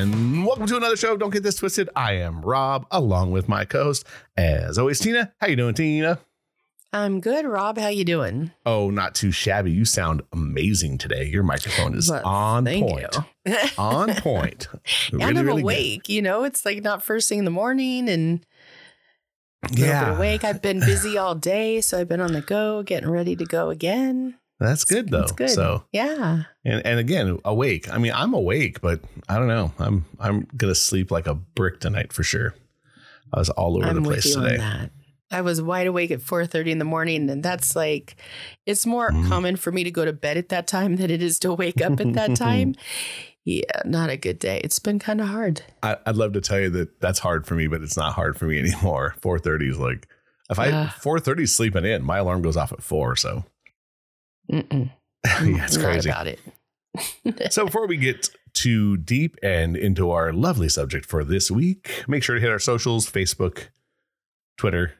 And 0.00 0.46
welcome 0.46 0.64
to 0.66 0.78
another 0.78 0.96
show. 0.96 1.14
Don't 1.18 1.28
get 1.28 1.42
this 1.42 1.56
twisted. 1.56 1.90
I 1.94 2.14
am 2.14 2.40
Robb, 2.40 2.86
along 2.90 3.32
with 3.32 3.50
my 3.50 3.66
co-host, 3.66 4.06
as 4.34 4.78
always, 4.78 4.98
Tina. 4.98 5.34
How 5.38 5.46
you 5.48 5.56
doing, 5.56 5.74
Tina? 5.74 6.18
I'm 6.90 7.20
good, 7.20 7.44
Robb. 7.44 7.76
How 7.76 7.88
you 7.88 8.06
doing? 8.06 8.50
Oh, 8.64 8.88
not 8.88 9.14
too 9.14 9.30
shabby. 9.30 9.70
You 9.72 9.84
sound 9.84 10.22
amazing 10.32 10.96
today. 10.96 11.26
Your 11.26 11.42
microphone 11.42 11.94
is 11.94 12.10
on 12.24 12.64
point. 12.64 13.14
on 13.76 14.14
point. 14.14 14.68
and 14.72 15.20
Really, 15.20 15.24
I'm 15.24 15.36
really 15.46 15.56
good. 15.62 15.64
awake. 15.66 16.08
You 16.08 16.22
know, 16.22 16.44
it's 16.44 16.64
like 16.64 16.82
not 16.82 17.02
first 17.02 17.28
thing 17.28 17.40
in 17.40 17.44
the 17.44 17.50
morning 17.50 18.08
and 18.08 18.40
a 19.62 19.68
little 19.68 19.76
bit 19.76 19.86
Yeah, 19.86 20.16
awake. 20.16 20.44
I've 20.44 20.62
been 20.62 20.80
busy 20.80 21.18
all 21.18 21.34
day, 21.34 21.82
so 21.82 22.00
I've 22.00 22.08
been 22.08 22.22
on 22.22 22.32
the 22.32 22.40
go, 22.40 22.82
getting 22.82 23.10
ready 23.10 23.36
to 23.36 23.44
go 23.44 23.68
again. 23.68 24.36
That's 24.60 24.84
good 24.84 25.08
though. 25.08 25.22
It's 25.22 25.32
good. 25.32 25.50
So, 25.50 25.84
Yeah. 25.92 26.42
and 26.64 26.84
and 26.86 26.98
again, 27.00 27.38
awake. 27.44 27.90
I 27.92 27.98
mean, 27.98 28.12
I'm 28.14 28.34
awake, 28.34 28.80
but 28.80 29.00
I 29.28 29.36
don't 29.38 29.48
know. 29.48 29.72
I'm 29.78 30.04
I'm 30.18 30.46
gonna 30.56 30.74
sleep 30.74 31.10
like 31.10 31.26
a 31.26 31.34
brick 31.34 31.80
tonight 31.80 32.12
for 32.12 32.22
sure. 32.22 32.54
I 33.32 33.38
was 33.38 33.48
all 33.50 33.76
over 33.76 33.86
I'm 33.86 33.96
the 33.96 34.02
place 34.02 34.34
today. 34.34 34.88
I 35.32 35.42
was 35.42 35.62
wide 35.62 35.86
awake 35.86 36.10
at 36.10 36.20
4:30 36.20 36.72
in 36.72 36.78
the 36.78 36.84
morning 36.84 37.30
and 37.30 37.42
that's 37.42 37.76
like 37.76 38.16
it's 38.66 38.84
more 38.84 39.10
Mhm. 39.10 39.28
common 39.28 39.56
for 39.56 39.70
me 39.70 39.84
to 39.84 39.90
go 39.90 40.04
to 40.04 40.12
bed 40.12 40.36
at 40.36 40.48
that 40.48 40.66
time 40.66 40.96
than 40.96 41.10
it 41.10 41.22
is 41.22 41.38
to 41.40 41.52
wake 41.54 41.80
up 41.80 42.00
at 42.00 42.12
that 42.14 42.34
time. 42.36 42.74
Yeah, 43.44 43.62
not 43.86 44.10
a 44.10 44.16
good 44.16 44.38
day. 44.38 44.60
It's 44.62 44.78
been 44.80 44.98
kind 44.98 45.20
of 45.20 45.28
hard. 45.28 45.62
I, 45.82 45.96
I'd 46.04 46.16
love 46.16 46.32
to 46.34 46.40
tell 46.40 46.60
you 46.60 46.68
that 46.70 47.00
that's 47.00 47.20
hard 47.20 47.46
for 47.46 47.54
me, 47.54 47.68
but 47.68 47.80
it's 47.82 47.96
not 47.96 48.12
hard 48.14 48.36
for 48.36 48.44
me 48.46 48.58
anymore. 48.64 49.14
Four 49.22 49.38
thirty 49.38 49.68
is 49.68 49.78
like 49.78 50.08
if 50.50 50.58
I 50.58 50.88
four 50.88 51.20
thirty 51.20 51.44
is 51.44 51.54
sleeping 51.54 51.84
in, 51.84 52.02
my 52.02 52.18
alarm 52.18 52.42
goes 52.42 52.56
off 52.56 52.72
at 52.72 52.82
four. 52.82 53.14
So 53.14 53.44
Mm-mm. 54.50 54.90
yeah, 55.24 55.64
it's 55.64 55.76
Not 55.76 55.84
crazy. 55.84 56.08
about 56.10 56.26
it. 56.26 56.40
So 57.50 57.66
before 57.66 57.86
we 57.86 57.96
get 57.96 58.28
too 58.52 58.96
deep 58.96 59.36
and 59.44 59.76
into 59.76 60.10
our 60.10 60.32
lovely 60.32 60.68
subject 60.68 61.06
for 61.06 61.22
this 61.22 61.48
week, 61.50 62.04
make 62.08 62.24
sure 62.24 62.34
to 62.34 62.40
hit 62.40 62.50
our 62.50 62.58
socials: 62.58 63.08
Facebook, 63.08 63.68
Twitter, 64.58 64.94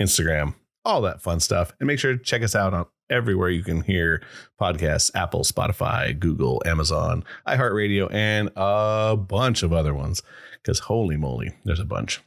Instagram, 0.00 0.54
all 0.82 1.02
that 1.02 1.20
fun 1.20 1.40
stuff, 1.40 1.72
and 1.78 1.86
make 1.86 1.98
sure 1.98 2.16
to 2.16 2.22
check 2.22 2.42
us 2.42 2.54
out 2.54 2.72
on 2.72 2.86
everywhere 3.10 3.50
you 3.50 3.62
can 3.62 3.82
hear 3.82 4.22
podcasts: 4.58 5.10
Apple, 5.14 5.42
Spotify, 5.42 6.18
Google, 6.18 6.62
Amazon, 6.64 7.22
iHeartRadio, 7.46 8.10
and 8.10 8.48
a 8.56 9.14
bunch 9.16 9.62
of 9.62 9.74
other 9.74 9.92
ones. 9.92 10.22
Because 10.62 10.78
holy 10.78 11.18
moly, 11.18 11.52
there's 11.64 11.80
a 11.80 11.84
bunch. 11.84 12.22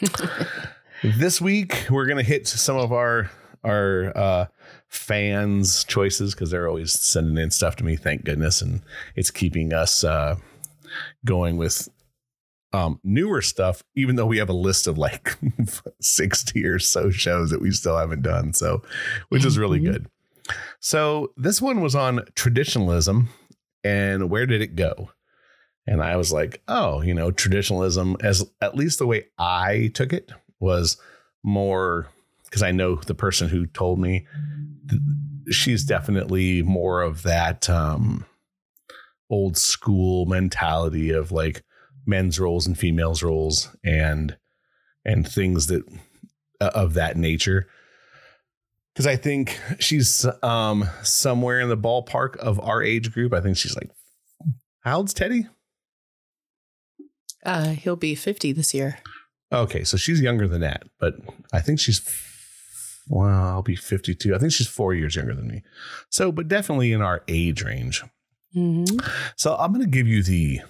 this 1.04 1.40
week 1.40 1.86
we're 1.88 2.06
gonna 2.06 2.22
hit 2.24 2.48
some 2.48 2.76
of 2.76 2.92
our 2.92 3.30
our 3.64 4.12
uh, 4.16 4.46
fans' 4.92 5.84
choices 5.84 6.34
because 6.34 6.50
they're 6.50 6.68
always 6.68 6.92
sending 6.92 7.42
in 7.42 7.50
stuff 7.50 7.76
to 7.76 7.84
me. 7.84 7.96
Thank 7.96 8.24
goodness, 8.24 8.60
and 8.62 8.82
it's 9.16 9.30
keeping 9.30 9.72
us 9.72 10.04
uh, 10.04 10.36
going 11.24 11.56
with 11.56 11.88
um, 12.74 13.00
newer 13.02 13.40
stuff. 13.42 13.82
Even 13.96 14.16
though 14.16 14.26
we 14.26 14.38
have 14.38 14.48
a 14.50 14.54
list 14.54 14.86
of 14.86 14.98
like 14.98 15.36
sixty 16.00 16.64
or 16.66 16.78
so 16.78 17.10
shows 17.10 17.50
that 17.50 17.60
we 17.60 17.70
still 17.70 17.96
haven't 17.96 18.22
done, 18.22 18.52
so 18.52 18.82
which 19.30 19.44
is 19.44 19.58
really 19.58 19.80
Mhm. 19.80 19.92
good. 19.92 20.06
So 20.80 21.32
this 21.36 21.62
one 21.62 21.80
was 21.80 21.94
on 21.94 22.24
traditionalism 22.34 23.28
and 23.84 24.28
where 24.28 24.44
did 24.46 24.60
it 24.60 24.74
go? 24.76 25.10
And 25.86 26.02
I 26.02 26.16
was 26.16 26.32
like, 26.32 26.60
oh, 26.68 27.00
you 27.00 27.14
know, 27.14 27.30
traditionalism, 27.30 28.16
as 28.20 28.44
at 28.60 28.74
least 28.76 28.98
the 28.98 29.06
way 29.06 29.26
I 29.38 29.90
took 29.94 30.12
it, 30.12 30.32
was 30.60 30.96
more 31.44 32.08
because 32.52 32.62
I 32.62 32.70
know 32.70 32.96
the 32.96 33.14
person 33.14 33.48
who 33.48 33.64
told 33.64 33.98
me 33.98 34.26
she's 35.48 35.84
definitely 35.84 36.60
more 36.60 37.00
of 37.00 37.22
that 37.22 37.70
um, 37.70 38.26
old 39.30 39.56
school 39.56 40.26
mentality 40.26 41.08
of 41.08 41.32
like 41.32 41.64
men's 42.04 42.38
roles 42.38 42.66
and 42.66 42.76
females 42.76 43.22
roles 43.22 43.74
and 43.82 44.36
and 45.02 45.26
things 45.26 45.68
that 45.68 45.82
uh, 46.60 46.70
of 46.74 46.92
that 46.92 47.16
nature 47.16 47.68
because 48.92 49.06
I 49.06 49.16
think 49.16 49.58
she's 49.78 50.26
um 50.42 50.84
somewhere 51.02 51.58
in 51.58 51.70
the 51.70 51.76
ballpark 51.76 52.36
of 52.36 52.60
our 52.60 52.82
age 52.82 53.12
group. 53.12 53.32
I 53.32 53.40
think 53.40 53.56
she's 53.56 53.74
like, 53.74 53.88
how 54.80 54.98
old's 54.98 55.14
Teddy? 55.14 55.46
Uh, 57.46 57.70
he'll 57.70 57.96
be 57.96 58.14
50 58.14 58.52
this 58.52 58.74
year. 58.74 58.98
Okay, 59.50 59.84
so 59.84 59.96
she's 59.96 60.20
younger 60.20 60.46
than 60.46 60.60
that, 60.60 60.84
but 61.00 61.14
I 61.50 61.60
think 61.60 61.80
she's 61.80 61.98
well, 63.08 63.28
I'll 63.28 63.62
be 63.62 63.76
52. 63.76 64.34
I 64.34 64.38
think 64.38 64.52
she's 64.52 64.68
four 64.68 64.94
years 64.94 65.16
younger 65.16 65.34
than 65.34 65.48
me. 65.48 65.62
So, 66.08 66.32
but 66.32 66.48
definitely 66.48 66.92
in 66.92 67.02
our 67.02 67.22
age 67.28 67.62
range. 67.62 68.02
Mm-hmm. 68.54 68.98
So 69.36 69.56
I'm 69.56 69.72
going 69.72 69.84
to 69.84 69.90
give 69.90 70.06
you 70.06 70.22
the 70.22 70.60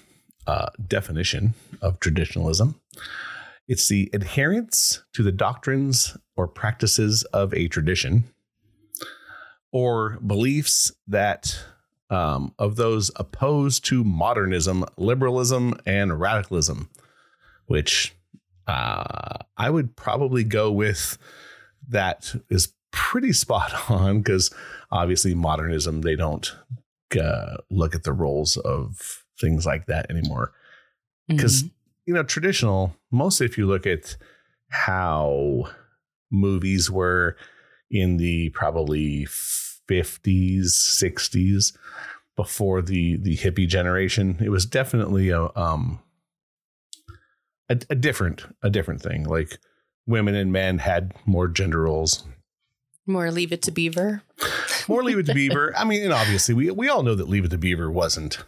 uh, 0.47 0.69
definition 0.87 1.55
of 1.81 2.01
traditionalism. 2.01 2.81
It's 3.69 3.89
the 3.89 4.11
adherence 4.13 5.03
to 5.15 5.23
the 5.23 5.33
doctrines 5.33 6.17
or 6.37 6.49
practices 6.49 7.23
of 7.33 7.55
a 7.55 7.69
tradition, 7.69 8.25
or 9.71 10.19
beliefs 10.27 10.93
that 11.07 11.59
um, 12.11 12.55
of 12.59 12.77
those 12.77 13.11
opposed 13.17 13.85
to 13.87 14.05
modernism, 14.05 14.85
liberalism, 14.97 15.75
and 15.87 16.21
radicalism, 16.21 16.91
which 17.67 18.15
uh, 18.67 19.39
I 19.57 19.71
would 19.71 19.97
probably 19.97 20.45
go 20.45 20.71
with. 20.71 21.19
That 21.89 22.35
is 22.49 22.73
pretty 22.91 23.33
spot 23.33 23.73
on 23.91 24.21
because 24.21 24.53
obviously 24.91 25.35
modernism 25.35 26.03
they 26.03 26.17
don't 26.17 26.55
uh, 27.21 27.57
look 27.71 27.95
at 27.95 28.05
the 28.05 28.13
roles 28.13 28.57
of 28.59 29.25
things 29.41 29.67
like 29.67 29.87
that 29.87 30.11
anymore. 30.11 30.53
Because 31.29 31.65
you 32.07 32.15
know, 32.15 32.23
traditional. 32.23 32.97
Mostly, 33.11 33.47
if 33.47 33.57
you 33.57 33.67
look 33.67 33.87
at 33.87 34.17
how 34.69 35.69
movies 36.31 36.91
were 36.91 37.37
in 37.91 38.17
the 38.17 38.51
probably 38.51 39.27
fifties, 39.27 40.75
sixties, 40.75 41.77
before 42.37 42.83
the 42.83 43.17
the 43.17 43.37
hippie 43.37 43.69
generation, 43.69 44.39
it 44.41 44.49
was 44.49 44.67
definitely 44.67 45.31
a 45.31 45.49
um 45.55 46.01
a, 47.69 47.79
a 47.91 47.95
different 47.95 48.45
a 48.63 48.71
different 48.71 49.01
thing. 49.01 49.25
Like 49.25 49.59
women 50.07 50.35
and 50.35 50.53
men 50.53 50.79
had 50.79 51.13
more 51.27 51.49
gender 51.49 51.83
roles 51.83 52.25
more 53.05 53.33
leave 53.33 53.51
it 53.53 53.63
to 53.63 53.73
Beaver. 53.73 54.23
more 54.87 55.03
Leave 55.03 55.19
It 55.19 55.27
to 55.27 55.35
Beaver. 55.43 55.73
I 55.77 55.83
mean, 55.85 56.05
and 56.05 56.13
obviously 56.13 56.55
we 56.55 56.71
we 56.71 56.89
all 56.89 57.03
know 57.03 57.17
that 57.17 57.29
Leave 57.29 57.45
It 57.45 57.51
to 57.51 57.59
Beaver 57.59 57.91
wasn't 57.91 58.39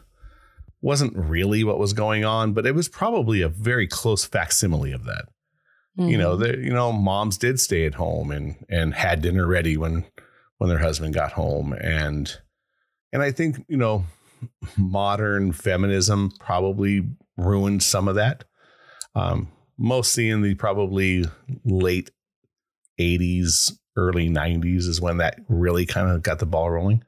wasn't 0.81 1.17
really 1.17 1.65
what 1.65 1.79
was 1.81 1.93
going 1.93 2.25
on, 2.25 2.53
but 2.53 2.65
it 2.65 2.73
was 2.75 2.89
probably 2.89 3.41
a 3.43 3.49
very 3.49 3.89
close 3.89 4.25
facsimile 4.25 4.93
of 4.93 5.05
that. 5.07 5.25
You 5.97 6.17
know, 6.19 6.37
Mhm. 6.37 6.39
the 6.41 6.59
you 6.59 6.73
know, 6.73 6.93
moms 6.93 7.37
did 7.37 7.59
stay 7.59 7.85
at 7.85 7.95
home 7.95 8.31
and 8.31 8.55
and 8.69 8.95
had 8.95 9.23
dinner 9.23 9.45
ready 9.47 9.77
when 9.77 10.05
when 10.59 10.69
their 10.69 10.79
husband 10.79 11.15
got 11.15 11.33
home 11.33 11.73
and 11.73 12.33
and 13.13 13.23
I 13.23 13.33
think, 13.33 13.65
you 13.69 13.77
know, 13.77 14.05
modern 14.77 15.51
feminism 15.53 16.31
probably 16.39 17.03
ruined 17.37 17.83
some 17.83 18.07
of 18.09 18.15
that. 18.15 18.45
Um 19.17 19.49
mostly 19.79 20.31
in 20.31 20.43
the 20.43 20.55
probably 20.55 21.25
late 21.65 22.11
80s, 23.01 23.73
early 23.97 24.29
90s 24.29 24.87
is 24.89 25.01
when 25.01 25.19
that 25.19 25.39
really 25.49 25.87
kind 25.87 26.11
of 26.11 26.23
got 26.23 26.39
the 26.39 26.47
ball 26.47 26.71
rolling. 26.71 27.05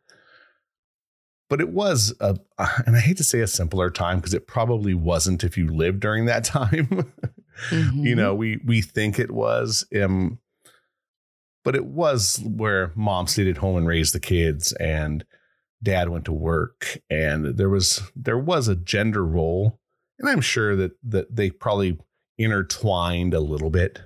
But 1.48 1.60
it 1.60 1.68
was 1.68 2.12
a, 2.20 2.36
and 2.86 2.96
I 2.96 3.00
hate 3.00 3.18
to 3.18 3.24
say 3.24 3.40
a 3.40 3.46
simpler 3.46 3.90
time 3.90 4.18
because 4.18 4.34
it 4.34 4.46
probably 4.48 4.94
wasn't 4.94 5.44
if 5.44 5.56
you 5.56 5.68
lived 5.68 6.00
during 6.00 6.26
that 6.26 6.44
time. 6.44 7.12
Mhm. 7.70 8.04
you 8.04 8.14
know, 8.16 8.34
we 8.34 8.60
we 8.64 8.82
think 8.82 9.18
it 9.18 9.30
was, 9.30 9.86
um, 10.02 10.40
but 11.64 11.76
it 11.76 11.86
was 11.86 12.42
where 12.44 12.92
mom 12.96 13.28
stayed 13.28 13.46
at 13.46 13.58
home 13.58 13.76
and 13.76 13.86
raised 13.86 14.12
the 14.12 14.20
kids, 14.20 14.72
and 14.72 15.24
dad 15.82 16.08
went 16.08 16.24
to 16.24 16.32
work, 16.32 16.98
and 17.08 17.56
there 17.56 17.70
was 17.70 18.02
there 18.16 18.38
was 18.38 18.66
a 18.66 18.76
gender 18.76 19.24
role, 19.24 19.78
and 20.18 20.28
I'm 20.28 20.40
sure 20.40 20.74
that 20.74 20.92
that 21.04 21.34
they 21.34 21.50
probably 21.50 21.98
intertwined 22.38 23.34
a 23.34 23.40
little 23.40 23.70
bit. 23.70 24.00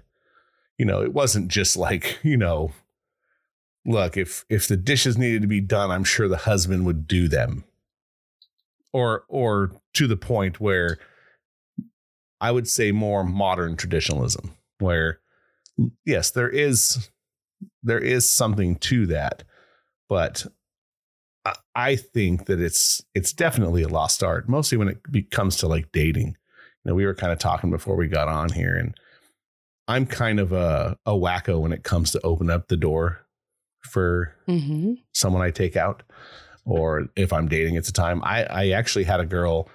You 0.78 0.86
know, 0.86 1.02
it 1.02 1.12
wasn't 1.12 1.48
just 1.48 1.76
like 1.76 2.18
you 2.22 2.36
know, 2.36 2.72
look 3.84 4.16
if 4.16 4.44
if 4.48 4.68
the 4.68 4.76
dishes 4.76 5.18
needed 5.18 5.42
to 5.42 5.48
be 5.48 5.60
done, 5.60 5.90
I'm 5.90 6.04
sure 6.04 6.28
the 6.28 6.36
husband 6.38 6.86
would 6.86 7.06
do 7.06 7.28
them, 7.28 7.64
or 8.92 9.24
or 9.28 9.72
to 9.94 10.06
the 10.06 10.16
point 10.16 10.60
where 10.60 10.98
I 12.40 12.50
would 12.50 12.68
say 12.68 12.92
more 12.92 13.24
modern 13.24 13.76
traditionalism, 13.76 14.56
where 14.78 15.20
yes, 16.04 16.30
there 16.30 16.48
is 16.48 17.10
there 17.82 17.98
is 17.98 18.28
something 18.28 18.76
to 18.76 19.06
that, 19.06 19.44
but 20.08 20.46
I- 21.74 21.96
think 21.96 22.46
that 22.46 22.60
it's 22.60 23.02
it's 23.14 23.32
definitely 23.32 23.82
a 23.82 23.88
lost 23.88 24.22
art, 24.22 24.48
mostly 24.48 24.78
when 24.78 24.88
it 25.14 25.30
comes 25.30 25.56
to 25.56 25.66
like 25.68 25.92
dating. 25.92 26.36
Know, 26.84 26.94
we 26.94 27.04
were 27.06 27.14
kind 27.14 27.32
of 27.32 27.38
talking 27.38 27.70
before 27.70 27.96
we 27.96 28.08
got 28.08 28.28
on 28.28 28.50
here, 28.52 28.74
and 28.76 28.94
I'm 29.88 30.06
kind 30.06 30.40
of 30.40 30.52
a 30.52 30.96
a 31.04 31.12
wacko 31.12 31.60
when 31.60 31.72
it 31.72 31.82
comes 31.84 32.10
to 32.12 32.20
open 32.22 32.48
up 32.50 32.68
the 32.68 32.76
door 32.76 33.20
for 33.90 34.34
Mhm. 34.48 34.96
someone 35.12 35.42
I 35.42 35.50
take 35.50 35.76
out, 35.76 36.02
or 36.64 37.08
if 37.16 37.32
I'm 37.32 37.48
dating 37.48 37.76
at 37.76 37.84
the 37.84 37.92
time. 37.92 38.22
I 38.24 38.44
I 38.44 38.68
actually 38.70 39.04
had 39.04 39.20
a 39.20 39.26
girl 39.26 39.68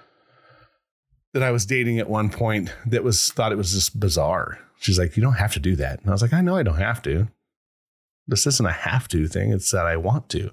that 1.32 1.42
I 1.42 1.50
was 1.50 1.66
dating 1.66 1.98
at 1.98 2.08
one 2.08 2.30
point 2.30 2.72
that 2.86 3.04
was 3.04 3.30
thought 3.30 3.52
it 3.52 3.56
was 3.58 3.72
just 3.72 4.00
bizarre. 4.00 4.58
She's 4.78 4.98
like, 4.98 5.16
"You 5.16 5.22
don't 5.22 5.34
have 5.34 5.52
to 5.54 5.60
do 5.60 5.76
that," 5.76 6.00
and 6.00 6.08
I 6.08 6.12
was 6.12 6.22
like, 6.22 6.32
"I 6.32 6.40
know 6.40 6.56
I 6.56 6.62
don't 6.64 6.76
have 6.78 7.02
to. 7.02 7.28
This 8.26 8.46
isn't 8.46 8.66
a 8.66 8.72
have 8.72 9.06
to 9.08 9.28
thing. 9.28 9.52
It's 9.52 9.70
that 9.70 9.86
I 9.86 9.96
want 9.96 10.28
to." 10.30 10.50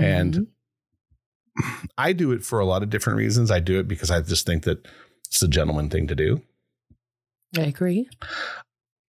And 0.00 0.34
Mhm. 0.34 0.46
I 1.98 2.12
do 2.12 2.30
it 2.32 2.44
for 2.44 2.60
a 2.60 2.64
lot 2.64 2.82
of 2.82 2.90
different 2.90 3.16
reasons. 3.18 3.50
I 3.50 3.58
do 3.60 3.78
it 3.80 3.88
because 3.88 4.10
I 4.10 4.20
just 4.20 4.46
think 4.46 4.62
that 4.64 4.86
it's 5.32 5.42
a 5.42 5.48
gentleman 5.48 5.88
thing 5.88 6.06
to 6.08 6.14
do. 6.14 6.42
I 7.58 7.62
agree. 7.62 8.08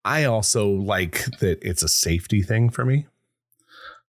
I 0.04 0.24
also 0.24 0.68
like 0.68 1.24
that 1.38 1.58
it's 1.62 1.84
a 1.84 1.88
safety 1.88 2.42
thing 2.42 2.70
for 2.70 2.84
me. 2.84 3.06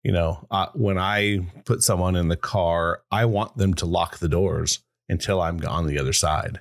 You 0.04 0.12
know, 0.12 0.46
uh, 0.52 0.68
when 0.74 0.98
I 0.98 1.40
put 1.64 1.82
someone 1.82 2.14
in 2.14 2.28
the 2.28 2.36
car, 2.36 3.02
I 3.10 3.24
want 3.24 3.56
them 3.56 3.74
to 3.74 3.86
lock 3.86 4.18
the 4.18 4.28
doors 4.28 4.80
until 5.08 5.40
I'm 5.40 5.60
on 5.66 5.88
the 5.88 5.98
other 5.98 6.12
side. 6.12 6.60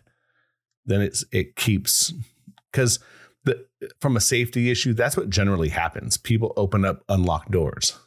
Then 0.84 1.02
it's 1.02 1.24
it 1.32 1.56
keeps 1.56 2.12
because 2.72 2.98
the 3.44 3.68
from 4.02 4.18
a 4.18 4.22
safety 4.22 4.72
issue, 4.72 4.94
that's 4.94 5.16
what 5.16 5.30
generally 5.30 5.70
happens. 5.70 6.18
People 6.18 6.54
open 6.58 6.86
up 6.86 7.04
unlocked 7.08 7.52
doors. 7.52 8.00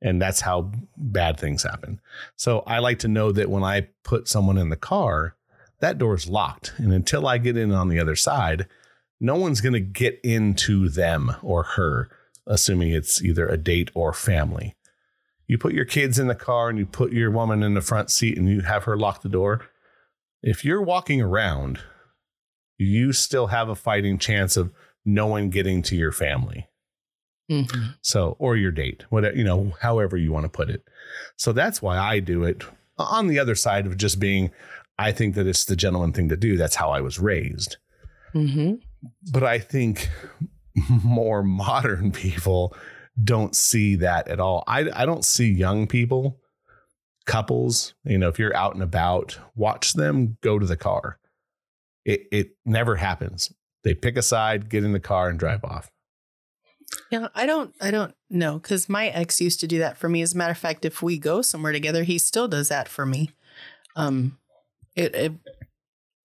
And 0.00 0.20
that's 0.20 0.40
how 0.40 0.70
bad 0.96 1.38
things 1.38 1.62
happen. 1.62 2.00
So 2.36 2.60
I 2.66 2.78
like 2.78 2.98
to 3.00 3.08
know 3.08 3.32
that 3.32 3.50
when 3.50 3.62
I 3.62 3.88
put 4.04 4.28
someone 4.28 4.58
in 4.58 4.68
the 4.68 4.76
car, 4.76 5.34
that 5.84 5.98
door 5.98 6.14
is 6.14 6.28
locked. 6.28 6.72
And 6.78 6.92
until 6.92 7.26
I 7.26 7.36
get 7.38 7.56
in 7.56 7.70
on 7.70 7.88
the 7.88 8.00
other 8.00 8.16
side, 8.16 8.66
no 9.20 9.36
one's 9.36 9.60
going 9.60 9.74
to 9.74 9.80
get 9.80 10.18
into 10.24 10.88
them 10.88 11.36
or 11.42 11.62
her, 11.62 12.08
assuming 12.46 12.90
it's 12.90 13.22
either 13.22 13.46
a 13.46 13.58
date 13.58 13.90
or 13.94 14.12
family. 14.14 14.74
You 15.46 15.58
put 15.58 15.74
your 15.74 15.84
kids 15.84 16.18
in 16.18 16.26
the 16.26 16.34
car 16.34 16.70
and 16.70 16.78
you 16.78 16.86
put 16.86 17.12
your 17.12 17.30
woman 17.30 17.62
in 17.62 17.74
the 17.74 17.82
front 17.82 18.10
seat 18.10 18.38
and 18.38 18.48
you 18.48 18.62
have 18.62 18.84
her 18.84 18.96
lock 18.96 19.20
the 19.20 19.28
door. 19.28 19.66
If 20.42 20.64
you're 20.64 20.82
walking 20.82 21.20
around, 21.20 21.80
you 22.78 23.12
still 23.12 23.48
have 23.48 23.68
a 23.68 23.74
fighting 23.74 24.18
chance 24.18 24.56
of 24.56 24.72
no 25.04 25.26
one 25.26 25.50
getting 25.50 25.82
to 25.82 25.96
your 25.96 26.12
family. 26.12 26.66
Mhm. 27.50 27.96
So, 28.00 28.36
or 28.38 28.56
your 28.56 28.72
date, 28.72 29.04
whatever, 29.10 29.36
you 29.36 29.44
know, 29.44 29.76
however 29.80 30.16
you 30.16 30.32
want 30.32 30.44
to 30.44 30.48
put 30.48 30.70
it. 30.70 30.82
So 31.36 31.52
that's 31.52 31.82
why 31.82 31.98
I 31.98 32.20
do 32.20 32.42
it 32.42 32.64
on 32.96 33.26
the 33.26 33.38
other 33.38 33.54
side 33.54 33.86
of 33.86 33.98
just 33.98 34.18
being, 34.18 34.50
I 34.98 35.12
think 35.12 35.34
that 35.34 35.46
it's 35.46 35.64
the 35.64 35.76
gentleman 35.76 36.12
thing 36.12 36.28
to 36.28 36.36
do. 36.36 36.56
That's 36.56 36.76
how 36.76 36.90
I 36.90 37.00
was 37.00 37.18
raised 37.18 37.76
Mhm. 38.34 38.80
but 39.32 39.42
I 39.44 39.58
think 39.58 40.08
more 41.04 41.42
modern 41.42 42.10
people 42.12 42.76
don't 43.22 43.54
see 43.54 43.94
that 43.96 44.26
at 44.28 44.40
all. 44.40 44.64
I, 44.66 44.90
I 44.92 45.06
don't 45.06 45.24
see 45.24 45.48
young 45.50 45.86
people, 45.86 46.40
couples, 47.26 47.94
you 48.04 48.18
know, 48.18 48.28
if 48.28 48.38
you're 48.38 48.56
out 48.56 48.74
and 48.74 48.82
about, 48.82 49.38
watch 49.54 49.92
them 49.92 50.36
go 50.42 50.58
to 50.58 50.66
the 50.66 50.76
car. 50.76 51.18
It, 52.04 52.22
it 52.32 52.56
never 52.64 52.96
happens. 52.96 53.52
They 53.84 53.94
pick 53.94 54.16
a 54.16 54.22
side, 54.22 54.68
get 54.68 54.82
in 54.84 54.92
the 54.92 55.00
car, 55.00 55.28
and 55.30 55.38
drive 55.38 55.62
off. 55.64 55.90
Yeah, 57.10 57.28
I 57.34 57.46
don't 57.46 57.74
I 57.80 57.90
don't 57.90 58.14
know 58.30 58.58
cuz 58.60 58.88
my 58.88 59.08
ex 59.08 59.40
used 59.40 59.58
to 59.60 59.66
do 59.66 59.78
that 59.78 59.96
for 59.96 60.08
me. 60.08 60.22
As 60.22 60.34
a 60.34 60.36
matter 60.36 60.52
of 60.52 60.58
fact, 60.58 60.84
if 60.84 61.02
we 61.02 61.18
go 61.18 61.40
somewhere 61.42 61.72
together, 61.72 62.02
he 62.04 62.18
still 62.18 62.46
does 62.46 62.68
that 62.68 62.88
for 62.88 63.04
me. 63.06 63.30
Um 63.96 64.38
it 64.96 65.14
it, 65.14 65.32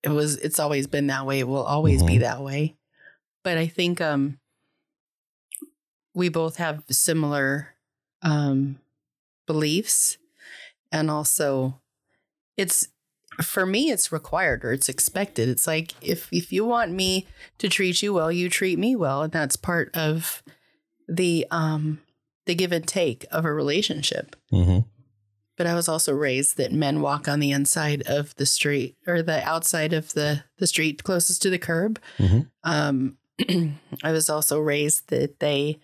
it 0.04 0.10
was 0.10 0.38
it's 0.38 0.60
always 0.60 0.88
been 0.88 1.08
that 1.08 1.26
way. 1.26 1.40
It 1.40 1.48
will 1.48 1.64
always 1.64 2.04
be 2.04 2.16
Mhm. 2.18 2.22
that 2.22 2.42
way. 2.42 2.76
But 3.44 3.58
I 3.58 3.68
think 3.68 4.02
um 4.02 4.40
we 6.14 6.30
both 6.30 6.58
have 6.58 6.84
similar 6.90 7.76
um 8.22 8.80
beliefs 9.48 10.18
and 10.92 11.10
also 11.10 11.80
it's 12.58 12.88
for 13.42 13.66
me 13.66 13.90
it's 13.90 14.12
required 14.12 14.66
or 14.66 14.74
it's 14.74 14.90
expected 14.90 15.48
it's 15.48 15.66
like 15.66 15.94
if 16.02 16.28
if 16.32 16.52
you 16.52 16.66
want 16.66 16.92
me 16.92 17.26
to 17.58 17.70
treat 17.70 18.02
you 18.04 18.14
well 18.14 18.32
you 18.32 18.50
treat 18.50 18.78
me 18.78 18.96
well 18.96 19.22
and 19.24 19.32
that's 19.32 19.56
part 19.56 19.90
of 19.96 20.44
the 21.08 21.46
um 21.52 22.02
the 22.46 22.54
give 22.56 22.72
and 22.72 22.88
take 22.88 23.26
of 23.32 23.46
a 23.46 23.54
relationship 23.54 24.36
Mm-hmm. 24.52 24.80
But 25.60 25.68
i 25.68 25.76
was 25.76 25.88
also 25.88 26.12
raised 26.14 26.58
that 26.58 26.72
men 26.74 27.02
walk 27.02 27.28
on 27.28 27.40
the 27.40 27.52
inside 27.52 28.02
of 28.08 28.34
the 28.38 28.46
street 28.48 28.96
or 29.06 29.22
the 29.22 29.44
outside 29.48 29.94
of 29.94 30.14
the 30.14 30.44
the 30.58 30.66
street 30.68 31.04
closest 31.04 31.42
to 31.44 31.50
the 31.52 31.60
curb 31.60 32.00
Mhm. 32.18 32.50
um 32.64 33.18
i 34.04 34.12
was 34.12 34.30
also 34.30 34.58
raised 34.60 35.10
that 35.10 35.40
they 35.40 35.80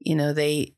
you 0.00 0.14
know 0.14 0.32
they 0.32 0.72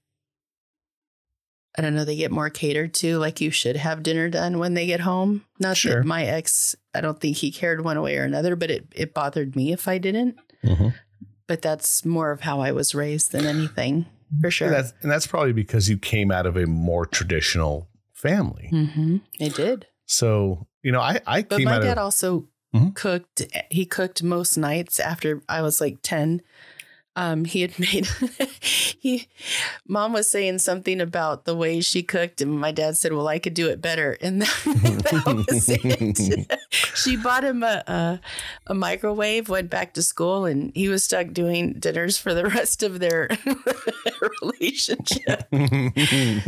I 1.76 1.80
don't 1.80 1.94
know, 1.94 2.04
they 2.04 2.16
get 2.16 2.32
more 2.32 2.50
catered 2.50 2.92
to. 2.94 3.18
Like 3.18 3.40
you 3.40 3.52
should 3.52 3.76
have 3.76 4.02
dinner 4.02 4.28
done 4.28 4.58
when 4.58 4.74
they 4.74 4.86
get 4.86 4.98
home. 4.98 5.44
Not 5.60 5.76
Sure. 5.76 6.00
that 6.00 6.04
my 6.06 6.24
ex, 6.24 6.74
I 6.92 7.00
don't 7.00 7.20
think 7.20 7.36
he 7.36 7.52
cared 7.52 7.84
one 7.84 8.00
way 8.02 8.16
or 8.18 8.24
another, 8.24 8.56
but 8.56 8.68
it, 8.72 8.86
it 8.96 9.14
bothered 9.14 9.54
me 9.54 9.70
if 9.72 9.86
I 9.86 9.98
didn't. 9.98 10.36
Mm-hmm. 10.64 10.88
But 11.46 11.62
that's 11.62 12.04
more 12.04 12.32
of 12.32 12.40
how 12.40 12.58
I 12.58 12.72
was 12.72 12.96
raised 12.96 13.30
than 13.30 13.44
anything, 13.46 14.06
for 14.40 14.50
sure. 14.50 14.68
And, 14.68 14.76
that's, 14.76 14.92
and 15.02 15.10
that's 15.10 15.26
probably 15.26 15.52
because 15.52 15.88
you 15.88 15.98
came 15.98 16.30
out 16.30 16.46
of 16.46 16.56
a 16.56 16.66
more 16.66 17.06
traditional 17.06 17.88
family. 18.12 18.68
hmm 18.70 19.18
It 19.38 19.54
did. 19.54 19.86
So, 20.06 20.66
you 20.82 20.92
know, 20.92 21.00
I, 21.00 21.20
I 21.26 21.42
But 21.42 21.56
came 21.58 21.64
my 21.66 21.74
out 21.76 21.82
dad 21.82 21.98
of, 21.98 22.04
also 22.04 22.48
Mhm. 22.74 22.94
cooked. 22.94 23.46
He 23.70 23.86
cooked 23.86 24.22
most 24.22 24.56
nights 24.58 25.00
after 25.00 25.42
I 25.48 25.62
was 25.62 25.80
like 25.80 25.98
10. 26.02 26.42
Um, 27.18 27.44
he 27.46 27.62
had 27.62 27.76
made 27.80 28.06
he 29.00 29.26
mom 29.88 30.12
was 30.12 30.30
saying 30.30 30.58
something 30.60 31.00
about 31.00 31.46
the 31.46 31.56
way 31.56 31.80
she 31.80 32.04
cooked, 32.04 32.40
and 32.40 32.60
my 32.60 32.70
dad 32.70 32.96
said, 32.96 33.12
Well, 33.12 33.26
I 33.26 33.40
could 33.40 33.54
do 33.54 33.68
it 33.68 33.82
better. 33.82 34.16
And 34.20 34.42
that, 34.42 35.24
that 35.24 35.46
was 35.50 35.68
it. 35.68 36.60
she 36.94 37.16
bought 37.16 37.42
him 37.42 37.64
a, 37.64 37.82
a 37.88 38.20
a 38.68 38.74
microwave, 38.74 39.48
went 39.48 39.68
back 39.68 39.94
to 39.94 40.02
school, 40.02 40.44
and 40.44 40.70
he 40.76 40.88
was 40.88 41.02
stuck 41.02 41.32
doing 41.32 41.72
dinners 41.80 42.18
for 42.18 42.34
the 42.34 42.46
rest 42.46 42.84
of 42.84 43.00
their 43.00 43.28
relationship. 44.42 45.48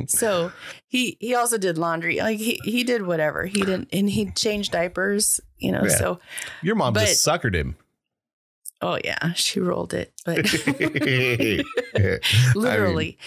So 0.09 0.53
he 0.87 1.17
he 1.21 1.35
also 1.35 1.59
did 1.59 1.79
laundry. 1.79 2.19
Like 2.19 2.39
he 2.39 2.61
he 2.63 2.85
did 2.85 3.07
whatever. 3.07 3.47
He 3.47 3.61
didn't 3.63 3.89
and 3.93 4.09
he 4.09 4.31
changed 4.31 4.71
diapers, 4.71 5.41
you 5.59 5.73
know. 5.73 5.83
Yeah. 5.83 5.97
So 5.97 6.19
Your 6.63 6.77
mom 6.77 6.93
But- 6.93 7.07
just 7.09 7.27
suckered 7.27 7.57
him. 7.57 7.77
Oh 8.83 8.99
yeah, 9.05 9.33
she 9.35 9.61
rolled 9.61 9.95
it. 9.95 10.13
But 10.25 10.39
I 10.55 11.39
mean, 11.39 11.65
literally. 12.55 13.19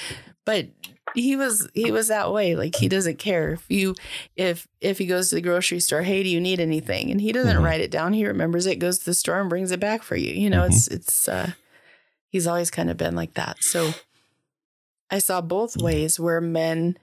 but 0.46 0.68
he 1.16 1.36
was 1.36 1.70
he 1.76 1.92
was 1.92 2.08
that 2.08 2.32
way. 2.34 2.56
Like 2.56 2.76
he 2.76 2.88
doesn't 2.90 3.20
care 3.20 3.52
if 3.54 3.66
you 3.70 3.94
if 4.36 4.68
if 4.82 4.98
he 4.98 5.06
goes 5.06 5.30
to 5.30 5.36
the 5.36 5.42
grocery 5.42 5.80
store, 5.80 6.02
hey, 6.02 6.24
do 6.24 6.30
you 6.30 6.42
need 6.42 6.60
anything? 6.60 7.12
And 7.12 7.22
he 7.22 7.32
doesn't 7.32 7.58
Mhm. 7.58 7.64
write 7.64 7.82
it 7.82 7.92
down. 7.92 8.14
He 8.14 8.26
remembers 8.26 8.66
it, 8.66 8.78
goes 8.80 9.00
to 9.00 9.06
the 9.06 9.14
store 9.14 9.40
and 9.40 9.50
brings 9.50 9.72
it 9.72 9.80
back 9.80 10.02
for 10.02 10.16
you. 10.16 10.34
You 10.34 10.50
know, 10.50 10.64
it's 10.64 10.88
it's 10.88 11.28
uh 11.28 11.52
he's 12.30 12.48
always 12.48 12.72
kind 12.72 12.90
of 12.90 12.98
been 12.98 13.16
like 13.16 13.36
that. 13.36 13.64
So 13.64 13.94
I 15.12 15.20
saw 15.20 15.42
both 15.42 15.78
ways 15.78 16.20
where 16.20 16.42
men 16.42 16.98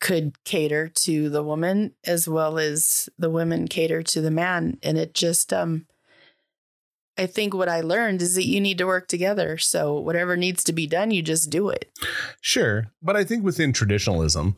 could 0.00 0.42
cater 0.44 0.88
to 0.88 1.28
the 1.28 1.42
woman 1.42 1.92
as 2.04 2.26
well 2.28 2.58
as 2.58 3.08
the 3.18 3.28
women 3.30 3.68
cater 3.68 4.02
to 4.02 4.20
the 4.22 4.30
man. 4.30 4.78
And 4.82 4.96
it 4.96 5.12
just 5.12 5.52
um 5.52 5.86
I 7.16 7.26
think 7.26 7.54
what 7.54 7.68
I 7.68 7.80
learned 7.80 8.22
is 8.22 8.34
that 8.34 8.46
you 8.46 8.60
need 8.60 8.78
to 8.78 8.86
work 8.86 9.06
together. 9.08 9.56
So 9.58 9.98
whatever 9.98 10.36
needs 10.36 10.64
to 10.64 10.72
be 10.72 10.86
done, 10.86 11.10
you 11.10 11.22
just 11.22 11.50
do 11.50 11.68
it. 11.68 11.90
Sure, 12.40 12.92
but 13.02 13.16
I 13.16 13.24
think 13.24 13.44
within 13.44 13.72
traditionalism, 13.72 14.56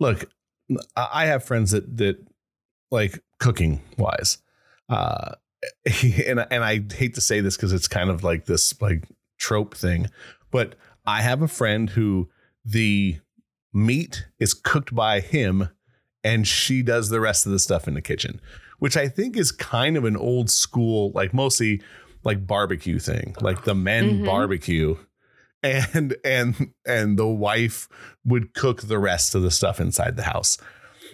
look, 0.00 0.28
I 0.96 1.26
have 1.26 1.44
friends 1.44 1.70
that 1.70 1.96
that 1.98 2.16
like 2.90 3.22
cooking 3.38 3.82
wise, 3.96 4.38
uh, 4.88 5.32
and 6.26 6.46
and 6.50 6.64
I 6.64 6.84
hate 6.92 7.14
to 7.14 7.20
say 7.20 7.40
this 7.40 7.56
because 7.56 7.72
it's 7.72 7.88
kind 7.88 8.10
of 8.10 8.24
like 8.24 8.46
this 8.46 8.80
like 8.80 9.08
trope 9.38 9.76
thing, 9.76 10.08
but 10.50 10.74
I 11.06 11.22
have 11.22 11.42
a 11.42 11.48
friend 11.48 11.90
who 11.90 12.30
the 12.64 13.18
meat 13.72 14.26
is 14.38 14.54
cooked 14.54 14.94
by 14.94 15.20
him, 15.20 15.68
and 16.22 16.46
she 16.46 16.82
does 16.82 17.08
the 17.08 17.20
rest 17.20 17.46
of 17.46 17.52
the 17.52 17.58
stuff 17.58 17.88
in 17.88 17.94
the 17.94 18.02
kitchen, 18.02 18.40
which 18.82 18.96
I 18.96 19.06
think 19.06 19.36
is 19.36 19.52
kind 19.52 19.96
of 19.96 20.04
an 20.04 20.16
old 20.16 20.50
school, 20.50 21.12
like 21.14 21.32
mostly 21.32 21.80
like 22.24 22.44
barbecue 22.44 22.98
thing, 22.98 23.36
like 23.40 23.62
the 23.62 23.76
men 23.76 24.18
Mhm. 24.18 24.24
barbecue 24.26 24.96
and 25.62 26.16
and 26.24 26.72
and 26.84 27.16
the 27.16 27.28
wife 27.28 27.88
would 28.24 28.54
cook 28.54 28.82
the 28.82 28.98
rest 28.98 29.36
of 29.36 29.42
the 29.42 29.52
stuff 29.52 29.80
inside 29.80 30.16
the 30.16 30.24
house 30.24 30.58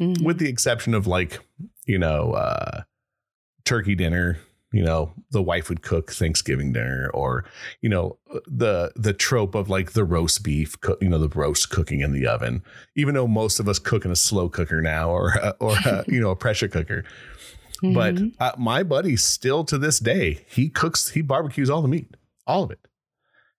Mhm. 0.00 0.22
with 0.24 0.38
the 0.38 0.48
exception 0.48 0.94
of 0.94 1.06
like 1.06 1.40
you 1.84 1.98
know 1.98 2.32
uh 2.32 2.82
turkey 3.66 3.94
dinner 3.94 4.38
you 4.72 4.82
know 4.82 5.12
the 5.30 5.42
wife 5.42 5.68
would 5.68 5.82
cook 5.82 6.10
thanksgiving 6.12 6.72
dinner 6.72 7.10
or 7.12 7.44
you 7.82 7.88
know 7.90 8.18
the 8.46 8.90
the 8.96 9.12
trope 9.12 9.54
of 9.54 9.68
like 9.68 9.92
the 9.92 10.04
roast 10.04 10.42
beef 10.42 10.78
cook, 10.80 10.98
you 11.02 11.08
know 11.10 11.18
the 11.18 11.28
roast 11.38 11.68
cooking 11.70 12.00
in 12.00 12.12
the 12.12 12.26
oven 12.26 12.62
even 12.96 13.14
though 13.14 13.26
most 13.28 13.60
of 13.60 13.68
us 13.68 13.78
cook 13.78 14.04
in 14.06 14.10
a 14.10 14.16
slow 14.16 14.48
cooker 14.48 14.80
now 14.80 15.10
or 15.10 15.30
a- 15.42 15.54
or 15.60 15.74
a, 15.84 16.04
you 16.08 16.20
know 16.20 16.30
a 16.30 16.36
pressure 16.36 16.68
cooker 16.68 17.04
but 17.82 18.14
Mhm. 18.16 18.34
uh, 18.40 18.52
my 18.58 18.82
buddy 18.82 19.16
still 19.16 19.64
to 19.64 19.78
this 19.78 19.98
day 19.98 20.44
he 20.48 20.68
cooks 20.68 21.10
he 21.10 21.22
barbecues 21.22 21.70
all 21.70 21.82
the 21.82 21.88
meat 21.88 22.16
all 22.46 22.62
of 22.64 22.70
it 22.70 22.80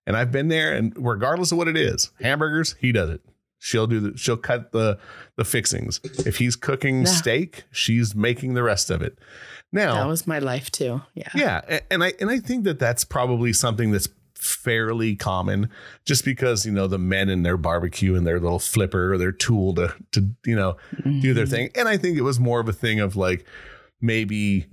and 0.06 0.16
i've 0.16 0.30
been 0.32 0.48
there 0.48 0.74
and 0.74 0.92
regardless 0.96 1.52
of 1.52 1.58
what 1.58 1.68
it 1.68 1.76
is 1.76 2.10
hamburgers 2.20 2.74
he 2.80 2.92
does 2.92 3.10
it 3.10 3.22
She'll 3.62 3.86
do 3.86 4.00
the 4.00 4.16
she'll 4.16 4.38
cut 4.38 4.72
the 4.72 4.98
the 5.36 5.44
fixings. 5.44 6.00
If 6.24 6.38
he's 6.38 6.56
cooking 6.56 7.00
Yeah. 7.00 7.04
steak, 7.12 7.64
she's 7.70 8.14
making 8.14 8.54
the 8.54 8.62
rest 8.62 8.88
of 8.90 9.02
it. 9.02 9.18
Now, 9.70 9.96
That 9.96 10.06
was 10.08 10.26
my 10.26 10.38
life 10.38 10.70
too. 10.70 11.02
Yeah. 11.14 11.28
yeah, 11.34 11.78
and 11.90 12.02
I 12.02 12.14
and 12.20 12.30
I 12.30 12.38
think 12.40 12.64
that 12.64 12.78
that's 12.78 13.04
probably 13.04 13.52
something 13.52 13.90
that's 13.90 14.08
fairly 14.34 15.14
common 15.14 15.68
just 16.06 16.24
because 16.24 16.64
you 16.64 16.72
know 16.72 16.86
the 16.86 16.98
men 16.98 17.28
in 17.28 17.42
their 17.42 17.58
barbecue 17.58 18.14
and 18.14 18.26
their 18.26 18.40
little 18.40 18.58
flipper 18.58 19.12
or 19.12 19.18
their 19.18 19.30
tool 19.32 19.74
to 19.74 19.92
to 20.12 20.30
you 20.46 20.56
know 20.56 20.78
do 21.20 21.34
their 21.34 21.44
Mhm. 21.44 21.50
thing 21.50 21.70
and 21.74 21.86
i 21.86 21.98
think 21.98 22.16
it 22.16 22.22
was 22.22 22.40
more 22.40 22.60
of 22.60 22.68
a 22.68 22.72
thing 22.72 22.98
of 22.98 23.14
like 23.14 23.44
maybe 24.00 24.66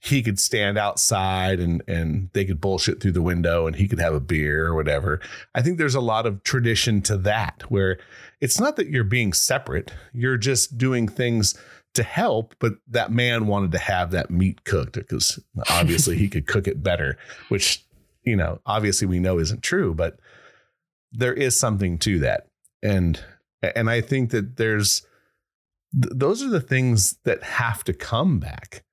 he 0.00 0.20
could 0.20 0.38
stand 0.38 0.76
outside 0.76 1.60
and 1.60 1.82
and 1.86 2.28
they 2.32 2.44
could 2.44 2.60
bullshit 2.60 3.00
through 3.00 3.12
the 3.12 3.22
window 3.22 3.66
and 3.66 3.76
he 3.76 3.86
could 3.86 4.00
have 4.00 4.14
a 4.14 4.20
beer 4.20 4.66
or 4.66 4.74
whatever. 4.74 5.20
I 5.54 5.62
think 5.62 5.78
there's 5.78 5.94
a 5.94 6.00
lot 6.00 6.26
of 6.26 6.42
tradition 6.42 7.02
to 7.02 7.16
that 7.18 7.62
where 7.68 7.98
it's 8.40 8.58
not 8.58 8.76
that 8.76 8.88
you're 8.88 9.04
being 9.04 9.32
separate. 9.32 9.92
You're 10.12 10.36
just 10.36 10.76
doing 10.76 11.06
things 11.06 11.56
to 11.94 12.02
help 12.02 12.54
but 12.58 12.72
that 12.88 13.12
man 13.12 13.46
wanted 13.46 13.70
to 13.70 13.78
have 13.78 14.10
that 14.10 14.30
meat 14.30 14.64
cooked 14.64 14.94
because 14.94 15.38
obviously 15.70 16.16
he 16.16 16.28
could 16.28 16.46
cook 16.46 16.66
it 16.66 16.82
better 16.82 17.18
which 17.48 17.84
you 18.22 18.34
know 18.34 18.58
obviously 18.64 19.06
we 19.06 19.20
know 19.20 19.38
isn't 19.38 19.62
true 19.62 19.94
but 19.94 20.18
there 21.12 21.34
is 21.34 21.54
something 21.54 21.98
to 21.98 22.18
that. 22.20 22.46
And 22.82 23.22
and 23.62 23.88
i 23.88 24.00
think 24.00 24.30
that 24.30 24.56
there's 24.56 25.06
th- 26.00 26.12
those 26.14 26.42
are 26.42 26.48
the 26.48 26.60
things 26.60 27.18
that 27.24 27.42
have 27.42 27.84
to 27.84 27.92
come 27.92 28.38
back 28.38 28.84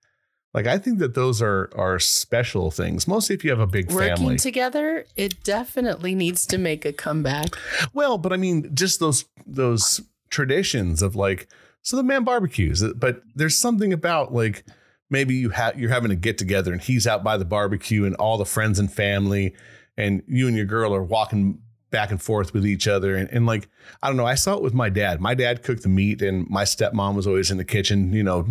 like 0.54 0.68
i 0.68 0.78
think 0.78 1.00
that 1.00 1.14
those 1.14 1.42
are 1.42 1.70
are 1.76 2.00
special 2.00 2.72
things 2.72 3.08
mostly 3.08 3.36
if 3.36 3.44
you 3.44 3.50
have 3.50 3.60
a 3.60 3.68
big 3.68 3.92
Working 3.92 4.16
family 4.18 4.38
together, 4.38 5.06
it 5.16 5.44
definitely 5.44 6.16
needs 6.16 6.46
to 6.48 6.58
make 6.58 6.86
a 6.86 6.94
comeback. 6.94 7.50
well 7.94 8.18
but 8.18 8.34
i 8.34 8.38
mean 8.38 8.74
just 8.74 9.00
those 9.00 9.26
those 9.46 10.02
traditions 10.30 11.02
of 11.02 11.16
like 11.16 11.48
so 11.82 11.98
the 11.98 12.04
man 12.04 12.24
barbecues 12.24 12.84
uh, 12.84 12.94
but 12.96 13.22
there's 13.36 13.58
something 13.58 13.94
about 13.94 14.34
like 14.34 14.64
maybe 15.10 15.36
you 15.36 15.50
have 15.50 15.80
you're 15.80 15.90
having 15.90 16.12
a 16.12 16.16
get 16.16 16.38
together 16.38 16.72
and 16.72 16.82
he's 16.82 17.08
out 17.08 17.24
by 17.24 17.38
the 17.38 17.46
barbecue 17.46 18.06
and 18.06 18.16
all 18.16 18.38
the 18.38 18.46
friends 18.46 18.80
and 18.80 18.92
family 18.92 19.56
and 19.98 20.24
you 20.28 20.48
and 20.48 20.56
your 20.56 20.66
girl 20.66 20.94
are 20.94 21.04
walking 21.04 21.62
back 21.92 22.12
and 22.12 22.22
forth 22.22 22.54
with 22.54 22.66
each 22.66 22.88
other 22.88 23.16
and, 23.16 23.30
and 23.32 23.46
like 23.46 23.68
i 24.04 24.08
don't 24.08 24.18
know 24.18 24.26
i 24.26 24.36
saw 24.36 24.56
it 24.56 24.62
with 24.64 24.74
my 24.74 24.90
dad 24.90 25.20
my 25.20 25.34
dad 25.34 25.64
cooked 25.64 25.84
the 25.84 25.90
meat 25.90 26.22
and 26.22 26.48
my 26.50 26.64
stepmom 26.64 27.16
was 27.16 27.26
always 27.28 27.50
in 27.52 27.58
the 27.58 27.66
kitchen 27.66 28.14
you 28.14 28.24
know 28.24 28.48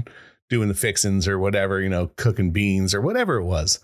doing 0.50 0.68
the 0.68 0.74
fixins 0.74 1.28
or 1.28 1.38
whatever 1.38 1.80
you 1.80 1.88
know 1.88 2.08
cooking 2.16 2.50
beans 2.50 2.94
or 2.94 3.00
whatever 3.00 3.36
it 3.36 3.44
was 3.44 3.78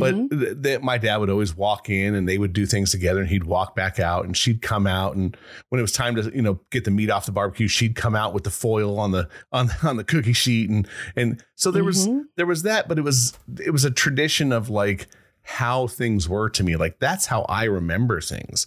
but 0.00 0.16
Mhm. 0.16 0.30
th- 0.40 0.62
th- 0.64 0.80
my 0.82 0.98
dad 0.98 1.18
would 1.18 1.30
always 1.30 1.56
walk 1.56 1.88
in 1.88 2.16
and 2.16 2.28
they 2.28 2.38
would 2.38 2.52
do 2.52 2.66
things 2.66 2.90
together 2.90 3.20
and 3.20 3.28
he'd 3.28 3.44
walk 3.44 3.76
back 3.76 4.00
out 4.00 4.24
and 4.24 4.36
she'd 4.36 4.60
come 4.60 4.84
out 4.84 5.14
and 5.14 5.36
when 5.68 5.78
it 5.78 5.82
was 5.82 5.92
time 5.92 6.16
to 6.16 6.22
you 6.34 6.42
know 6.42 6.58
get 6.70 6.84
the 6.84 6.90
meat 6.90 7.08
off 7.08 7.24
the 7.24 7.30
barbecue 7.30 7.68
she'd 7.68 7.94
come 7.94 8.16
out 8.16 8.34
with 8.34 8.42
the 8.42 8.50
foil 8.50 8.98
on 8.98 9.12
the 9.12 9.28
on 9.52 9.70
on 9.84 9.96
the 9.96 10.02
cookie 10.02 10.32
sheet 10.32 10.68
and 10.68 10.88
and 11.14 11.40
so 11.54 11.70
there 11.70 11.84
was 11.84 12.08
Mhm. 12.08 12.22
there 12.36 12.46
was 12.46 12.62
that 12.64 12.88
but 12.88 12.98
it 12.98 13.02
was 13.02 13.32
it 13.64 13.70
was 13.70 13.84
a 13.84 13.90
tradition 13.92 14.50
of 14.50 14.68
like 14.68 15.06
how 15.46 15.86
things 15.86 16.28
were 16.28 16.50
to 16.50 16.64
me. 16.64 16.76
Like 16.76 16.98
that's 16.98 17.26
how 17.26 17.42
I 17.48 17.64
remember 17.64 18.20
things. 18.20 18.66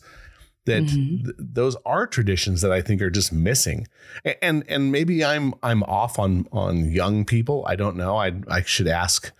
That 0.65 0.83
Mhm. 0.83 1.23
th- 1.23 1.35
those 1.37 1.75
are 1.85 2.05
traditions 2.07 2.61
that 2.61 2.71
I 2.71 2.81
think 2.81 3.01
are 3.01 3.09
just 3.09 3.31
missing. 3.33 3.87
A- 4.25 4.41
and 4.43 4.63
and 4.69 4.91
maybe 4.91 5.23
I'm 5.25 5.53
I'm 5.63 5.83
off 5.83 6.17
on 6.19 6.47
on 6.51 6.89
young 6.91 7.25
people. 7.25 7.65
I 7.67 7.75
don't 7.75 7.95
know. 7.97 8.17
I 8.17 8.33
I 8.47 8.61
should 8.63 8.87
ask 8.87 9.31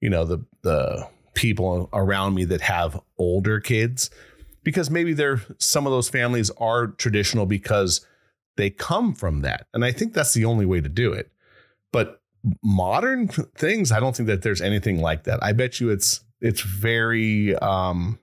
you 0.00 0.10
know 0.10 0.24
the 0.24 0.44
the 0.62 1.06
people 1.34 1.88
around 1.92 2.34
me 2.34 2.44
that 2.46 2.60
have 2.62 2.98
older 3.18 3.60
kids 3.60 4.10
because 4.64 4.90
maybe 4.90 5.12
they're 5.12 5.40
some 5.58 5.86
of 5.86 5.92
those 5.92 6.08
families 6.08 6.50
are 6.58 6.88
traditional 6.88 7.46
because 7.46 8.04
they 8.56 8.70
come 8.70 9.14
from 9.14 9.42
that. 9.42 9.66
And 9.72 9.84
i 9.84 9.92
think 9.92 10.12
that's 10.14 10.34
the 10.34 10.44
only 10.44 10.66
way 10.66 10.80
to 10.80 10.88
do 10.88 11.12
it. 11.12 11.30
But 11.92 12.20
modern 12.62 13.28
things 13.28 13.90
i 13.92 13.98
don't 14.00 14.16
think 14.16 14.28
that 14.28 14.42
there's 14.42 14.60
anything 14.60 15.00
like 15.00 15.24
that. 15.24 15.42
I 15.42 15.52
bet 15.52 15.80
you 15.80 15.90
it's 15.90 16.20
it's 16.40 16.60
very 16.60 17.54
um 17.56 18.18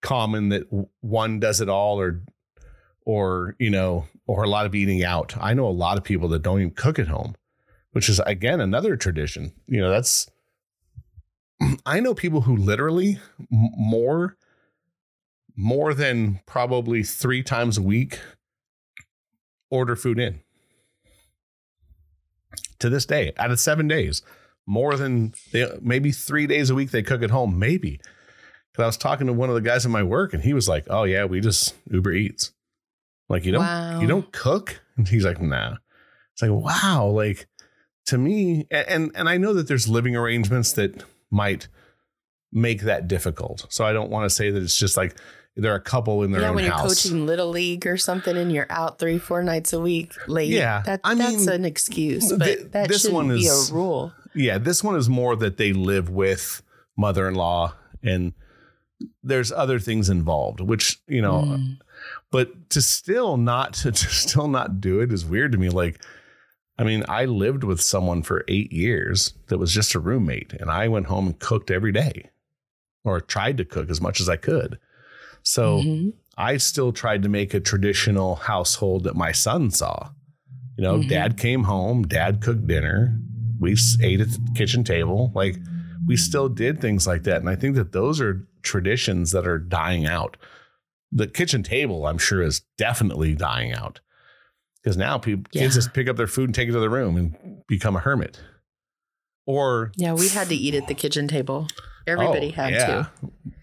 common 0.00 0.48
that 0.48 0.64
one 1.00 1.38
does 1.38 1.60
it 1.60 1.68
all 1.68 2.00
or 2.00 2.22
or 3.04 3.54
you 3.58 3.70
know 3.70 4.06
or 4.26 4.42
a 4.42 4.48
lot 4.48 4.66
of 4.66 4.74
eating 4.74 5.04
out 5.04 5.36
i 5.40 5.54
know 5.54 5.66
a 5.66 5.70
lot 5.70 5.96
of 5.96 6.04
people 6.04 6.28
that 6.28 6.42
don't 6.42 6.60
even 6.60 6.72
cook 6.72 6.98
at 6.98 7.08
home 7.08 7.34
which 7.92 8.08
is 8.08 8.20
again 8.26 8.60
another 8.60 8.96
tradition 8.96 9.52
you 9.66 9.80
know 9.80 9.90
that's 9.90 10.28
I 11.86 12.00
know 12.00 12.14
people 12.14 12.42
who 12.42 12.56
literally 12.56 13.18
more 13.50 14.36
more 15.54 15.92
than 15.92 16.40
probably 16.46 17.02
3 17.02 17.42
times 17.42 17.76
a 17.76 17.82
week 17.82 18.20
order 19.70 19.94
food 19.96 20.18
in. 20.18 20.40
To 22.78 22.88
this 22.88 23.06
day, 23.06 23.32
out 23.36 23.50
of 23.50 23.60
7 23.60 23.86
days, 23.86 24.22
more 24.66 24.96
than 24.96 25.34
they, 25.52 25.66
maybe 25.80 26.12
3 26.12 26.46
days 26.46 26.70
a 26.70 26.74
week 26.74 26.90
they 26.90 27.02
cook 27.02 27.22
at 27.22 27.30
home, 27.30 27.58
maybe. 27.58 27.98
Cuz 28.74 28.82
I 28.82 28.86
was 28.86 28.96
talking 28.96 29.26
to 29.26 29.32
one 29.32 29.48
of 29.48 29.54
the 29.54 29.60
guys 29.60 29.84
in 29.84 29.90
my 29.92 30.02
work 30.02 30.32
and 30.32 30.42
he 30.42 30.54
was 30.54 30.68
like, 30.68 30.84
"Oh 30.88 31.04
yeah, 31.04 31.24
we 31.24 31.40
just 31.40 31.74
Uber 31.90 32.12
Eats." 32.12 32.52
Like 33.28 33.44
you 33.44 33.52
don't 33.52 33.62
Wow. 33.62 34.00
you 34.00 34.06
don't 34.06 34.32
cook? 34.32 34.80
And 34.96 35.08
he's 35.08 35.24
like, 35.24 35.40
"Nah." 35.40 35.76
It's 36.34 36.42
like, 36.42 36.50
"Wow, 36.50 37.06
like 37.08 37.46
to 38.06 38.18
me 38.18 38.66
and 38.70 39.10
and 39.14 39.28
I 39.28 39.36
know 39.36 39.52
that 39.54 39.68
there's 39.68 39.88
living 39.88 40.16
arrangements 40.16 40.72
that 40.72 41.04
might 41.30 41.68
make 42.52 42.82
that 42.82 43.08
difficult. 43.08 43.66
So 43.70 43.84
I 43.84 43.92
don't 43.92 44.10
want 44.10 44.24
to 44.28 44.30
say 44.34 44.50
that 44.50 44.62
it's 44.62 44.76
just 44.76 44.96
like 44.96 45.16
there 45.56 45.72
are 45.72 45.76
a 45.76 45.80
couple 45.80 46.22
in 46.22 46.30
their 46.32 46.42
yeah, 46.42 46.48
own 46.48 46.54
when 46.56 46.64
you're 46.64 46.72
house. 46.74 47.02
coaching 47.04 47.26
little 47.26 47.48
league 47.50 47.86
or 47.86 47.96
something 47.98 48.36
and 48.36 48.50
you're 48.52 48.66
out 48.70 48.98
three, 48.98 49.18
four 49.18 49.42
nights 49.42 49.72
a 49.74 49.80
week 49.80 50.12
late. 50.26 50.48
Yeah, 50.50 50.82
that, 50.86 51.00
I 51.04 51.14
that's 51.14 51.46
mean, 51.46 51.48
an 51.50 51.64
excuse, 51.64 52.28
th- 52.28 52.38
but 52.38 52.72
that 52.72 52.88
this 52.88 53.02
shouldn't 53.02 53.14
one 53.14 53.28
be 53.28 53.46
a 53.46 53.72
rule. 53.72 54.12
Yeah, 54.34 54.58
this 54.58 54.82
one 54.84 54.96
is 54.96 55.08
more 55.08 55.36
that 55.36 55.56
they 55.56 55.72
live 55.72 56.08
with 56.10 56.62
mother-in-law 56.96 57.74
and 58.02 58.32
there's 59.22 59.50
other 59.52 59.78
things 59.78 60.08
involved, 60.08 60.60
which, 60.60 61.00
you 61.08 61.20
know, 61.22 61.42
Mm. 61.42 61.78
but 62.30 62.70
to 62.70 62.80
still 62.82 63.36
not 63.36 63.72
to 63.82 63.94
still 63.94 64.48
not 64.48 64.80
do 64.80 65.00
it 65.00 65.12
is 65.12 65.24
weird 65.24 65.52
to 65.52 65.58
me 65.58 65.68
like 65.68 66.00
I 66.78 66.84
mean, 66.84 67.04
I 67.06 67.26
lived 67.26 67.64
with 67.64 67.80
someone 67.82 68.22
for 68.22 68.44
8 68.48 68.72
years 68.72 69.34
that 69.48 69.58
was 69.58 69.72
just 69.72 69.94
a 69.94 70.00
roommate 70.00 70.54
and 70.54 70.70
I 70.70 70.88
went 70.88 71.06
home 71.06 71.26
and 71.26 71.38
cooked 71.38 71.70
every 71.70 71.92
day 71.92 72.30
or 73.04 73.20
tried 73.20 73.58
to 73.58 73.64
cook 73.64 73.90
as 73.90 74.00
much 74.00 74.20
as 74.20 74.28
I 74.28 74.36
could. 74.36 74.78
So, 75.42 75.78
Mhm. 75.82 76.14
I 76.38 76.56
still 76.56 76.92
tried 76.92 77.22
to 77.24 77.28
make 77.28 77.52
a 77.52 77.60
traditional 77.60 78.36
household 78.36 79.04
that 79.04 79.14
my 79.16 79.32
son 79.32 79.70
saw. 79.70 80.10
You 80.78 80.84
know, 80.84 80.98
Mhm. 80.98 81.08
dad 81.08 81.36
came 81.36 81.64
home, 81.64 82.04
dad 82.04 82.40
cooked 82.40 82.66
dinner, 82.66 83.20
we 83.62 83.76
ate 84.02 84.20
at 84.20 84.28
the 84.30 84.40
kitchen 84.54 84.84
table. 84.84 85.32
Like 85.34 85.56
we 86.06 86.16
still 86.16 86.48
did 86.50 86.80
things 86.80 87.06
like 87.06 87.22
that. 87.22 87.36
And 87.40 87.48
I 87.48 87.54
think 87.56 87.76
that 87.76 87.92
those 87.92 88.20
are 88.20 88.46
traditions 88.62 89.30
that 89.30 89.46
are 89.46 89.58
dying 89.58 90.04
out. 90.06 90.36
The 91.12 91.26
kitchen 91.26 91.62
table, 91.62 92.06
I'm 92.06 92.18
sure, 92.18 92.42
is 92.42 92.62
definitely 92.76 93.34
dying 93.34 93.72
out 93.72 94.00
because 94.82 94.96
now 94.96 95.16
people, 95.18 95.44
kids 95.52 95.74
just 95.74 95.92
pick 95.94 96.08
up 96.08 96.16
their 96.16 96.26
food 96.26 96.46
and 96.48 96.54
take 96.54 96.68
it 96.68 96.72
to 96.72 96.80
the 96.80 96.90
room 96.90 97.16
and 97.16 97.62
become 97.68 97.96
a 97.96 98.00
hermit. 98.00 98.40
Or 99.46 99.92
Yeah, 99.96 100.14
we 100.14 100.28
had 100.28 100.48
to 100.48 100.54
eat 100.54 100.74
at 100.74 100.86
the 100.88 100.94
kitchen 100.94 101.28
table. 101.28 101.66
Everybody 102.06 102.48
Oh, 102.48 102.52
had 102.62 102.72
yeah. 102.72 102.86
to. 102.86 103.10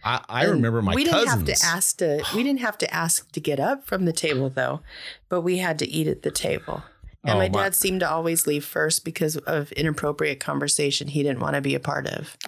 I, 0.04 0.24
I 0.30 0.44
remember 0.46 0.82
my 0.82 0.94
we 0.96 1.04
didn't 1.04 1.26
cousins. 1.26 1.50
have 1.50 1.60
to 1.60 1.66
ask 1.66 1.98
to 1.98 2.24
we 2.36 2.44
didn't 2.44 2.62
have 2.62 2.78
to 2.78 2.94
ask 2.94 3.30
to 3.34 3.42
get 3.42 3.60
up 3.60 3.86
from 3.86 4.06
the 4.06 4.14
table 4.14 4.50
though, 4.50 4.80
but 5.28 5.42
we 5.42 5.58
had 5.58 5.78
to 5.80 5.88
eat 5.90 6.08
at 6.08 6.22
the 6.22 6.32
table. 6.32 6.84
And 7.26 7.36
Oh, 7.36 7.38
my 7.38 7.50
my- 7.50 7.64
dad 7.64 7.76
seemed 7.76 8.00
to 8.00 8.10
always 8.10 8.48
leave 8.48 8.64
first 8.64 9.04
because 9.04 9.36
of 9.36 9.72
inappropriate 9.74 10.40
conversation 10.40 11.10
he 11.10 11.22
didn't 11.22 11.42
want 11.42 11.56
to 11.56 11.62
be 11.62 11.76
a 11.76 11.80
part 11.80 12.08
of. 12.08 12.38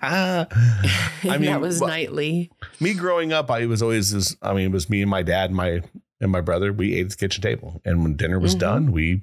I 0.00 0.46
mean, 1.24 1.42
that 1.42 1.60
was 1.60 1.80
but- 1.80 1.88
nightly. 1.88 2.50
me 2.80 2.94
growing 2.94 3.32
up, 3.32 3.50
I 3.50 3.66
was 3.66 3.82
always 3.82 4.10
this. 4.12 4.36
I 4.42 4.52
mean, 4.54 4.66
it 4.66 4.72
was 4.72 4.88
me 4.88 5.02
and 5.02 5.10
my 5.10 5.22
dad, 5.22 5.50
and 5.50 5.56
my 5.56 5.82
and 6.20 6.30
my 6.30 6.40
brother. 6.40 6.72
We 6.72 6.94
ate 6.94 7.04
at 7.06 7.10
the 7.10 7.16
kitchen 7.16 7.42
table, 7.42 7.80
and 7.84 8.02
when 8.02 8.16
dinner 8.16 8.38
was 8.38 8.54
Mhm. 8.54 8.58
done, 8.60 8.92
we, 8.92 9.20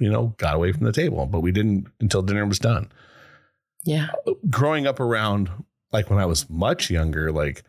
you 0.00 0.10
know, 0.10 0.34
got 0.38 0.54
away 0.54 0.72
from 0.72 0.84
the 0.84 0.92
table, 0.92 1.26
but 1.26 1.40
we 1.40 1.52
didn't 1.52 1.88
until 2.00 2.22
dinner 2.22 2.46
was 2.46 2.58
done. 2.58 2.90
Yeah. 3.84 4.08
Growing 4.50 4.86
up 4.86 5.00
around, 5.00 5.50
like 5.92 6.10
when 6.10 6.18
I 6.18 6.26
was 6.26 6.48
much 6.48 6.90
younger, 6.90 7.30
like 7.32 7.62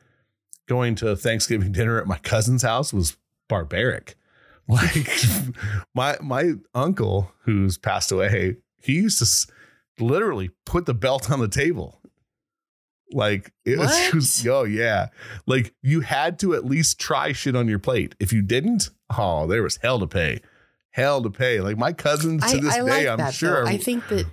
going 0.67 0.95
to 0.95 1.15
Thanksgiving 1.15 1.71
dinner 1.73 1.99
at 1.99 2.07
my 2.07 2.17
cousin's 2.19 2.61
house 2.63 2.93
was 2.93 3.17
barbaric. 3.47 4.15
Like 4.75 5.09
my 5.95 6.15
my 6.21 6.53
uncle, 6.75 7.31
who's 7.45 7.77
passed 7.77 8.11
away, 8.11 8.57
he 8.81 8.93
used 8.93 9.17
to 9.17 9.23
s- 9.23 9.47
literally 9.99 10.51
put 10.65 10.85
the 10.85 10.93
belt 10.93 11.31
on 11.31 11.39
the 11.39 11.47
table. 11.47 11.99
Like 13.11 13.51
it 13.65 13.79
was, 13.79 13.91
it 14.07 14.13
was 14.13 14.47
oh 14.47 14.65
yeah. 14.65 15.07
Like 15.47 15.73
you 15.81 16.01
had 16.01 16.37
to 16.39 16.53
at 16.53 16.65
least 16.65 16.99
try 16.99 17.31
shit 17.31 17.55
on 17.55 17.67
your 17.67 17.79
plate. 17.79 18.13
If 18.19 18.31
you 18.31 18.43
didn't, 18.43 18.91
oh, 19.17 19.47
there 19.47 19.63
was 19.63 19.77
hell 19.77 19.99
to 19.99 20.07
pay. 20.07 20.41
Hell 20.91 21.23
to 21.23 21.31
pay. 21.31 21.61
Like 21.61 21.77
my 21.77 21.91
cousins 21.91 22.43
to 22.43 22.57
I, 22.57 22.61
this 22.61 22.73
I 22.75 22.77
day, 22.77 22.83
like 22.83 23.07
I'm 23.07 23.17
that 23.17 23.33
sure. 23.33 23.63
though. 23.63 23.69
I 23.71 23.77
think 23.77 24.07
that 24.09 24.27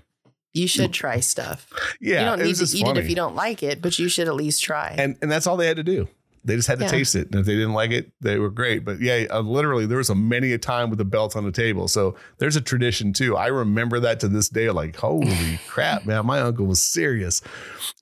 you 0.52 0.66
should 0.66 0.92
try 0.92 1.20
stuff. 1.20 1.66
yeah, 2.00 2.20
you 2.20 2.26
don't 2.26 2.46
need 2.46 2.56
to 2.56 2.64
eat 2.64 2.82
funny. 2.84 2.98
it 2.98 3.02
if 3.04 3.08
you 3.08 3.16
don't 3.16 3.34
like 3.34 3.62
it, 3.62 3.80
but 3.80 3.98
you 3.98 4.08
should 4.08 4.28
at 4.28 4.34
least 4.34 4.62
try. 4.62 4.94
and 4.98 5.16
and 5.22 5.30
that's 5.32 5.46
all 5.46 5.56
they 5.56 5.66
had 5.66 5.78
to 5.78 5.82
do. 5.82 6.08
They 6.46 6.56
just 6.56 6.68
had 6.68 6.78
to 6.78 6.84
Yeah. 6.86 6.90
taste 6.92 7.14
it, 7.16 7.26
and 7.30 7.34
if 7.40 7.44
they 7.46 7.54
didn't 7.56 7.74
like 7.74 7.90
it, 7.90 8.12
they 8.20 8.38
were 8.38 8.50
great. 8.50 8.84
But 8.84 9.00
yeah, 9.00 9.26
uh, 9.30 9.40
literally, 9.40 9.84
there 9.84 9.98
was 9.98 10.08
a 10.10 10.14
many 10.14 10.52
a 10.52 10.58
time 10.58 10.88
with 10.88 10.98
the 10.98 11.04
belt 11.04 11.36
on 11.36 11.44
the 11.44 11.52
table. 11.52 11.88
So 11.88 12.14
there's 12.38 12.56
a 12.56 12.60
tradition 12.60 13.12
too. 13.12 13.36
I 13.36 13.48
remember 13.48 14.00
that 14.00 14.20
to 14.20 14.28
this 14.28 14.48
day. 14.48 14.70
Like, 14.70 14.96
holy 14.96 15.58
crap, 15.68 16.06
man, 16.06 16.24
my 16.24 16.40
uncle 16.40 16.66
was 16.66 16.82
serious, 16.82 17.42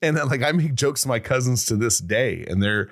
and 0.01 0.15
then, 0.15 0.27
like 0.29 0.43
I 0.43 0.51
make 0.51 0.75
jokes 0.75 1.01
to 1.01 1.07
my 1.07 1.19
cousins 1.19 1.65
to 1.65 1.75
this 1.75 1.99
day, 1.99 2.45
and 2.47 2.61
they're 2.63 2.89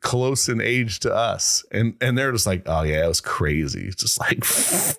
close 0.00 0.48
in 0.48 0.60
age 0.60 0.98
to 1.00 1.14
us, 1.14 1.64
and 1.70 1.94
and 2.00 2.18
they're 2.18 2.32
just 2.32 2.46
like, 2.46 2.62
oh 2.66 2.82
yeah, 2.82 3.04
it 3.04 3.08
was 3.08 3.20
crazy. 3.20 3.86
It's 3.86 4.02
just 4.02 4.18
like 4.20 4.44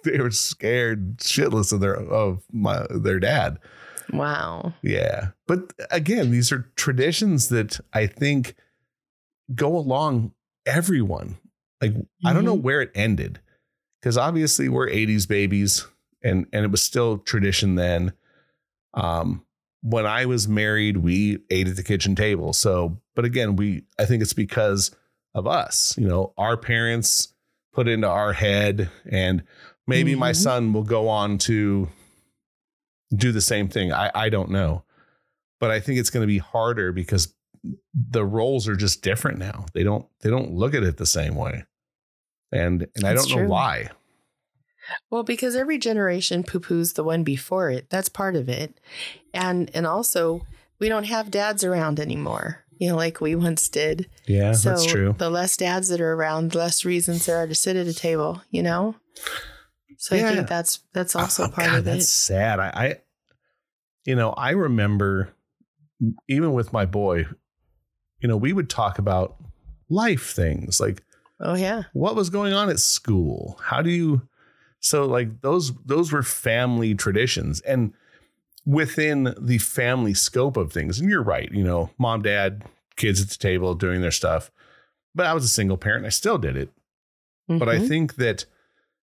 they 0.03 0.19
were 0.21 0.31
scared 0.31 1.17
shitless 1.17 1.73
of 1.73 1.81
their 1.81 1.95
of 1.95 2.41
my 2.53 2.85
their 2.89 3.19
dad. 3.19 3.59
Wow. 4.13 4.73
Yeah. 4.81 5.29
But 5.47 5.73
again, 5.91 6.31
these 6.31 6.53
are 6.53 6.71
traditions 6.77 7.49
that 7.49 7.81
I 7.91 8.07
think 8.07 8.55
go 9.53 9.75
along 9.77 10.33
everyone. 10.65 11.37
Like 11.81 11.93
I 12.25 12.33
don't 12.33 12.45
know 12.45 12.53
where 12.53 12.81
it 12.81 12.91
ended. 12.95 13.39
Cuz 14.03 14.17
obviously 14.17 14.69
we're 14.69 14.87
80s 14.89 15.27
babies 15.27 15.85
and 16.23 16.45
and 16.51 16.65
it 16.65 16.71
was 16.71 16.81
still 16.81 17.17
tradition 17.19 17.75
then. 17.75 18.13
Um 18.93 19.43
when 19.83 20.05
I 20.07 20.25
was 20.25 20.47
married, 20.47 20.97
we 20.97 21.39
ate 21.51 21.67
at 21.67 21.75
the 21.75 21.83
kitchen 21.83 22.15
table. 22.15 22.51
So, 22.51 22.99
but 23.15 23.25
again, 23.25 23.55
we 23.55 23.83
I 23.99 24.05
think 24.05 24.21
it's 24.23 24.33
because 24.33 24.91
of 25.35 25.45
us, 25.47 25.95
you 25.97 26.07
know, 26.07 26.33
our 26.37 26.57
parents 26.57 27.33
put 27.73 27.87
into 27.87 28.07
our 28.07 28.33
head 28.33 28.89
and 29.09 29.43
maybe 29.85 30.15
my 30.15 30.31
Mhm. 30.31 30.35
son 30.35 30.73
will 30.73 30.83
go 30.83 31.07
on 31.07 31.37
to 31.39 31.89
do 33.15 33.31
the 33.31 33.39
same 33.41 33.67
thing. 33.69 33.93
I, 33.93 34.09
I 34.15 34.29
don't 34.29 34.49
know. 34.49 34.83
But 35.59 35.71
I 35.71 35.79
think 35.79 35.99
it's 35.99 36.09
going 36.09 36.21
to 36.23 36.27
be 36.27 36.39
harder 36.39 36.91
because 36.91 37.33
the 37.93 38.25
roles 38.25 38.67
are 38.67 38.75
just 38.75 39.01
different 39.01 39.37
now. 39.39 39.65
They 39.73 39.83
don't 39.83 40.05
they 40.21 40.29
don't 40.29 40.51
look 40.53 40.73
at 40.73 40.83
it 40.83 40.97
the 40.97 41.05
same 41.05 41.35
way. 41.35 41.65
And 42.51 42.87
and 42.95 43.05
I 43.05 43.13
don't 43.13 43.29
know 43.29 43.47
why. 43.47 43.89
Well, 45.09 45.23
because 45.23 45.55
every 45.55 45.77
generation 45.77 46.43
poo 46.43 46.59
poos 46.59 46.95
the 46.95 47.03
one 47.03 47.23
before 47.23 47.69
it. 47.69 47.89
That's 47.89 48.09
part 48.09 48.35
of 48.35 48.47
it. 48.47 48.79
And 49.33 49.69
and 49.73 49.85
also 49.85 50.45
we 50.79 50.89
don't 50.89 51.05
have 51.05 51.31
dads 51.31 51.63
around 51.63 51.99
anymore. 51.99 52.63
You 52.77 52.89
know, 52.89 52.95
like 52.95 53.19
we 53.19 53.35
once 53.35 53.67
did. 53.69 54.07
Yeah, 54.27 54.51
so 54.53 54.69
that's 54.69 54.85
true. 54.85 55.15
the 55.17 55.29
less 55.31 55.57
dads 55.57 55.87
that 55.89 55.99
are 55.99 56.13
around, 56.13 56.51
the 56.51 56.59
less 56.59 56.85
reasons 56.85 57.25
there 57.25 57.37
are 57.37 57.47
to 57.47 57.55
sit 57.55 57.75
at 57.75 57.87
a 57.87 57.93
table, 57.93 58.43
you 58.51 58.61
know? 58.61 58.95
So 59.97 60.15
I 60.15 60.19
Yeah. 60.19 60.29
think 60.29 60.47
that's 60.47 60.79
that's 60.93 61.15
oh, 61.15 61.21
also 61.21 61.45
Oh, 61.45 61.49
part 61.49 61.67
God, 61.67 61.79
of 61.79 61.85
that's 61.85 62.03
it. 62.05 62.07
sad. 62.07 62.59
I, 62.59 62.67
I 62.69 62.95
you 64.05 64.15
know, 64.15 64.29
I 64.31 64.51
remember 64.51 65.33
even 66.29 66.53
with 66.53 66.71
my 66.71 66.85
boy, 66.85 67.25
you 68.19 68.27
know, 68.27 68.37
we 68.37 68.53
would 68.53 68.69
talk 68.69 68.99
about 68.99 69.35
life 69.89 70.31
things 70.33 70.79
like 70.79 71.03
Oh 71.39 71.55
yeah. 71.55 71.83
what 71.93 72.15
was 72.15 72.29
going 72.29 72.51
on 72.53 72.69
at 72.69 72.79
school 72.79 73.57
how 73.63 73.81
do 73.81 73.89
you 73.89 74.27
so 74.79 75.05
like 75.05 75.41
those 75.41 75.71
those 75.85 76.11
were 76.11 76.23
family 76.23 76.93
traditions 76.95 77.61
and 77.61 77.93
within 78.65 79.33
the 79.39 79.59
family 79.59 80.13
scope 80.13 80.57
of 80.57 80.73
things 80.73 80.99
and 80.99 81.09
you're 81.09 81.23
right 81.23 81.51
you 81.53 81.63
know 81.63 81.89
mom 81.97 82.21
dad 82.21 82.63
kids 82.97 83.21
at 83.21 83.29
the 83.29 83.37
table 83.37 83.75
doing 83.75 84.01
their 84.01 84.11
stuff 84.11 84.51
but 85.15 85.25
i 85.25 85.33
was 85.33 85.45
a 85.45 85.47
single 85.49 85.77
parent 85.77 86.05
i 86.05 86.09
still 86.09 86.37
did 86.37 86.57
it 86.57 86.69
but 87.47 87.69
i 87.69 87.77
Mhm. 87.77 87.87
think 87.87 88.15
that 88.15 88.45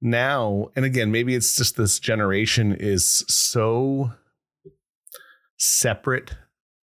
now 0.03 0.69
and 0.77 0.85
again 0.85 1.11
maybe 1.11 1.35
it's 1.35 1.57
just 1.57 1.77
this 1.77 1.99
generation 1.99 2.75
is 2.79 3.25
so 3.29 4.11
separate 5.59 6.35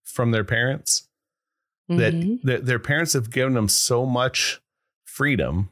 from 0.03 0.32
their 0.32 0.44
parents 0.44 1.09
that, 1.89 2.13
Mhm. 2.13 2.41
that 2.43 2.65
their 2.65 2.79
parents 2.79 3.13
have 3.13 3.29
given 3.29 3.53
them 3.53 3.67
so 3.67 4.05
much 4.05 4.61
freedom 5.03 5.69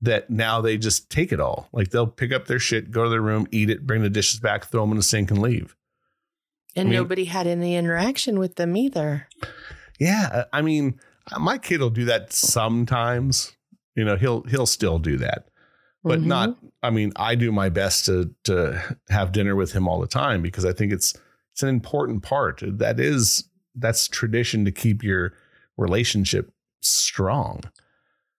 that 0.00 0.30
now 0.30 0.60
they 0.60 0.76
just 0.76 1.10
take 1.10 1.32
it 1.32 1.38
all. 1.40 1.68
Like 1.72 1.90
they'll 1.90 2.06
pick 2.08 2.32
up 2.32 2.46
their 2.46 2.58
shit, 2.58 2.90
go 2.90 3.04
to 3.04 3.10
their 3.10 3.20
room, 3.22 3.46
eat 3.52 3.70
it, 3.70 3.86
bring 3.86 4.02
the 4.02 4.10
dishes 4.10 4.40
back, 4.40 4.64
throw 4.66 4.80
them 4.82 4.90
in 4.90 4.96
the 4.96 5.02
sink, 5.02 5.30
and 5.30 5.40
leave. 5.40 5.76
and 6.74 6.88
I 6.88 6.90
mean- 6.90 6.98
nobody 7.00 7.24
had 7.26 7.46
any 7.46 7.76
interaction 7.76 8.38
with 8.38 8.54
them 8.56 8.76
either. 8.78 9.28
Yeah, 10.00 10.44
I 10.54 10.62
mean, 10.62 10.98
my 11.38 11.58
kid 11.58 11.80
will 11.80 11.90
do 11.90 12.06
that 12.06 12.32
sometimes. 12.32 13.52
You 13.94 14.04
know, 14.06 14.16
he'll 14.16 14.42
he'll 14.44 14.64
still 14.66 14.98
do 14.98 15.18
that, 15.18 15.48
but 16.02 16.20
Mhm. 16.20 16.24
not. 16.24 16.58
I 16.82 16.88
mean, 16.88 17.12
I 17.16 17.34
do 17.34 17.52
my 17.52 17.68
best 17.68 18.06
to 18.06 18.34
to 18.44 18.96
have 19.10 19.32
dinner 19.32 19.54
with 19.54 19.72
him 19.72 19.86
all 19.86 20.00
the 20.00 20.06
time 20.06 20.40
because 20.40 20.64
I 20.64 20.72
think 20.72 20.92
it's 20.94 21.12
it's 21.52 21.62
an 21.62 21.68
important 21.68 22.22
part. 22.22 22.62
That 22.66 22.98
is 22.98 23.44
that's 23.74 24.08
tradition 24.08 24.64
to 24.64 24.72
keep 24.72 25.02
your 25.02 25.32
relationship 25.76 26.52
strong. 26.80 27.62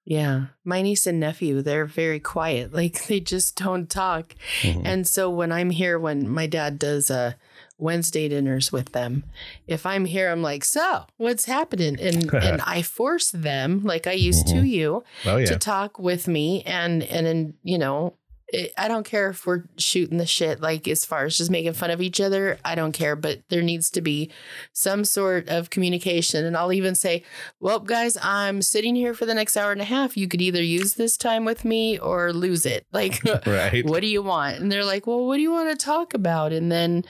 Yeah. 0.05 0.47
My 0.65 0.81
niece 0.81 1.07
and 1.07 1.19
nephew, 1.19 1.61
they're 1.61 1.85
very 1.85 2.19
quiet. 2.19 2.73
Like 2.73 3.05
they 3.07 3.19
just 3.21 3.55
don't 3.55 3.89
talk. 3.89 4.35
Mhm. 4.61 4.81
And 4.85 5.07
so 5.07 5.29
when 5.29 5.51
I'm 5.51 5.69
here, 5.69 5.97
when 5.97 6.27
my 6.27 6.45
dad 6.45 6.77
does 6.77 7.09
uh, 7.09 7.33
Wednesday 7.77 8.27
dinners 8.27 8.71
with 8.71 8.91
them, 8.91 9.23
if 9.65 9.85
I'm 9.85 10.03
here, 10.05 10.29
I'm 10.29 10.41
like, 10.41 10.65
so 10.65 11.05
what's 11.17 11.45
happening? 11.45 11.97
And 11.99 12.33
and 12.43 12.61
I 12.65 12.81
force 12.81 13.31
them, 13.31 13.83
like 13.83 14.05
I 14.05 14.11
used 14.11 14.47
to 14.47 14.55
Mhm. 14.55 14.69
you, 14.69 15.03
oh 15.25 15.37
yeah, 15.37 15.45
to 15.45 15.55
talk 15.57 15.97
with 15.99 16.27
me. 16.27 16.63
And 16.63 17.01
and 17.03 17.25
then 17.25 17.53
you 17.63 17.77
know, 17.77 18.17
it, 18.53 18.71
I 18.77 18.87
don't 18.87 19.05
care 19.05 19.29
if 19.29 19.45
we're 19.45 19.63
shooting 19.77 20.17
the 20.19 20.25
shit, 20.25 20.61
like 20.61 20.87
as 20.87 21.03
far 21.05 21.25
as 21.25 21.37
just 21.37 21.51
making 21.51 21.73
fun 21.73 21.91
of 21.91 22.01
each 22.01 22.21
other. 22.21 22.57
I 22.63 22.75
don't 22.75 22.91
care, 22.91 23.15
but 23.15 23.39
there 23.49 23.61
needs 23.61 23.89
to 23.91 24.01
be 24.01 24.31
some 24.71 25.03
sort 25.03 25.49
of 25.49 25.69
communication. 25.69 26.45
And 26.45 26.55
I'll 26.55 26.71
even 26.71 26.95
say, 26.95 27.23
well, 27.59 27.79
guys, 27.79 28.17
I'm 28.21 28.61
sitting 28.61 28.95
here 28.95 29.13
for 29.13 29.25
the 29.25 29.33
next 29.33 29.57
hour 29.57 29.71
and 29.71 29.81
a 29.81 29.85
half. 29.85 30.15
You 30.15 30.27
could 30.27 30.41
either 30.41 30.61
use 30.63 30.93
this 30.93 31.17
time 31.17 31.43
with 31.45 31.65
me 31.65 31.97
or 31.99 32.31
lose 32.31 32.65
it. 32.65 32.85
Like 32.93 33.19
right. 33.45 33.83
what 33.85 34.01
do 34.01 34.07
you 34.07 34.21
want 34.21 34.59
and 34.59 34.71
they're 34.71 34.85
like 34.85 35.07
well 35.07 35.25
what 35.25 35.37
do 35.37 35.41
you 35.41 35.51
want 35.51 35.69
to 35.71 35.75
talk 35.85 36.13
about 36.13 36.53
and 36.53 36.71
then 36.71 37.03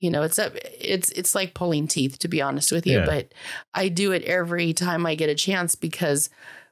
you 0.00 0.10
know 0.10 0.22
it's 0.22 0.38
up 0.38 0.52
it's 0.80 1.10
it's 1.10 1.34
like 1.34 1.54
pulling 1.54 1.86
teeth 1.86 2.18
to 2.20 2.28
be 2.28 2.40
honest 2.40 2.72
with 2.72 2.86
you 2.86 2.98
Yeah. 3.00 3.04
but 3.04 3.34
i 3.74 3.88
do 3.88 4.12
it 4.12 4.22
every 4.24 4.72
time 4.72 5.04
i 5.06 5.14
get 5.14 5.28
a 5.28 5.34
chance 5.34 5.74
because 5.74 6.30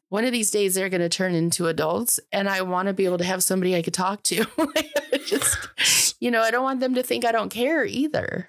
one 0.08 0.24
of 0.24 0.32
these 0.32 0.50
days 0.50 0.74
they're 0.74 0.88
going 0.88 1.00
to 1.00 1.08
turn 1.08 1.34
into 1.34 1.66
adults 1.66 2.20
and 2.32 2.48
i 2.48 2.62
want 2.62 2.88
to 2.88 2.94
be 2.94 3.04
able 3.04 3.18
to 3.18 3.24
have 3.24 3.42
somebody 3.42 3.74
i 3.74 3.82
could 3.82 3.94
talk 3.94 4.22
to. 4.22 4.44
Just 5.26 6.16
you 6.20 6.30
know 6.30 6.42
i 6.42 6.50
don't 6.50 6.62
want 6.62 6.80
them 6.80 6.94
to 6.94 7.02
think 7.02 7.24
i 7.24 7.32
don't 7.32 7.50
care 7.50 7.84
either. 7.84 8.46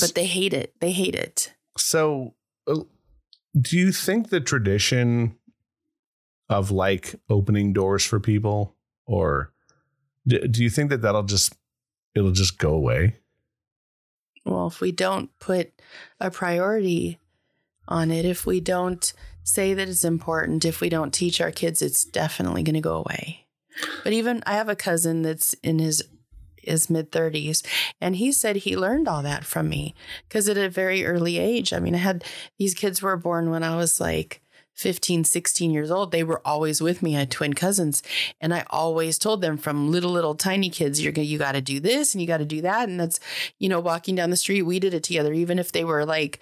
But 0.00 0.12
they 0.14 0.26
hate 0.26 0.52
it. 0.52 0.74
They 0.80 0.92
hate 0.92 1.14
it. 1.14 1.54
So, 1.78 2.34
uh, 2.66 2.80
do 3.58 3.78
you 3.78 3.90
think 3.90 4.28
the 4.28 4.40
tradition 4.40 5.36
of 6.48 6.70
like 6.70 7.14
opening 7.30 7.72
doors 7.72 8.04
for 8.04 8.20
people, 8.20 8.74
or 9.06 9.52
do, 10.26 10.46
do 10.46 10.62
you 10.62 10.68
think 10.68 10.90
that 10.90 11.02
that'll 11.02 11.22
just 11.22 11.54
it'll 12.14 12.32
just 12.32 12.58
go 12.58 12.74
away? 12.74 13.16
Well, 14.44 14.66
if 14.66 14.80
we 14.80 14.92
don't 14.92 15.30
put 15.38 15.72
a 16.20 16.30
priority 16.30 17.18
on 17.88 18.10
it, 18.10 18.24
if 18.24 18.46
we 18.46 18.60
don't 18.60 19.12
say 19.46 19.74
that 19.74 19.88
it's 19.88 20.04
important, 20.04 20.64
if 20.64 20.80
we 20.80 20.88
don't 20.88 21.14
teach 21.14 21.40
our 21.40 21.52
kids, 21.52 21.80
it's 21.80 22.04
definitely 22.04 22.62
going 22.62 22.74
to 22.74 22.80
go 22.80 22.96
away. 22.96 23.46
But 24.02 24.12
even 24.12 24.42
I 24.46 24.54
have 24.54 24.68
a 24.68 24.76
cousin 24.76 25.22
that's 25.22 25.54
in 25.62 25.78
his 25.78 26.02
his 26.56 26.90
mid 26.90 27.12
30s 27.12 27.64
and 28.00 28.16
he 28.16 28.32
said 28.32 28.56
he 28.56 28.76
learned 28.76 29.06
all 29.06 29.22
that 29.22 29.44
from 29.44 29.68
me 29.68 29.94
because 30.28 30.48
at 30.48 30.58
a 30.58 30.68
very 30.68 31.06
early 31.06 31.38
age 31.38 31.72
i 31.72 31.78
mean 31.78 31.94
i 31.94 31.98
had 31.98 32.24
these 32.58 32.74
kids 32.74 33.00
were 33.00 33.16
born 33.16 33.50
when 33.50 33.62
i 33.62 33.76
was 33.76 34.00
like 34.00 34.42
15 34.76 35.24
16 35.24 35.70
years 35.70 35.90
old. 35.90 36.12
They 36.12 36.22
were 36.22 36.42
always 36.44 36.82
with 36.82 37.02
me. 37.02 37.16
I 37.16 37.20
had 37.20 37.30
twin 37.30 37.54
cousins 37.54 38.02
and 38.40 38.52
i 38.52 38.64
always 38.70 39.18
told 39.18 39.40
them 39.40 39.56
from 39.56 39.90
little 39.90 40.10
little 40.10 40.34
tiny 40.34 40.68
kids 40.68 41.02
you're 41.02 41.12
gonna 41.12 41.24
you 41.24 41.38
got 41.38 41.52
to 41.52 41.60
do 41.60 41.80
this 41.80 42.14
and 42.14 42.20
you 42.20 42.28
got 42.28 42.38
to 42.38 42.44
do 42.44 42.60
that 42.60 42.88
and 42.88 43.00
that's 43.00 43.18
you 43.58 43.68
know 43.68 43.80
walking 43.80 44.14
down 44.14 44.30
the 44.30 44.36
street 44.36 44.62
we 44.62 44.78
did 44.78 44.92
it 44.92 45.02
together 45.02 45.32
even 45.32 45.58
if 45.58 45.72
they 45.72 45.82
were 45.84 46.04
like 46.04 46.40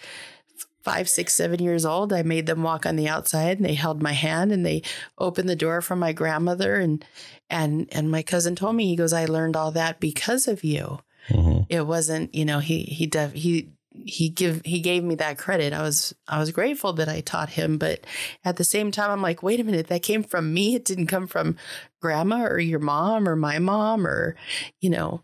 five 0.85 1.09
six 1.09 1.33
seven 1.33 1.63
years 1.63 1.85
old 1.85 2.13
i 2.13 2.23
made 2.23 2.47
them 2.47 2.63
walk 2.63 2.85
on 2.85 2.97
the 2.97 3.09
outside 3.09 3.57
and 3.57 3.67
they 3.67 3.75
held 3.75 4.03
my 4.03 4.13
hand 4.13 4.53
and 4.53 4.65
they 4.65 4.83
opened 5.19 5.49
the 5.49 5.57
door 5.57 5.81
for 5.81 5.97
my 5.97 6.13
grandmother 6.13 6.77
and 6.77 7.05
and 7.51 7.89
and 7.93 8.11
my 8.11 8.23
cousin 8.23 8.55
told 8.55 8.77
me 8.77 8.87
he 8.87 8.97
goes 8.97 9.13
i 9.13 9.25
learned 9.25 9.57
all 9.57 9.71
that 9.71 10.01
because 10.01 10.49
of 10.49 10.65
you. 10.65 11.01
Mm-hmm. 11.29 11.63
It 11.69 11.87
wasn't 11.87 12.35
you 12.35 12.45
know 12.45 12.59
he 12.59 12.83
he 12.83 13.07
def, 13.07 13.33
he 13.33 13.71
he 13.93 14.29
give 14.29 14.61
he 14.65 14.81
gave 14.81 15.05
me 15.05 15.15
that 15.17 15.39
credit. 15.39 15.73
I 15.73 15.83
was 15.83 16.15
i 16.29 16.39
was 16.39 16.51
grateful 16.51 16.93
that 16.95 17.09
i 17.09 17.21
taught 17.21 17.51
him 17.51 17.79
but 17.79 18.01
at 18.45 18.57
the 18.57 18.65
same 18.65 18.91
time 18.91 19.11
i'm 19.11 19.23
like 19.23 19.43
wait 19.43 19.61
a 19.61 19.65
minute 19.65 19.87
that 19.89 20.03
came 20.03 20.23
from 20.23 20.53
me? 20.53 20.75
It 20.75 20.85
didn't 20.85 21.07
come 21.07 21.27
from 21.27 21.57
grandma 22.01 22.45
or 22.45 22.59
your 22.59 22.81
mom 22.81 23.29
or 23.29 23.37
my 23.37 23.59
mom 23.59 24.07
or 24.07 24.37
you 24.81 24.91
know 24.91 25.23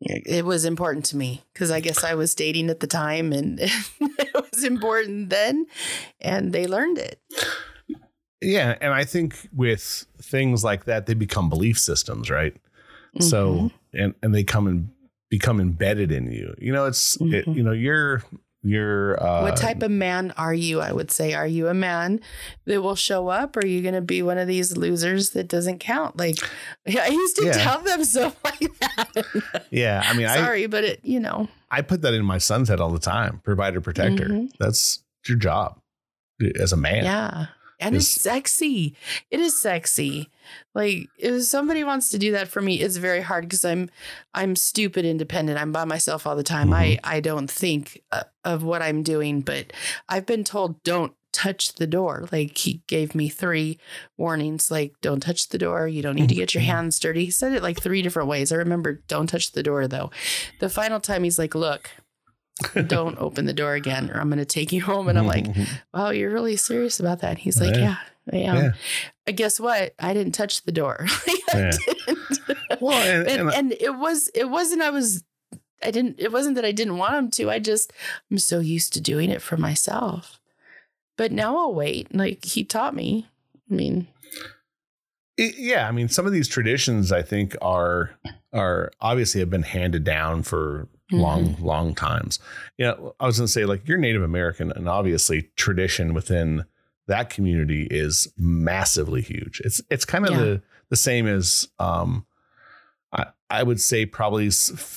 it 0.00 0.44
was 0.44 0.64
important 0.64 1.04
to 1.04 1.16
me 1.16 1.42
because 1.52 1.70
i 1.70 1.80
guess 1.80 2.04
i 2.04 2.14
was 2.14 2.34
dating 2.34 2.70
at 2.70 2.80
the 2.80 2.86
time 2.86 3.32
and 3.32 3.58
it 4.00 4.50
was 4.52 4.64
important 4.64 5.28
then 5.30 5.66
and 6.20 6.52
they 6.52 6.66
learned 6.66 6.98
it 6.98 7.20
Yeah, 8.40 8.76
and 8.80 8.94
I 8.94 9.04
think 9.04 9.48
with 9.52 10.06
things 10.22 10.62
like 10.62 10.84
that, 10.84 11.06
they 11.06 11.14
become 11.14 11.48
belief 11.50 11.76
systems, 11.76 12.30
right? 12.30 12.54
So 13.18 13.54
Mhm. 13.54 13.72
and 13.94 14.14
and 14.22 14.32
they 14.34 14.44
come 14.44 14.68
and 14.68 14.90
become 15.28 15.60
embedded 15.60 16.12
in 16.12 16.30
you. 16.30 16.54
You 16.58 16.72
know, 16.72 16.86
it's 16.86 17.16
it, 17.20 17.46
Mhm. 17.46 17.56
you 17.56 17.62
know 17.64 17.72
you're 17.72 18.22
you're 18.68 19.22
uh, 19.22 19.42
what 19.42 19.56
type 19.56 19.82
of 19.82 19.90
man 19.90 20.32
are 20.36 20.54
you? 20.54 20.80
I 20.80 20.92
would 20.92 21.10
say, 21.10 21.34
are 21.34 21.46
you 21.46 21.68
a 21.68 21.74
man 21.74 22.20
that 22.66 22.82
will 22.82 22.94
show 22.94 23.28
up? 23.28 23.56
Or 23.56 23.60
are 23.60 23.66
you 23.66 23.82
going 23.82 23.94
to 23.94 24.00
be 24.00 24.22
one 24.22 24.38
of 24.38 24.46
these 24.46 24.76
losers 24.76 25.30
that 25.30 25.48
doesn't 25.48 25.78
count? 25.78 26.16
Like 26.16 26.36
I 26.86 27.08
used 27.08 27.36
to 27.36 27.46
Yeah. 27.46 27.52
tell 27.52 27.80
them 27.80 28.04
so 28.14 28.32
like 28.44 28.60
that. 28.80 29.66
yeah. 29.70 30.02
I 30.04 30.14
mean, 30.16 30.26
I 30.26 30.36
Sorry, 30.36 30.66
but 30.66 30.84
it, 30.84 31.00
you 31.02 31.20
know, 31.20 31.48
I 31.70 31.82
put 31.82 32.02
that 32.02 32.14
in 32.14 32.24
my 32.24 32.38
son's 32.38 32.68
head 32.68 32.80
all 32.80 32.90
the 32.90 32.98
time. 32.98 33.40
Provider, 33.44 33.80
protector. 33.80 34.28
Mhm. 34.28 34.50
That's 34.58 35.02
your 35.26 35.36
job 35.38 35.80
as 36.60 36.72
a 36.72 36.76
man. 36.76 37.04
yeah. 37.04 37.46
And 37.80 37.94
it's 37.94 38.16
Is- 38.16 38.22
sexy. 38.22 38.96
It 39.30 39.40
is 39.40 39.60
sexy. 39.60 40.30
Like 40.74 41.08
if 41.18 41.42
somebody 41.44 41.84
wants 41.84 42.08
to 42.10 42.18
do 42.18 42.32
that 42.32 42.48
for 42.48 42.60
me, 42.60 42.80
it's 42.80 42.96
very 42.96 43.20
hard 43.20 43.44
because 43.44 43.64
I'm 43.64 43.90
I'm 44.34 44.56
stupid 44.56 45.04
independent. 45.04 45.58
I'm 45.60 45.72
by 45.72 45.84
myself 45.84 46.26
all 46.26 46.36
the 46.36 46.42
time. 46.42 46.72
I 46.72 46.86
Mm-hmm. 46.88 47.00
I 47.04 47.20
don't 47.20 47.50
think 47.50 48.02
uh, 48.12 48.24
of 48.44 48.62
what 48.62 48.82
I'm 48.82 49.02
doing, 49.02 49.40
but 49.42 49.72
I've 50.08 50.26
been 50.26 50.44
told 50.44 50.82
don't 50.82 51.12
touch 51.30 51.74
the 51.74 51.86
door. 51.86 52.26
Like 52.32 52.56
he 52.58 52.82
gave 52.88 53.14
me 53.14 53.28
three 53.28 53.78
warnings 54.16 54.70
like 54.70 54.94
don't 55.02 55.20
touch 55.20 55.48
the 55.50 55.58
door, 55.58 55.86
you 55.86 56.02
don't 56.02 56.16
need 56.16 56.30
to 56.30 56.34
get 56.34 56.54
your 56.54 56.62
hands 56.62 56.98
dirty. 56.98 57.26
He 57.26 57.30
said 57.30 57.52
it 57.52 57.62
like 57.62 57.80
three 57.80 58.02
different 58.02 58.28
ways. 58.28 58.50
I 58.50 58.56
remember 58.56 59.02
don't 59.06 59.26
touch 59.28 59.52
the 59.52 59.62
door 59.62 59.86
though. 59.86 60.10
The 60.58 60.70
final 60.70 60.98
time 60.98 61.22
he's 61.24 61.38
like, 61.38 61.54
"Look, 61.54 61.90
don't 62.86 63.18
open 63.18 63.44
the 63.46 63.52
door 63.52 63.74
again 63.74 64.10
or 64.10 64.20
I'm 64.20 64.28
going 64.28 64.38
to 64.38 64.44
take 64.44 64.72
you 64.72 64.82
home." 64.82 65.08
And 65.08 65.18
I'm 65.18 65.26
like, 65.26 65.46
wow, 65.94 66.10
you're 66.10 66.32
really 66.32 66.56
serious 66.56 67.00
about 67.00 67.20
that. 67.20 67.38
He's 67.38 67.60
like, 67.60 67.74
Yeah. 67.74 67.96
yeah, 68.30 68.32
I 68.32 68.36
am. 68.36 68.56
Yeah. 68.56 68.70
Uh, 69.28 69.32
Guess 69.32 69.60
what? 69.60 69.94
I 69.98 70.14
didn't 70.14 70.32
touch 70.32 70.62
the 70.64 70.72
door. 70.72 71.06
Yeah. 71.54 71.70
Well, 72.80 72.92
and- 72.92 73.26
and, 73.28 73.40
and- 73.40 73.52
and 73.54 73.72
it 73.80 73.94
was, 73.96 74.30
it 74.34 74.48
wasn't, 74.50 74.82
I 74.82 74.90
was, 74.90 75.24
I 75.82 75.90
didn't, 75.90 76.16
it 76.20 76.30
wasn't 76.30 76.56
that 76.56 76.64
I 76.64 76.72
didn't 76.72 76.98
want 76.98 77.14
him 77.14 77.30
to. 77.32 77.50
I 77.50 77.58
just, 77.58 77.92
I'm 78.30 78.38
so 78.38 78.60
used 78.60 78.92
to 78.92 79.00
doing 79.00 79.30
it 79.30 79.40
for 79.42 79.56
myself. 79.56 80.38
But 81.16 81.32
now 81.32 81.56
I'll 81.56 81.74
wait. 81.74 82.14
Like 82.14 82.44
he 82.44 82.64
taught 82.64 82.94
me. 82.94 83.26
I 83.70 83.74
mean, 83.74 84.08
It- 85.36 85.56
yeah, 85.58 85.88
I 85.88 85.92
mean, 85.92 86.08
some 86.08 86.26
of 86.26 86.32
these 86.32 86.48
traditions 86.48 87.10
I 87.12 87.22
think 87.22 87.56
are 87.62 88.10
are 88.52 88.90
obviously 89.00 89.40
have 89.40 89.50
been 89.50 89.62
handed 89.62 90.04
down 90.04 90.42
for 90.42 90.86
long, 91.10 91.56
long 91.60 91.94
times. 91.94 92.38
You 92.76 92.86
know, 92.86 93.14
I 93.20 93.26
was 93.26 93.38
going 93.38 93.46
to 93.46 93.52
say 93.52 93.64
like 93.64 93.86
you're 93.88 93.98
Native 93.98 94.22
American, 94.22 94.72
and 94.72 94.88
obviously 94.88 95.50
tradition 95.56 96.14
within 96.14 96.64
that 97.06 97.30
community 97.30 97.86
is 97.90 98.28
massively 98.36 99.22
huge. 99.22 99.60
It's 99.64 99.80
it's 99.90 100.04
kind 100.04 100.26
of 100.26 100.32
Yeah. 100.32 100.38
the 100.40 100.62
the 100.90 100.96
same 100.96 101.26
as 101.26 101.68
um, 101.78 102.26
I 103.12 103.26
I 103.50 103.62
would 103.62 103.80
say 103.80 104.04
probably 104.06 104.50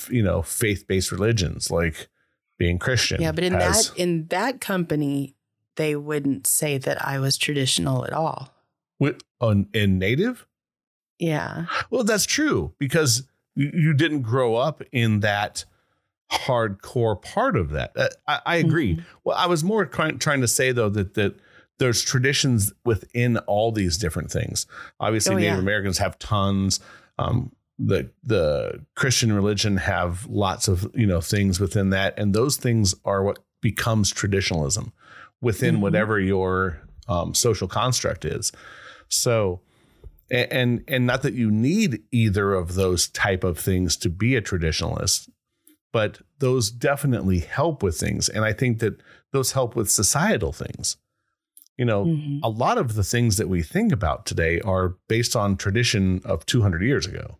you 0.10 0.24
know 0.24 0.42
faith 0.42 0.86
based 0.88 1.12
religions 1.12 1.72
like 1.72 2.10
being 2.58 2.78
Christian. 2.80 3.22
yeah, 3.22 3.32
but 3.32 3.44
in 3.44 3.54
has- 3.54 3.90
that, 3.92 3.98
in 3.98 4.28
that 4.28 4.62
company, 4.62 5.36
they 5.78 5.96
wouldn't 5.96 6.46
say 6.46 6.78
that 6.78 7.04
I 7.06 7.18
was 7.20 7.38
traditional 7.38 8.06
at 8.06 8.14
all. 8.14 8.54
wi- 9.00 9.18
on 9.40 9.68
in 9.74 9.98
Native. 9.98 10.46
Yeah. 11.18 11.66
Well, 11.90 12.04
that's 12.04 12.26
true 12.26 12.74
because 12.80 13.28
you, 13.56 13.72
you 13.74 13.94
didn't 13.94 14.22
grow 14.24 14.56
up 14.56 14.82
in 14.92 15.20
that 15.22 15.66
hardcore 16.32 17.22
part 17.22 17.56
of 17.58 17.72
that. 17.72 17.92
Uh, 17.96 18.10
I, 18.28 18.40
I 18.46 18.56
agree. 18.58 18.96
Mhm. 18.96 19.04
Well, 19.24 19.38
I 19.38 19.48
was 19.48 19.64
more 19.64 19.86
trying, 19.86 20.18
to 20.20 20.48
say 20.48 20.72
though 20.72 20.90
that 20.90 21.14
that 21.16 21.36
there's 21.80 22.02
traditions 22.04 22.72
within 22.86 23.38
all 23.40 23.72
these 23.72 23.98
different 23.98 24.30
things. 24.32 24.66
Obviously, 25.00 25.34
Oh, 25.34 25.38
Native 25.38 25.54
yeah. 25.56 25.60
Americans 25.60 25.98
have 25.98 26.18
tons. 26.20 26.80
Um, 27.18 27.52
the 27.80 28.12
the 28.24 28.86
Christian 28.96 29.34
religion 29.34 29.78
have 29.78 30.26
lots 30.28 30.68
of 30.68 30.90
you 30.94 31.08
know 31.08 31.22
things 31.22 31.60
within 31.60 31.90
that, 31.90 32.14
and 32.18 32.34
those 32.34 32.58
things 32.58 32.94
are 33.06 33.24
what 33.24 33.40
becomes 33.62 34.12
traditionalism 34.12 34.94
within 35.42 35.78
Mhm. 35.78 35.80
whatever 35.82 36.20
your 36.20 36.82
um, 37.08 37.34
social 37.34 37.68
construct 37.68 38.24
is. 38.26 38.52
So, 39.10 39.62
and 40.30 40.84
and 40.88 41.06
not 41.08 41.24
that 41.24 41.34
you 41.34 41.50
need 41.52 42.04
either 42.12 42.54
of 42.54 42.76
those 42.76 43.08
type 43.10 43.44
of 43.44 43.58
things 43.58 43.98
to 43.98 44.10
be 44.10 44.36
a 44.36 44.42
traditionalist, 44.42 45.30
but 45.92 46.20
those 46.40 46.72
definitely 46.72 47.40
help 47.40 47.84
with 47.84 47.98
things, 47.98 48.30
and 48.30 48.44
I 48.46 48.54
think 48.54 48.80
that 48.80 49.02
those 49.32 49.52
help 49.54 49.76
with 49.76 49.90
societal 49.90 50.52
things. 50.54 50.98
You 51.78 51.86
know, 51.86 52.06
Mhm. 52.06 52.40
a 52.44 52.50
lot 52.50 52.78
of 52.78 52.96
the 52.96 53.04
things 53.04 53.38
that 53.38 53.50
we 53.50 53.64
think 53.64 53.92
about 53.92 54.26
today 54.26 54.60
are 54.62 54.98
based 55.08 55.36
on 55.36 55.58
tradition 55.58 56.22
of 56.26 56.46
200 56.46 56.82
years 56.84 57.08
ago 57.08 57.38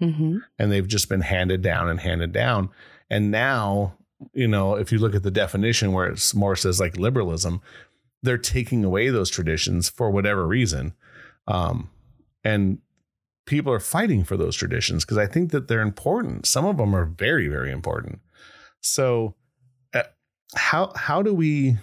Mhm. 0.00 0.40
and 0.58 0.70
they've 0.72 0.86
just 0.88 1.08
been 1.08 1.20
handed 1.22 1.62
down 1.62 1.88
and 1.88 2.00
handed 2.00 2.32
down. 2.32 2.68
And 3.08 3.30
now, 3.30 3.94
you 4.34 4.48
know, 4.48 4.74
if 4.74 4.90
you 4.92 4.98
look 4.98 5.14
at 5.14 5.22
the 5.22 5.30
definition 5.30 5.92
where 5.92 6.06
it's 6.08 6.34
more 6.34 6.56
says 6.56 6.80
like 6.80 6.96
liberalism, 6.98 7.60
they're 8.22 8.36
taking 8.36 8.84
away 8.84 9.08
those 9.10 9.30
traditions 9.30 9.88
for 9.88 10.10
whatever 10.10 10.46
reason. 10.46 10.92
Um, 11.46 11.88
and 12.44 12.78
people 13.46 13.72
are 13.72 13.80
fighting 13.80 14.24
for 14.24 14.36
those 14.36 14.56
traditions 14.56 15.04
because 15.04 15.18
I 15.18 15.26
think 15.26 15.50
that 15.50 15.68
they're 15.68 15.80
important. 15.82 16.46
Some 16.46 16.64
of 16.64 16.76
them 16.76 16.94
are 16.94 17.04
very, 17.04 17.48
very 17.48 17.70
important. 17.72 18.20
So, 18.80 19.34
uh, 19.94 20.02
how 20.54 20.92
how 20.96 21.22
do 21.22 21.34
we? 21.34 21.76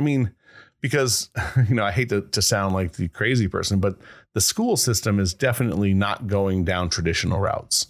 I 0.00 0.02
mean, 0.02 0.32
because 0.80 1.30
you 1.68 1.74
know, 1.74 1.84
I 1.84 1.90
hate 1.92 2.08
to, 2.10 2.22
to 2.22 2.42
sound 2.42 2.74
like 2.74 2.92
the 2.92 3.08
crazy 3.08 3.48
person, 3.48 3.80
but 3.80 3.98
the 4.34 4.40
school 4.40 4.76
system 4.76 5.18
is 5.18 5.34
definitely 5.34 5.94
not 5.94 6.26
going 6.26 6.64
down 6.64 6.90
traditional 6.90 7.40
routes 7.40 7.86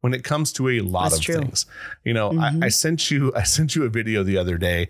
when 0.00 0.12
it 0.12 0.22
comes 0.22 0.52
to 0.52 0.68
a 0.68 0.80
lot 0.80 1.04
That's 1.04 1.16
of 1.16 1.22
true. 1.22 1.38
things. 1.38 1.66
You 2.04 2.12
know, 2.12 2.30
Mhm. 2.30 2.62
I, 2.62 2.66
I 2.66 2.68
sent 2.68 3.10
you 3.10 3.32
I 3.34 3.44
sent 3.44 3.74
you 3.74 3.84
a 3.84 3.88
video 3.88 4.22
the 4.22 4.36
other 4.36 4.58
day 4.58 4.88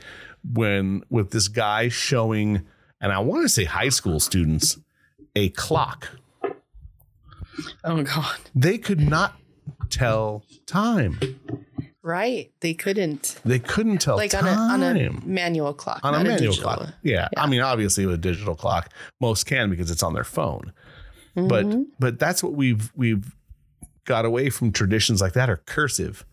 when 0.52 1.02
with 1.08 1.30
this 1.30 1.48
guy 1.48 1.88
showing, 1.88 2.66
and 3.00 3.12
I 3.12 3.18
want 3.20 3.42
to 3.42 3.48
say 3.48 3.64
high 3.64 3.88
school 3.90 4.20
students, 4.20 4.78
a 5.36 5.48
clock. 5.50 6.08
Oh 7.84 8.02
God. 8.02 8.36
They 8.54 8.78
could 8.78 9.00
not 9.00 9.34
tell 9.90 10.44
time. 10.66 11.18
Right. 12.02 12.50
They 12.60 12.74
couldn't. 12.74 13.40
They 13.44 13.58
couldn't 13.58 13.98
tell 13.98 14.16
like 14.16 14.30
time. 14.32 14.46
on 14.46 14.82
a 14.82 14.84
on 14.86 14.96
a 14.96 15.10
manual 15.26 15.72
clock. 15.74 16.00
on 16.02 16.14
a 16.14 16.18
manual 16.18 16.36
digital. 16.52 16.62
clock. 16.76 16.94
Yeah. 17.02 17.28
Yeah. 17.32 17.42
I 17.42 17.46
mean, 17.46 17.60
obviously 17.60 18.04
with 18.06 18.14
a 18.16 18.18
digital 18.18 18.54
clock, 18.54 18.92
most 19.20 19.44
can 19.46 19.70
because 19.70 19.90
it's 19.90 20.02
on 20.02 20.12
their 20.14 20.24
phone. 20.24 20.72
But 21.34 21.66
Mhm. 21.66 21.86
but 21.98 22.18
that's 22.18 22.42
what 22.42 22.52
we've 22.54 22.92
we've 22.94 23.34
got 24.04 24.24
away 24.24 24.50
from 24.50 24.70
traditions 24.70 25.20
like 25.22 25.32
that 25.32 25.48
are 25.48 25.56
cursive. 25.66 26.24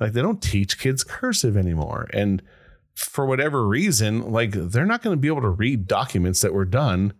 Like 0.00 0.12
they 0.12 0.22
don't 0.22 0.42
teach 0.42 0.78
kids 0.78 1.04
cursive 1.04 1.56
anymore. 1.56 2.08
And 2.12 2.42
for 2.94 3.26
whatever 3.26 3.66
reason, 3.66 4.32
like 4.32 4.50
they're 4.52 4.84
not 4.86 5.02
going 5.02 5.16
to 5.16 5.20
be 5.20 5.28
able 5.28 5.42
to 5.42 5.48
read 5.50 5.86
documents 5.86 6.40
that 6.40 6.52
were 6.52 6.64
done 6.64 7.12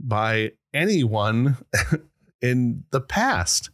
by 0.00 0.52
anyone 0.74 1.56
in 2.46 2.84
the 2.90 3.00
past, 3.00 3.70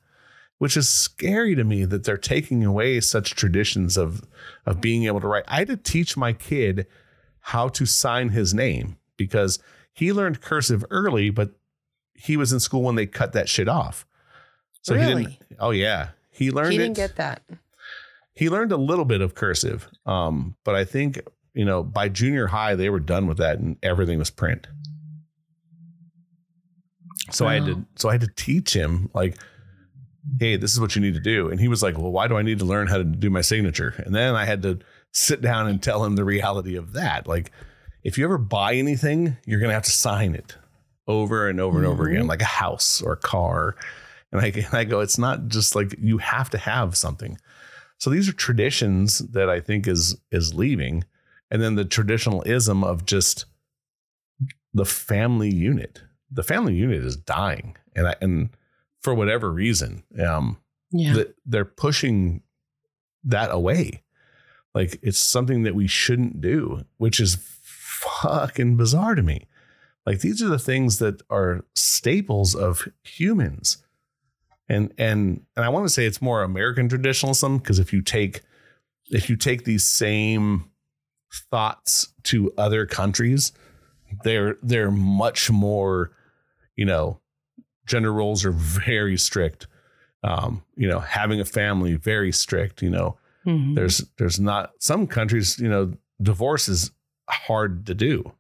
which 0.59 0.77
is 0.77 0.89
scary 0.89 1.55
to 1.55 1.65
me 1.65 1.85
that 1.85 2.05
they're 2.05 2.17
taking 2.17 2.65
away 2.65 3.01
such 3.01 3.35
traditions 3.35 3.97
of 3.97 4.23
of 4.67 4.81
being 4.81 5.05
able 5.05 5.21
to 5.21 5.29
write. 5.29 5.45
I 5.47 5.59
had 5.59 5.69
to 5.69 5.77
teach 5.77 6.17
my 6.17 6.33
kid 6.33 6.87
how 7.41 7.69
to 7.69 7.87
sign 7.87 8.31
his 8.31 8.55
name 8.55 8.97
because 9.17 9.59
he 9.93 10.13
learned 10.13 10.41
cursive 10.41 10.85
early, 10.91 11.31
but 11.31 11.51
he 12.15 12.37
was 12.37 12.53
in 12.53 12.61
school 12.61 12.83
when 12.83 12.95
they 12.95 13.07
cut 13.07 13.33
that 13.33 13.49
shit 13.49 13.69
off. 13.69 14.07
So 14.83 14.95
he 14.95 15.01
Really? 15.05 15.25
didn't. 15.25 15.39
Oh 15.61 15.71
yeah, 15.71 16.09
he 16.31 16.51
learned 16.51 16.73
he 16.73 16.79
didn't 16.79 16.97
get 16.97 17.17
that. 17.17 17.43
he 18.35 18.49
learned 18.49 18.73
a 18.73 18.77
little 18.77 19.05
bit 19.05 19.21
of 19.21 19.35
cursive 19.35 19.89
um, 20.07 20.57
but 20.65 20.75
i 20.75 20.85
think 20.85 21.21
you 21.55 21.65
know 21.67 21.83
by 21.83 22.09
junior 22.09 22.47
high 22.47 22.75
they 22.75 22.89
were 22.89 22.99
done 23.01 23.27
with 23.27 23.37
that 23.37 23.59
and 23.59 23.77
everything 23.83 24.19
was 24.19 24.31
print 24.31 24.67
so 27.31 27.47
i 27.47 27.55
had 27.55 27.67
to 27.67 27.85
so 27.97 28.09
i 28.09 28.13
had 28.13 28.21
to 28.21 28.31
teach 28.37 28.75
him 28.75 29.11
like 29.15 29.39
hey 30.39 30.57
this 30.57 30.73
is 30.73 30.81
what 30.81 30.95
you 30.95 31.03
need 31.03 31.15
to 31.15 31.21
do. 31.21 31.51
And 31.51 31.59
he 31.61 31.69
was 31.69 31.83
like 31.83 31.99
well 31.99 32.13
why 32.13 32.29
do 32.29 32.37
i 32.37 32.43
need 32.43 32.59
to 32.61 32.65
learn 32.65 32.87
how 32.87 32.99
to 32.99 33.05
do 33.05 33.31
my 33.31 33.41
signature? 33.41 33.95
And 34.05 34.15
then 34.15 34.35
i 34.35 34.45
had 34.45 34.63
to 34.63 34.79
sit 35.13 35.41
down 35.41 35.69
and 35.69 35.83
tell 35.83 36.05
him 36.05 36.17
the 36.17 36.25
reality 36.25 36.77
of 36.77 36.95
that. 36.95 37.27
Like 37.27 37.51
if 38.03 38.19
you 38.19 38.25
ever 38.25 38.39
buy 38.39 38.75
anything 38.75 39.37
you're 39.47 39.61
going 39.61 39.71
to 39.71 39.75
have 39.75 39.85
to 39.85 39.91
sign 39.91 40.35
it 40.35 40.57
over 41.09 41.49
and 41.49 41.61
over 41.61 41.79
and 41.79 41.87
over 41.87 42.05
again 42.05 42.21
mm-hmm. 42.21 42.29
like 42.29 42.43
a 42.43 42.47
house 42.47 43.03
or 43.03 43.13
a 43.13 43.17
car. 43.17 43.77
And 44.31 44.41
I, 44.41 44.47
and 44.47 44.73
I 44.73 44.85
go 44.85 45.01
it's 45.01 45.19
not 45.19 45.49
just 45.49 45.75
like 45.75 45.95
you 45.99 46.19
have 46.19 46.51
to 46.51 46.59
have 46.59 46.97
something. 46.97 47.39
So 47.99 48.11
these 48.11 48.29
are 48.29 48.33
traditions 48.33 49.19
that 49.19 49.49
I 49.49 49.61
think 49.61 49.87
is 49.87 50.17
is 50.33 50.55
leaving, 50.55 51.05
and 51.53 51.63
then 51.63 51.77
the 51.77 51.85
traditionalism 51.85 52.83
of 52.83 53.07
just 53.07 53.45
the 54.75 54.85
family 54.85 55.51
unit. 55.51 56.03
The 56.33 56.43
family 56.43 56.75
unit 56.75 57.05
is 57.05 57.17
dying, 57.17 57.77
and 57.95 58.09
I, 58.09 58.15
and 58.21 58.51
for 59.01 59.15
whatever 59.15 59.53
reason, 59.53 60.03
um, 60.25 60.59
Yeah. 60.91 61.13
that 61.15 61.35
they're 61.45 61.65
pushing 61.65 62.43
that 63.25 63.51
away. 63.51 64.03
Like 64.75 64.99
it's 65.03 65.19
something 65.19 65.63
that 65.65 65.75
we 65.75 65.87
shouldn't 65.87 66.41
do, 66.41 66.85
which 66.97 67.21
is 67.21 67.37
fucking 67.93 68.77
bizarre 68.77 69.15
to 69.15 69.23
me. 69.23 69.47
Like 70.07 70.21
these 70.21 70.43
are 70.43 70.49
the 70.49 70.59
things 70.59 70.99
that 70.99 71.21
are 71.31 71.65
staples 71.75 72.55
of 72.55 72.89
humans. 73.05 73.79
And 74.69 74.93
and 74.97 75.43
and 75.57 75.65
I 75.65 75.69
want 75.69 75.87
to 75.87 75.93
say 75.93 76.07
it's 76.07 76.23
more 76.23 76.43
American 76.43 76.89
traditionalism 76.89 77.59
because 77.59 77.79
if 77.79 77.93
you 77.93 78.01
take 78.01 78.41
if 79.11 79.29
you 79.29 79.37
take 79.37 79.65
these 79.65 79.85
same 79.85 80.71
thoughts 81.51 82.09
to 82.25 82.53
other 82.57 82.87
countries, 82.87 83.53
they're 84.25 84.57
they're 84.63 84.91
much 84.91 85.51
more, 85.51 86.13
you 86.83 86.87
know, 86.87 87.21
gender 87.87 88.13
roles 88.13 88.45
are 88.45 88.51
very 88.51 89.17
strict. 89.17 89.69
Um, 90.25 90.65
you 90.75 90.89
know, 90.89 90.99
having 90.99 91.39
a 91.41 91.45
family 91.45 91.95
very 91.95 92.33
strict. 92.33 92.83
You 92.83 92.91
know, 92.91 93.17
Mhm. 93.47 93.77
there's 93.77 93.99
there's 94.19 94.41
not 94.41 94.73
some 94.81 95.07
countries. 95.07 95.61
You 95.61 95.69
know, 95.69 95.93
divorce 96.21 96.69
is 96.69 96.91
hard 97.31 97.87
to 97.87 97.95
do. 97.95 98.33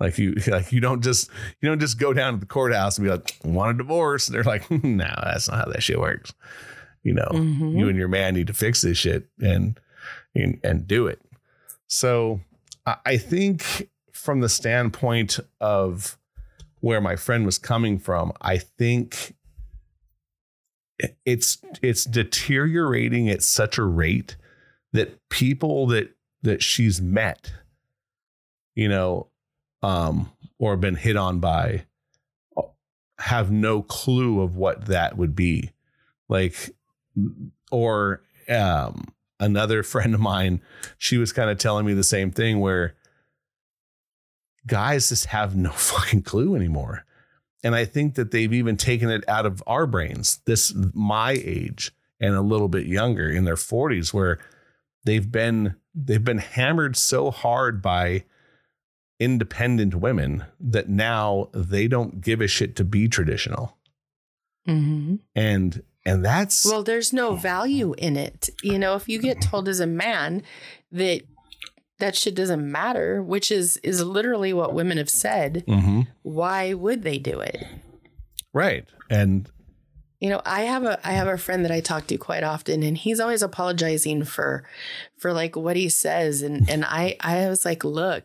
Like 0.00 0.18
you, 0.18 0.34
like 0.48 0.70
you 0.70 0.80
don't 0.80 1.02
just 1.02 1.30
you 1.62 1.68
don't 1.70 1.80
just 1.80 1.98
go 1.98 2.12
down 2.12 2.34
to 2.34 2.40
the 2.40 2.44
courthouse 2.46 2.98
and 2.98 3.06
be 3.06 3.10
like, 3.10 3.36
want 3.42 3.74
a 3.74 3.78
divorce. 3.78 4.28
And 4.28 4.34
they're 4.36 4.44
like, 4.44 4.70
no, 4.84 5.14
that's 5.24 5.48
not 5.48 5.64
how 5.64 5.72
that 5.72 5.82
shit 5.82 5.98
works. 5.98 6.34
You 7.02 7.14
know, 7.14 7.28
Mhm. 7.32 7.78
you 7.78 7.88
and 7.88 7.96
your 7.96 8.08
man 8.08 8.34
need 8.34 8.48
to 8.48 8.52
fix 8.54 8.82
this 8.82 8.98
shit 8.98 9.28
and 9.40 9.80
and, 10.34 10.60
and 10.62 10.86
do 10.86 11.06
it. 11.06 11.22
So 11.86 12.40
I 13.06 13.16
think 13.16 13.88
from 14.12 14.40
the 14.40 14.48
standpoint 14.48 15.40
of 15.60 16.18
where 16.80 17.00
my 17.00 17.16
friend 17.16 17.44
was 17.44 17.58
coming 17.58 17.98
from, 17.98 18.32
I 18.40 18.58
think 18.58 19.34
it's 21.24 21.58
it's 21.82 22.04
deteriorating 22.04 23.28
at 23.28 23.42
such 23.42 23.78
a 23.78 23.84
rate 23.84 24.36
that 24.92 25.28
people 25.28 25.86
that 25.88 26.14
that 26.42 26.62
she's 26.62 27.00
met, 27.00 27.52
you 28.74 28.88
know, 28.88 29.28
um, 29.82 30.32
or 30.58 30.76
been 30.76 30.96
hit 30.96 31.16
on 31.16 31.40
by 31.40 31.84
have 33.18 33.50
no 33.50 33.82
clue 33.82 34.40
of 34.40 34.56
what 34.56 34.86
that 34.86 35.16
would 35.16 35.34
be. 35.34 35.70
Like 36.28 36.74
or 37.70 38.22
um 38.48 39.12
another 39.40 39.82
friend 39.84 40.14
of 40.14 40.20
mine, 40.20 40.60
she 40.98 41.16
was 41.16 41.32
kind 41.32 41.50
of 41.50 41.58
telling 41.58 41.86
me 41.86 41.94
the 41.94 42.04
same 42.04 42.30
thing 42.30 42.60
where 42.60 42.94
guys 44.68 45.08
just 45.08 45.26
have 45.26 45.56
no 45.56 45.70
fucking 45.72 46.22
clue 46.22 46.54
anymore. 46.54 47.04
And 47.64 47.74
I 47.74 47.84
think 47.84 48.14
that 48.14 48.30
they've 48.30 48.52
even 48.52 48.76
taken 48.76 49.10
it 49.10 49.28
out 49.28 49.44
of 49.44 49.62
our 49.66 49.86
brains, 49.86 50.40
this 50.44 50.72
my 50.94 51.32
age 51.32 51.92
and 52.20 52.34
a 52.34 52.40
little 52.40 52.68
bit 52.68 52.86
younger 52.86 53.28
in 53.28 53.44
their 53.44 53.56
40s, 53.56 54.14
where 54.14 54.38
they've 55.04 55.30
been 55.30 55.74
they've 55.92 56.22
been 56.22 56.38
hammered 56.38 56.96
so 56.96 57.32
hard 57.32 57.82
by 57.82 58.24
independent 59.18 59.96
women 59.96 60.44
that 60.60 60.88
now 60.88 61.48
they 61.52 61.88
don't 61.88 62.20
give 62.20 62.40
a 62.40 62.46
shit 62.46 62.76
to 62.76 62.84
be 62.84 63.08
traditional. 63.08 63.76
Mhm. 64.68 65.18
And 65.34 65.82
and 66.04 66.24
that's 66.24 66.64
Well, 66.64 66.84
there's 66.84 67.12
no 67.12 67.34
value 67.34 67.94
in 67.98 68.16
it. 68.16 68.50
You 68.62 68.78
know, 68.78 68.94
if 68.94 69.08
you 69.08 69.18
get 69.20 69.40
told 69.42 69.68
as 69.68 69.80
a 69.80 69.86
man 69.86 70.42
that 70.92 71.22
that 71.98 72.14
shit 72.16 72.34
doesn't 72.34 72.70
matter, 72.70 73.22
which 73.22 73.50
is 73.50 73.76
is 73.78 74.02
literally 74.04 74.52
what 74.52 74.74
women 74.74 74.98
have 74.98 75.10
said, 75.10 75.64
Mhm. 75.66 76.06
why 76.22 76.74
would 76.74 77.02
they 77.02 77.18
do 77.18 77.40
it? 77.40 77.64
right. 78.54 78.84
And 79.10 79.48
You 80.20 80.30
know, 80.30 80.42
I 80.44 80.62
have 80.62 80.82
a 80.84 80.98
I 81.06 81.12
have 81.12 81.28
a 81.28 81.38
friend 81.38 81.64
that 81.64 81.70
I 81.70 81.80
talk 81.80 82.08
to 82.08 82.18
quite 82.18 82.42
often 82.42 82.82
and 82.82 82.98
he's 82.98 83.20
always 83.20 83.40
apologizing 83.42 84.24
for 84.24 84.64
for 85.16 85.32
like 85.32 85.54
what 85.54 85.76
he 85.76 85.88
says 85.88 86.42
and 86.42 86.68
and 86.68 86.84
I 86.84 87.16
I 87.20 87.48
was 87.48 87.64
like, 87.64 87.84
"Look, 87.84 88.24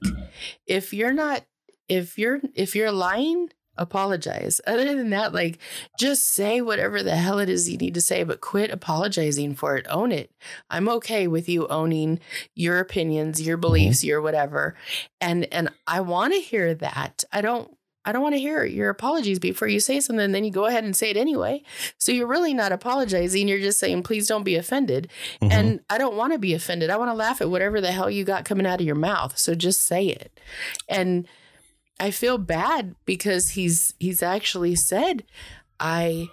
if 0.66 0.92
you're 0.94 1.14
not 1.14 1.44
if 1.88 2.18
you're 2.18 2.40
if 2.56 2.76
you're 2.76 2.92
lying, 2.92 3.50
apologize. 3.78 4.62
Other 4.68 4.96
than 4.96 5.10
that, 5.12 5.34
like 5.34 5.60
just 6.00 6.28
say 6.28 6.62
whatever 6.62 7.04
the 7.04 7.16
hell 7.16 7.40
it 7.40 7.50
is 7.50 7.70
you 7.70 7.78
need 7.78 7.94
to 7.94 8.02
say, 8.02 8.24
but 8.24 8.42
quit 8.42 8.72
apologizing 8.72 9.56
for 9.56 9.76
it. 9.76 9.86
Own 9.90 10.12
it. 10.12 10.32
I'm 10.70 10.90
okay 10.90 11.28
with 11.28 11.48
you 11.50 11.68
owning 11.68 12.20
your 12.56 12.80
opinions, 12.80 13.42
your 13.42 13.58
beliefs, 13.58 14.04
your 14.04 14.22
whatever. 14.22 14.76
And 15.22 15.46
and 15.54 15.70
I 15.88 16.02
want 16.02 16.34
to 16.34 16.40
hear 16.40 16.74
that. 16.76 17.24
I 17.32 17.42
don't 17.42 17.76
I 18.06 18.12
don't 18.12 18.22
want 18.22 18.36
to 18.36 18.40
hear 18.40 18.66
your 18.66 18.90
apologies 18.90 19.40
before 19.40 19.70
you 19.70 19.80
say 19.80 20.02
something, 20.02 20.34
then 20.34 20.44
you 20.44 20.52
go 20.52 20.66
ahead 20.66 20.84
and 20.84 20.94
say 20.94 21.10
it 21.10 21.16
anyway. 21.16 21.64
So 21.98 22.12
you're 22.12 22.28
really 22.28 22.54
not 22.54 22.74
apologizing. 22.74 23.48
You're 23.48 23.60
just 23.60 23.80
saying, 23.80 24.04
please 24.04 24.28
don't 24.28 24.44
be 24.44 24.58
offended. 24.58 25.10
Mhm. 25.42 25.52
And 25.54 25.80
I 25.90 25.98
don't 25.98 26.18
want 26.18 26.34
to 26.34 26.40
be 26.40 26.54
offended. 26.54 26.90
I 26.90 26.98
want 26.98 27.12
to 27.12 27.16
laugh 27.16 27.40
at 27.40 27.50
whatever 27.50 27.80
the 27.80 27.94
hell 27.94 28.10
you 28.10 28.26
got 28.26 28.44
coming 28.44 28.66
out 28.66 28.82
of 28.82 28.86
your 28.86 28.96
mouth. 28.96 29.38
So 29.38 29.56
just 29.56 29.82
say 29.82 30.08
it. 30.08 30.38
And 30.90 31.28
I 32.00 32.12
feel 32.12 32.38
bad 32.38 32.96
because 33.06 33.52
he's 33.52 33.94
he's 34.00 34.24
actually 34.24 34.76
said 34.76 35.24
I 35.80 36.30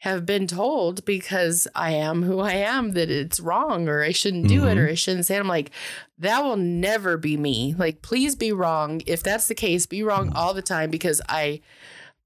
have 0.00 0.24
been 0.24 0.46
told 0.46 1.04
because 1.04 1.68
I 1.74 1.92
am 1.92 2.22
who 2.22 2.40
I 2.40 2.54
am 2.54 2.92
that 2.92 3.10
it's 3.10 3.38
wrong 3.38 3.86
or 3.86 4.02
I 4.02 4.12
shouldn't 4.12 4.48
do 4.48 4.66
it 4.66 4.78
or 4.78 4.84
mm-hmm. 4.84 4.92
I 4.92 4.94
shouldn't 4.94 5.26
say 5.26 5.36
it. 5.36 5.40
I'm 5.40 5.46
like, 5.46 5.72
that 6.18 6.42
will 6.42 6.56
never 6.56 7.18
be 7.18 7.36
me. 7.36 7.74
Like, 7.76 8.00
please 8.00 8.34
be 8.34 8.50
wrong. 8.50 9.02
If 9.06 9.22
that's 9.22 9.46
the 9.46 9.54
case, 9.54 9.84
be 9.84 10.02
wrong 10.02 10.30
mm. 10.30 10.34
all 10.34 10.54
the 10.54 10.62
time 10.62 10.90
because 10.90 11.20
I 11.28 11.60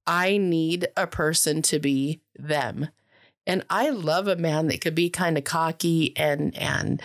I 0.07 0.37
need 0.37 0.87
a 0.97 1.09
person 1.09 1.63
to 1.63 1.81
be 1.81 2.21
them. 2.39 2.89
And 3.45 3.65
I 3.69 3.91
love 3.91 4.29
a 4.29 4.37
man 4.37 4.69
that 4.69 4.81
could 4.81 4.95
be 4.95 5.11
kind 5.11 5.37
of 5.37 5.43
cocky 5.43 6.17
and 6.17 6.57
and 6.57 7.03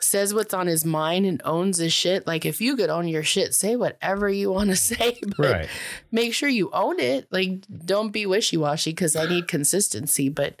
says 0.00 0.32
what's 0.32 0.54
on 0.54 0.66
his 0.66 0.84
mind 0.84 1.26
and 1.26 1.42
owns 1.44 1.78
his 1.78 1.92
shit. 1.92 2.26
Like 2.26 2.46
if 2.46 2.60
you 2.60 2.76
could 2.76 2.90
own 2.90 3.08
your 3.08 3.22
shit, 3.22 3.54
say 3.54 3.76
whatever 3.76 4.28
you 4.28 4.52
want 4.52 4.70
to 4.70 4.76
say, 4.90 5.18
but 5.36 5.50
right. 5.50 5.68
make 6.10 6.34
sure 6.34 6.48
you 6.48 6.70
own 6.72 7.00
it. 7.00 7.26
Like 7.30 7.64
don't 7.84 8.10
be 8.10 8.26
wishy-washy 8.26 8.90
because 8.90 9.16
I 9.16 9.26
need 9.26 9.48
consistency. 9.48 10.28
But 10.28 10.60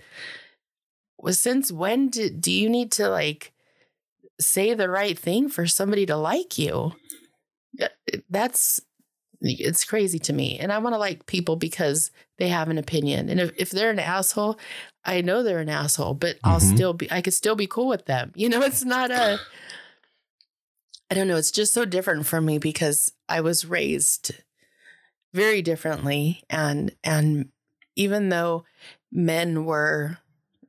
since 1.30 1.70
when 1.70 2.08
do, 2.08 2.30
do 2.30 2.52
you 2.52 2.68
need 2.68 2.92
to 2.92 3.08
like 3.08 3.52
say 4.40 4.74
the 4.74 4.88
right 4.88 5.18
thing 5.18 5.48
for 5.48 5.66
somebody 5.66 6.06
to 6.06 6.16
like 6.16 6.58
you? 6.58 6.92
That's 8.28 8.80
it's 9.40 9.84
crazy 9.84 10.18
to 10.20 10.32
me. 10.32 10.58
And 10.58 10.72
I 10.72 10.78
want 10.78 10.94
to 10.94 10.98
like 10.98 11.26
people 11.26 11.56
because 11.56 12.10
they 12.38 12.48
have 12.48 12.68
an 12.68 12.78
opinion. 12.78 13.28
And 13.28 13.38
if, 13.40 13.52
if 13.56 13.70
they're 13.70 13.90
an 13.90 13.98
asshole, 13.98 14.58
I 15.04 15.20
know 15.20 15.42
they're 15.42 15.60
an 15.60 15.68
asshole, 15.68 16.14
but 16.14 16.36
I'll 16.44 16.58
Mhm. 16.60 16.74
still 16.74 16.92
be 16.92 17.10
I 17.10 17.20
could 17.20 17.34
still 17.34 17.54
be 17.56 17.66
cool 17.66 17.88
with 17.88 18.06
them. 18.06 18.32
You 18.34 18.48
know, 18.48 18.62
it's 18.68 18.84
not 18.84 19.10
a 19.10 19.40
I 21.10 21.14
don't 21.14 21.28
know, 21.28 21.36
it's 21.36 21.50
just 21.50 21.72
so 21.72 21.84
different 21.84 22.26
for 22.26 22.40
me 22.40 22.58
because 22.58 23.12
I 23.28 23.40
was 23.40 23.64
raised 23.64 24.32
very 25.32 25.62
differently 25.62 26.42
and 26.50 26.94
and 27.04 27.48
even 27.96 28.28
though 28.28 28.64
men 29.12 29.64
were 29.64 30.18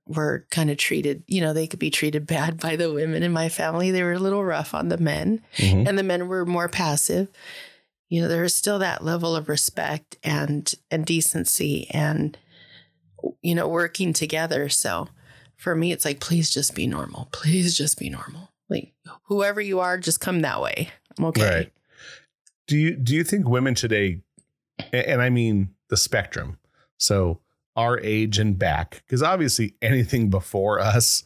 were 0.08 0.46
kind 0.50 0.72
of 0.72 0.78
treated, 0.78 1.24
you 1.28 1.40
know, 1.40 1.54
they 1.54 1.68
could 1.68 1.80
be 1.80 1.92
treated 1.92 2.26
bad 2.36 2.60
by 2.60 2.76
the 2.76 2.92
women 2.92 3.22
in 3.24 3.32
my 3.32 3.50
family. 3.50 3.92
They 3.92 4.04
were 4.04 4.14
a 4.14 4.20
little 4.20 4.44
rough 4.44 4.74
on 4.74 4.90
the 4.90 4.98
men 4.98 5.42
Mhm. 5.58 5.88
and 5.88 5.98
the 5.98 6.04
men 6.04 6.28
were 6.28 6.46
more 6.46 6.70
passive 6.70 7.30
you 8.10 8.22
know 8.22 8.28
there 8.28 8.44
is 8.44 8.56
still 8.56 8.80
that 8.80 9.04
level 9.04 9.36
of 9.36 9.48
respect 9.48 10.18
and 10.24 10.74
and 10.92 11.06
decency 11.06 11.88
and 11.92 12.38
you 13.42 13.56
know 13.56 13.68
working 13.68 14.14
together. 14.14 14.68
So 14.70 15.08
for 15.56 15.76
me 15.76 15.92
it's 15.92 16.06
like 16.06 16.20
please 16.20 16.50
just 16.50 16.76
be 16.76 16.88
normal. 16.88 17.30
Please 17.32 17.78
just 17.78 17.98
be 18.00 18.10
normal. 18.10 18.52
Like 18.70 18.94
whoever 19.24 19.62
you 19.62 19.80
are 19.80 19.98
just 19.98 20.20
come 20.20 20.42
that 20.42 20.62
way. 20.62 20.90
I'm 21.18 21.26
okay. 21.26 21.56
Right. 21.56 21.74
Do 22.68 22.78
you 22.78 22.96
do 22.96 23.16
you 23.16 23.24
think 23.24 23.48
women 23.48 23.76
today, 23.76 24.22
and 24.94 25.22
I 25.22 25.30
mean 25.30 25.74
the 25.90 25.98
spectrum, 25.98 26.60
so 26.98 27.40
our 27.76 28.00
age 28.02 28.38
and 28.38 28.60
back, 28.60 29.04
because 29.06 29.24
obviously 29.24 29.74
anything 29.82 30.30
before 30.30 30.80
us, 30.80 31.24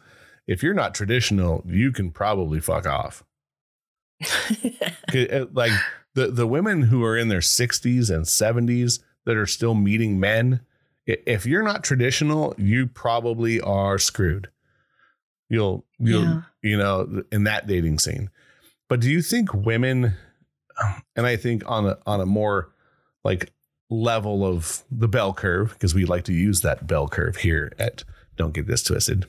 if 0.47 0.63
you're 0.63 0.73
not 0.73 0.93
traditional, 0.93 1.63
you 1.65 1.91
can 1.91 2.11
probably 2.11 2.59
fuck 2.59 2.85
off. 2.85 3.23
uh, 4.23 5.45
Like 5.51 5.73
the 6.15 6.27
the 6.27 6.47
women 6.47 6.83
who 6.83 7.03
are 7.03 7.17
in 7.17 7.27
their 7.27 7.39
60s 7.39 8.09
and 8.13 8.25
70s 8.25 8.99
that 9.25 9.37
are 9.37 9.47
still 9.47 9.73
meeting 9.73 10.19
men, 10.19 10.61
if 11.05 11.45
you're 11.45 11.63
not 11.63 11.83
traditional, 11.83 12.53
you 12.57 12.87
probably 12.87 13.59
are 13.61 13.97
screwed. 13.97 14.49
You'll 15.49 15.85
you'll 15.99 16.23
Yeah. 16.23 16.41
you 16.61 16.77
know 16.77 17.23
in 17.31 17.43
that 17.45 17.67
dating 17.67 17.99
scene. 17.99 18.29
But 18.89 18.99
do 18.99 19.09
you 19.09 19.21
think 19.21 19.53
women 19.53 20.13
um, 20.83 21.03
and 21.15 21.25
I 21.25 21.35
think 21.35 21.63
on 21.69 21.85
a 21.87 21.97
on 22.05 22.21
a 22.21 22.25
more 22.25 22.69
like 23.23 23.51
level 23.89 24.45
of 24.45 24.83
the 24.91 25.07
bell 25.07 25.33
curve 25.33 25.73
because 25.73 25.93
we 25.93 26.05
like 26.05 26.23
to 26.25 26.33
use 26.33 26.61
that 26.61 26.87
bell 26.87 27.07
curve 27.07 27.37
here 27.37 27.71
at 27.77 28.03
Don't 28.37 28.53
Get 28.53 28.65
This 28.67 28.81
Twisted. 28.83 29.25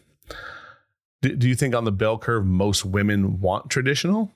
Do, 1.20 1.36
do 1.36 1.48
you 1.48 1.54
think 1.54 1.74
on 1.74 1.84
the 1.84 1.92
bell 1.92 2.18
curve 2.18 2.46
most 2.46 2.84
women 2.84 3.40
want 3.40 3.70
traditional? 3.70 4.32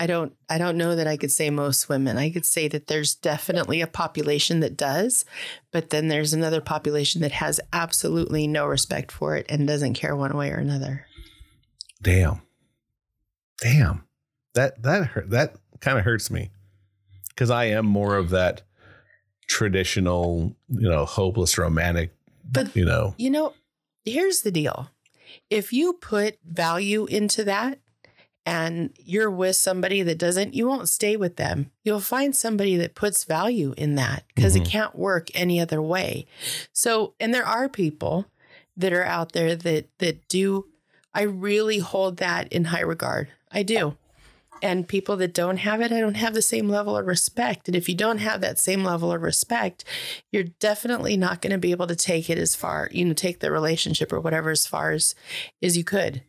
I 0.00 0.06
don't 0.06 0.34
i 0.48 0.58
don't 0.58 0.76
know 0.76 0.96
that 0.96 1.06
i 1.06 1.16
could 1.16 1.30
say 1.30 1.50
most 1.50 1.88
women 1.88 2.16
i 2.16 2.28
could 2.30 2.44
say 2.44 2.66
that 2.66 2.88
there's 2.88 3.14
definitely 3.14 3.80
a 3.80 3.86
population 3.86 4.58
that 4.60 4.76
does 4.76 5.24
but 5.70 5.90
then 5.90 6.08
there's 6.08 6.32
another 6.32 6.60
population 6.60 7.20
that 7.20 7.30
has 7.32 7.60
absolutely 7.72 8.48
no 8.48 8.66
respect 8.66 9.12
for 9.12 9.36
it 9.36 9.46
and 9.48 9.68
doesn't 9.68 9.94
care 9.94 10.16
one 10.16 10.36
way 10.36 10.50
or 10.50 10.56
another 10.56 11.06
Damn. 12.02 12.40
Damn. 13.60 14.04
That 14.54 14.82
that 14.82 15.06
hurt, 15.08 15.30
that 15.30 15.56
kind 15.80 15.98
of 15.98 16.04
hurts 16.04 16.30
me 16.30 16.50
cuz 17.36 17.50
I 17.50 17.64
am 17.66 17.86
more 17.86 18.16
of 18.16 18.30
that 18.30 18.62
traditional, 19.48 20.56
you 20.68 20.88
know, 20.88 21.04
hopeless 21.04 21.58
romantic, 21.58 22.14
But- 22.50 22.74
you 22.74 22.84
know. 22.84 23.14
You 23.18 23.30
know, 23.30 23.54
here's 24.04 24.40
the 24.42 24.50
deal 24.50 24.90
if 25.50 25.72
you 25.72 25.92
put 25.92 26.38
value 26.44 27.04
into 27.06 27.44
that 27.44 27.80
and 28.50 28.90
you're 28.98 29.30
with 29.30 29.54
somebody 29.54 30.02
that 30.02 30.18
doesn't, 30.18 30.54
you 30.54 30.66
won't 30.66 30.88
stay 30.88 31.16
with 31.16 31.36
them. 31.36 31.70
You'll 31.84 32.00
find 32.00 32.34
somebody 32.34 32.76
that 32.78 32.96
puts 32.96 33.22
value 33.22 33.74
in 33.76 33.94
that 33.94 34.24
because 34.34 34.56
Mhm. 34.56 34.62
it 34.62 34.68
can't 34.68 34.96
work 34.98 35.28
any 35.34 35.60
other 35.60 35.80
way. 35.80 36.26
So, 36.72 37.14
and 37.20 37.32
there 37.32 37.46
are 37.46 37.68
people 37.68 38.26
that 38.76 38.92
are 38.92 39.04
out 39.04 39.32
there 39.32 39.54
that 39.54 39.86
that 39.98 40.26
do 40.28 40.66
I 41.14 41.22
really 41.22 41.78
hold 41.78 42.16
that 42.18 42.52
in 42.52 42.66
high 42.66 42.80
regard. 42.82 43.28
I 43.52 43.62
do. 43.62 43.96
And 44.62 44.86
people 44.86 45.16
that 45.16 45.32
don't 45.32 45.56
have 45.58 45.80
it, 45.80 45.90
I 45.92 46.00
don't 46.00 46.14
have 46.14 46.34
the 46.34 46.42
same 46.42 46.68
level 46.68 46.96
of 46.96 47.06
respect. 47.06 47.66
And 47.66 47.76
if 47.76 47.88
you 47.88 47.94
don't 47.94 48.18
have 48.18 48.40
that 48.42 48.58
same 48.58 48.84
level 48.84 49.10
of 49.12 49.22
respect, 49.22 49.84
you're 50.30 50.44
definitely 50.60 51.16
not 51.16 51.40
going 51.40 51.52
to 51.52 51.58
be 51.58 51.70
able 51.70 51.86
to 51.86 51.96
take 51.96 52.28
it 52.30 52.36
as 52.38 52.54
far, 52.54 52.88
you 52.92 53.04
know, 53.04 53.12
take 53.14 53.40
the 53.40 53.50
relationship 53.50 54.12
or 54.12 54.20
whatever 54.20 54.50
as 54.50 54.66
far 54.66 54.90
as 54.90 55.14
as 55.62 55.76
you 55.76 55.84
could. 55.84 56.22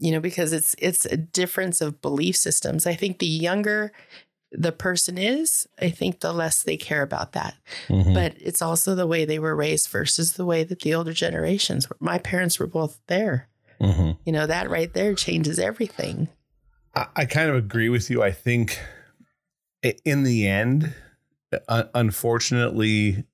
You 0.00 0.12
know, 0.12 0.20
because 0.20 0.52
it's 0.52 0.74
it's 0.78 1.04
a 1.04 1.16
difference 1.16 1.80
of 1.80 2.00
belief 2.00 2.34
systems. 2.34 2.86
I 2.86 2.94
think 2.94 3.18
the 3.18 3.26
younger 3.26 3.92
the 4.52 4.72
person 4.72 5.16
is, 5.16 5.68
I 5.80 5.90
think 5.90 6.20
the 6.20 6.32
less 6.32 6.64
they 6.64 6.76
care 6.76 7.02
about 7.02 7.32
that. 7.32 7.54
Mhm. 7.86 8.14
But 8.14 8.34
it's 8.40 8.60
also 8.60 8.96
the 8.96 9.06
way 9.06 9.24
they 9.24 9.38
were 9.38 9.54
raised 9.54 9.88
versus 9.90 10.32
the 10.32 10.44
way 10.44 10.64
that 10.64 10.80
the 10.80 10.92
older 10.92 11.12
generations 11.12 11.88
were. 11.88 11.96
My 12.00 12.18
parents 12.18 12.58
were 12.58 12.66
both 12.66 12.98
there. 13.06 13.48
Mhm. 13.80 14.18
You 14.24 14.32
know, 14.32 14.46
that 14.46 14.68
right 14.68 14.92
there 14.92 15.14
changes 15.14 15.60
everything. 15.60 16.28
I, 16.96 17.06
I 17.14 17.24
kind 17.26 17.48
of 17.48 17.54
agree 17.54 17.88
with 17.88 18.10
you. 18.10 18.24
I 18.24 18.32
think 18.32 18.80
in 20.04 20.24
the 20.24 20.48
end, 20.48 20.94
uh, 21.68 21.84
unfortunately, 21.94 23.24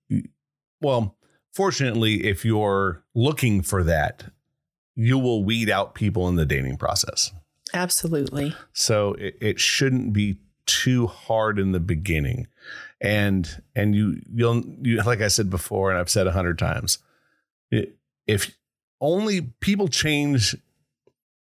well, 0.80 1.16
fortunately, 1.54 2.24
if 2.24 2.44
you're 2.44 3.04
looking 3.14 3.62
for 3.62 3.82
that, 3.84 4.24
you 4.96 5.18
will 5.18 5.44
weed 5.44 5.70
out 5.70 5.94
people 5.94 6.26
in 6.28 6.34
the 6.36 6.46
dating 6.46 6.78
process. 6.78 7.30
Absolutely. 7.74 8.54
So 8.72 9.12
it, 9.14 9.36
it 9.40 9.60
shouldn't 9.60 10.12
be 10.12 10.38
too 10.64 11.06
hard 11.06 11.58
in 11.58 11.70
the 11.72 11.80
beginning. 11.80 12.46
And 13.00 13.62
and 13.74 13.94
you 13.94 14.22
you'll 14.34 14.64
you 14.82 15.02
like 15.02 15.20
I 15.20 15.28
said 15.28 15.50
before, 15.50 15.90
and 15.90 15.98
I've 16.00 16.08
said 16.10 16.26
a 16.26 16.32
hundred 16.32 16.58
times, 16.58 16.98
it, 17.70 17.96
if 18.26 18.56
only 19.00 19.42
people 19.60 19.88
change 19.88 20.56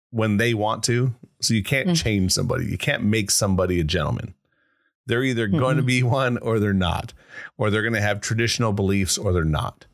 when 0.09 0.37
they 0.37 0.53
want 0.53 0.83
to. 0.85 1.13
So 1.41 1.53
you 1.53 1.63
can't 1.63 1.89
Mm. 1.89 1.95
change 2.01 2.31
somebody. 2.31 2.65
You 2.65 2.77
can't 2.77 3.03
make 3.03 3.29
somebody 3.29 3.79
a 3.79 3.83
gentleman. 3.83 4.33
They're 5.05 5.23
either 5.23 5.47
going 5.47 5.75
to 5.77 5.83
be 5.83 6.01
one 6.01 6.37
or 6.37 6.57
they're 6.59 6.71
not, 6.73 7.13
or 7.57 7.69
they're 7.69 7.81
going 7.81 7.93
to 7.93 8.01
have 8.01 8.21
traditional 8.21 8.71
beliefs 8.71 9.17
or 9.17 9.33
they're 9.33 9.43
not. 9.43 9.85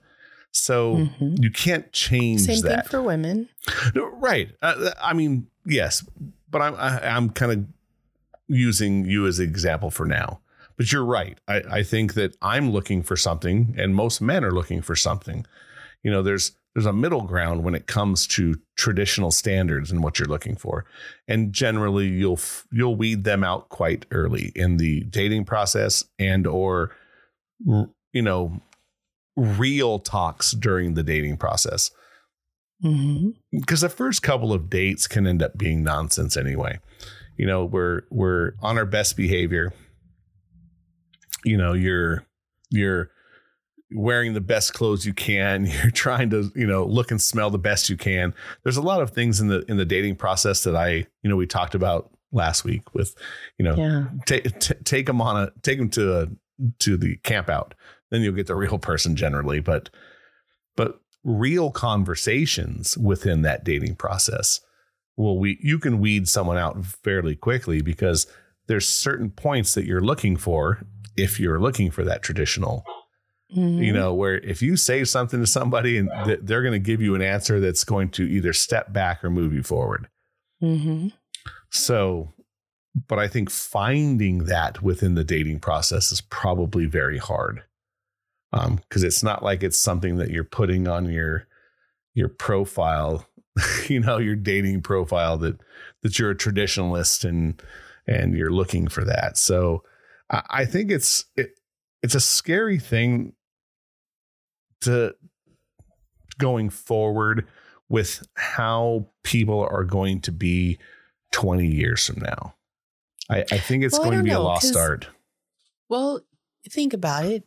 So 0.59 0.95
Mhm. 1.19 1.41
you 1.41 1.49
can't 1.51 1.91
change 1.91 2.41
Same 2.41 2.61
that. 2.61 2.83
thing 2.85 2.89
for 2.91 3.01
women. 3.01 3.49
No, 3.95 4.05
Right. 4.17 4.51
Uh, 4.61 4.91
I 5.01 5.13
mean, 5.13 5.47
yes, 5.65 6.05
but 6.51 6.61
I'm 6.61 6.75
I, 6.75 7.15
I'm 7.15 7.29
kind 7.29 7.51
of 7.51 7.65
using 8.47 9.05
you 9.05 9.27
as 9.27 9.39
an 9.39 9.47
example 9.47 9.89
for 9.91 10.05
now. 10.05 10.39
But 10.77 10.91
you're 10.91 11.05
right. 11.05 11.37
I, 11.47 11.61
I 11.69 11.83
think 11.83 12.13
that 12.13 12.35
I'm 12.41 12.71
looking 12.71 13.03
for 13.03 13.17
something, 13.17 13.75
and 13.77 13.93
most 13.93 14.21
men 14.21 14.43
are 14.45 14.51
looking 14.51 14.81
for 14.81 14.95
something. 14.95 15.45
You 16.03 16.11
know, 16.11 16.21
there's 16.23 16.53
there's 16.73 16.85
a 16.85 16.93
middle 16.93 17.23
ground 17.23 17.63
when 17.63 17.75
it 17.75 17.87
comes 17.87 18.25
to 18.27 18.55
traditional 18.77 19.31
standards 19.31 19.91
and 19.91 20.01
what 20.03 20.19
you're 20.19 20.27
looking 20.29 20.55
for, 20.55 20.85
and 21.27 21.51
generally 21.51 22.07
you'll 22.07 22.33
f- 22.37 22.65
you'll 22.71 22.95
weed 22.95 23.23
them 23.25 23.43
out 23.43 23.67
quite 23.69 24.05
early 24.11 24.51
in 24.55 24.77
the 24.77 25.01
dating 25.01 25.45
process 25.45 26.03
and 26.17 26.47
or 26.47 26.91
you 28.13 28.21
know 28.21 28.61
real 29.39 29.99
talks 29.99 30.51
during 30.51 30.93
the 30.93 31.03
dating 31.03 31.37
process 31.37 31.91
hmm 32.81 33.29
because 33.51 33.81
the 33.81 33.89
first 33.89 34.21
couple 34.23 34.53
of 34.53 34.69
dates 34.69 35.07
can 35.07 35.27
end 35.27 35.41
up 35.43 35.57
being 35.57 35.83
nonsense 35.83 36.37
anyway. 36.37 36.79
You 37.37 37.45
know, 37.45 37.65
we're 37.65 38.03
we're 38.09 38.53
on 38.61 38.77
our 38.77 38.85
best 38.85 39.17
behavior. 39.17 39.73
You 41.43 41.57
know, 41.57 41.73
you're 41.73 42.25
you're 42.69 43.11
wearing 43.91 44.33
the 44.33 44.41
best 44.41 44.73
clothes 44.73 45.05
you 45.05 45.13
can. 45.13 45.65
You're 45.83 45.89
trying 45.91 46.29
to, 46.29 46.51
you 46.55 46.67
know, 46.67 46.85
look 46.85 47.09
and 47.11 47.21
smell 47.21 47.49
the 47.49 47.57
best 47.57 47.89
you 47.89 47.97
can. 47.97 48.33
There's 48.63 48.77
a 48.77 48.81
lot 48.81 49.01
of 49.01 49.11
things 49.11 49.41
in 49.41 49.47
the 49.47 49.59
in 49.69 49.77
the 49.77 49.85
dating 49.85 50.15
process 50.17 50.63
that 50.63 50.75
I, 50.75 50.89
you 51.23 51.29
know, 51.29 51.35
we 51.35 51.47
talked 51.47 51.75
about 51.75 52.11
last 52.31 52.63
week 52.63 52.93
with, 52.93 53.15
you 53.57 53.65
know, 53.65 53.75
Yeah. 53.75 54.05
take 54.25 54.59
t- 54.59 54.75
take 54.83 55.05
them 55.07 55.21
on 55.21 55.35
a 55.43 55.51
take 55.63 55.79
them 55.79 55.89
to 55.91 56.19
a 56.21 56.27
to 56.79 56.97
the 56.97 57.15
camp 57.23 57.49
out 57.49 57.73
then 58.11 58.21
you'll 58.21 58.33
get 58.35 58.47
the 58.47 58.55
real 58.55 58.77
person 58.79 59.15
generally 59.15 59.59
but 59.59 59.89
but 60.75 61.01
real 61.23 61.69
conversations 61.71 62.97
within 62.97 63.41
that 63.41 63.63
dating 63.63 63.95
process 63.95 64.61
well 65.17 65.37
we 65.37 65.57
you 65.61 65.77
can 65.79 65.99
weed 65.99 66.27
someone 66.27 66.57
out 66.57 66.83
fairly 66.85 67.35
quickly 67.35 67.81
because 67.81 68.25
there's 68.67 68.87
certain 68.87 69.29
points 69.29 69.73
that 69.73 69.85
you're 69.85 70.01
looking 70.01 70.37
for 70.37 70.81
if 71.17 71.39
you're 71.39 71.59
looking 71.59 71.91
for 71.91 72.03
that 72.03 72.21
traditional 72.23 72.83
Mhm. 73.55 73.83
you 73.83 73.91
know 73.91 74.13
where 74.13 74.37
if 74.37 74.61
you 74.61 74.77
say 74.77 75.03
something 75.03 75.39
to 75.39 75.47
somebody 75.47 75.97
and 75.97 76.07
th- 76.25 76.39
they're 76.43 76.61
going 76.61 76.71
to 76.73 76.77
give 76.79 77.01
you 77.01 77.15
an 77.15 77.21
answer 77.23 77.59
that's 77.59 77.83
going 77.83 78.09
to 78.09 78.23
either 78.23 78.53
step 78.53 78.93
back 78.93 79.23
or 79.23 79.31
move 79.31 79.53
you 79.53 79.63
forward 79.63 80.07
Mhm. 80.61 81.11
so, 81.71 82.31
but 83.07 83.17
I 83.17 83.27
think 83.27 83.49
finding 83.49 84.45
that 84.45 84.83
within 84.83 85.15
the 85.15 85.23
dating 85.23 85.61
process 85.61 86.11
is 86.11 86.21
probably 86.21 86.85
very 86.85 87.17
hard. 87.17 87.63
Um, 88.51 88.77
because 88.77 89.03
it's 89.03 89.21
not 89.21 89.43
like 89.43 89.61
it's 89.61 89.77
something 89.77 90.15
that 90.17 90.31
you're 90.31 90.43
putting 90.43 90.87
on 90.87 91.05
your 91.11 91.47
your 92.15 92.29
profile, 92.29 93.27
you 93.87 93.99
know, 93.99 94.17
your 94.17 94.35
dating 94.35 94.81
profile 94.81 95.37
that 95.37 95.59
that 96.01 96.17
you're 96.17 96.31
a 96.31 96.35
traditionalist 96.35 97.23
and 97.27 97.61
and 98.07 98.33
you're 98.35 98.51
looking 98.51 98.87
for 98.87 99.03
that. 99.05 99.37
So 99.37 99.83
I, 100.31 100.41
I 100.49 100.65
think 100.65 100.89
it's 100.89 101.25
it, 101.35 101.59
it's 102.01 102.15
a 102.15 102.19
scary 102.19 102.79
thing 102.79 103.33
to 104.81 105.13
going 106.37 106.69
forward 106.69 107.47
with 107.89 108.25
how 108.35 109.07
people 109.23 109.59
are 109.69 109.83
going 109.83 110.21
to 110.21 110.31
be 110.31 110.77
20 111.33 111.67
years 111.67 112.05
from 112.07 112.19
now. 112.21 112.55
I, 113.29 113.41
I 113.51 113.57
think 113.57 113.83
it's 113.83 113.99
Well, 113.99 114.05
going 114.09 114.17
to 114.19 114.23
be 114.23 114.29
a 114.31 114.33
know, 114.33 114.43
lost 114.43 114.73
'cause- 114.73 114.75
art. 114.77 115.07
Well, 115.89 116.21
think 116.69 116.93
about 116.93 117.25
it. 117.25 117.43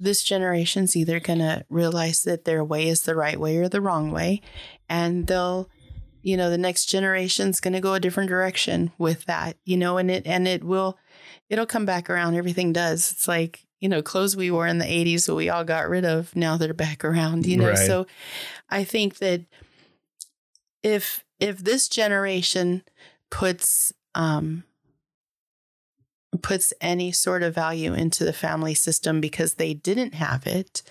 This 0.00 0.22
generation's 0.22 0.96
either 0.96 1.20
going 1.20 1.40
to 1.40 1.64
realize 1.68 2.22
that 2.22 2.46
their 2.46 2.64
way 2.64 2.88
is 2.88 3.02
the 3.02 3.14
right 3.14 3.38
way 3.38 3.58
or 3.58 3.68
the 3.68 3.82
wrong 3.82 4.10
way. 4.10 4.40
And 4.88 5.26
they'll, 5.26 5.68
you 6.22 6.38
know, 6.38 6.48
the 6.48 6.58
next 6.58 6.86
generation's 6.86 7.60
going 7.60 7.74
to 7.74 7.80
go 7.80 7.92
a 7.92 8.00
different 8.00 8.30
direction 8.30 8.92
with 8.96 9.26
that, 9.26 9.58
you 9.64 9.76
know, 9.76 9.98
and 9.98 10.10
it, 10.10 10.26
and 10.26 10.48
it 10.48 10.64
will, 10.64 10.98
it'll 11.50 11.66
come 11.66 11.84
back 11.84 12.08
around. 12.08 12.34
Everything 12.34 12.72
does. 12.72 13.12
It's 13.12 13.28
like, 13.28 13.66
you 13.78 13.88
know, 13.88 14.00
clothes 14.00 14.36
we 14.36 14.50
wore 14.50 14.66
in 14.66 14.78
the 14.78 14.84
80s 14.86 15.26
that 15.26 15.34
we 15.34 15.50
all 15.50 15.64
got 15.64 15.88
rid 15.88 16.06
of. 16.06 16.34
Now 16.34 16.56
they're 16.56 16.74
back 16.74 17.04
around, 17.04 17.46
you 17.46 17.58
know? 17.58 17.68
Right. 17.68 17.78
So 17.78 18.06
I 18.70 18.84
think 18.84 19.18
that 19.18 19.44
if, 20.82 21.24
if 21.38 21.58
this 21.58 21.88
generation 21.88 22.84
puts, 23.30 23.92
um, 24.14 24.64
puts 26.42 26.72
any 26.80 27.10
sort 27.10 27.42
of 27.42 27.54
value 27.54 27.92
into 27.92 28.24
the 28.24 28.32
family 28.32 28.74
system 28.74 29.20
because 29.20 29.54
they 29.54 29.74
didn't 29.74 30.14
have 30.14 30.46
it, 30.46 30.82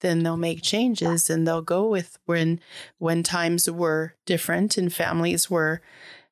then 0.00 0.22
they'll 0.22 0.36
make 0.36 0.62
changes 0.62 1.28
and 1.28 1.46
they'll 1.46 1.62
go 1.62 1.88
with 1.88 2.16
when 2.26 2.60
when 2.98 3.22
times 3.22 3.68
were 3.70 4.14
different 4.24 4.76
and 4.78 4.92
families 4.94 5.50
were 5.50 5.80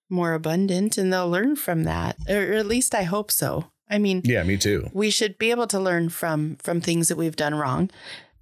more 0.08 0.34
abundant 0.34 0.96
and 0.96 1.12
they'll 1.12 1.28
learn 1.28 1.56
from 1.56 1.84
that. 1.84 2.16
Or 2.28 2.52
at 2.52 2.66
least 2.66 2.94
I 2.94 3.02
hope 3.02 3.30
so. 3.30 3.66
I 3.90 3.98
mean, 3.98 4.22
Yeah, 4.24 4.42
me 4.44 4.56
too. 4.56 4.88
we 4.92 5.10
should 5.10 5.38
be 5.38 5.50
able 5.50 5.66
to 5.66 5.80
learn 5.80 6.08
from 6.08 6.56
from 6.56 6.80
things 6.80 7.08
that 7.08 7.16
we've 7.18 7.36
done 7.36 7.54
wrong. 7.54 7.90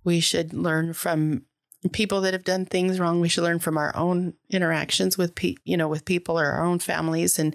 We 0.05 0.21
should 0.21 0.53
learn 0.53 0.93
from 0.93 1.45
people 1.93 2.21
that 2.23 2.35
have 2.35 2.45
done 2.45 2.67
things 2.67 3.01
wrong. 3.01 3.21
We 3.21 3.29
should 3.29 3.45
learn 3.45 3.59
from 3.59 3.79
our 3.79 3.95
own 3.97 4.35
interactions 4.51 5.17
with 5.17 5.35
pe- 5.35 5.55
you 5.65 5.77
know 5.77 5.89
with 5.89 6.05
people 6.05 6.39
or 6.39 6.47
our 6.47 6.65
own 6.65 6.79
families, 6.79 7.39
and 7.39 7.55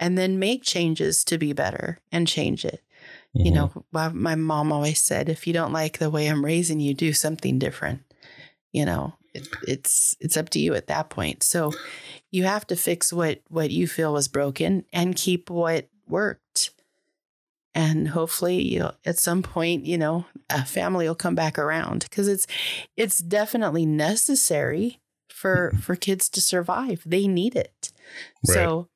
and 0.00 0.16
then 0.16 0.38
make 0.38 0.62
changes 0.62 1.24
to 1.24 1.38
be 1.38 1.52
better 1.52 1.98
and 2.12 2.26
change 2.26 2.64
it. 2.64 2.82
You 3.34 3.50
Mhm. 3.52 3.54
know, 3.54 3.84
my 3.92 4.08
my 4.08 4.34
mom 4.34 4.72
always 4.72 5.00
said, 5.02 5.28
if 5.28 5.46
you 5.46 5.52
don't 5.52 5.72
like 5.72 5.98
the 5.98 6.10
way 6.10 6.26
I'm 6.26 6.44
raising 6.44 6.80
you, 6.80 6.94
do 6.94 7.12
something 7.12 7.58
different. 7.58 8.02
You 8.72 8.84
know, 8.84 9.14
it, 9.34 9.48
it's 9.66 10.16
it's 10.20 10.36
up 10.36 10.48
to 10.50 10.58
you 10.58 10.74
at 10.74 10.86
that 10.88 11.10
point. 11.10 11.42
So 11.42 11.72
you 12.30 12.44
have 12.44 12.66
to 12.68 12.76
fix 12.76 13.12
what 13.12 13.40
what 13.48 13.70
you 13.70 13.86
feel 13.86 14.12
was 14.12 14.28
broken 14.28 14.84
and 14.92 15.16
keep 15.16 15.50
what 15.50 15.88
worked 16.08 16.70
and 17.76 18.08
hopefully 18.08 18.60
you 18.60 18.90
at 19.04 19.18
some 19.18 19.42
point 19.42 19.84
you 19.84 19.98
know 19.98 20.24
a 20.50 20.64
family 20.64 21.06
will 21.06 21.14
come 21.14 21.34
back 21.34 21.58
around 21.58 22.00
because 22.08 22.26
it's 22.26 22.46
it's 22.96 23.18
definitely 23.18 23.84
necessary 23.86 24.98
for 25.28 25.72
for 25.80 25.94
kids 25.94 26.28
to 26.28 26.40
survive 26.40 27.02
they 27.06 27.26
need 27.28 27.54
it 27.54 27.92
so 28.44 28.88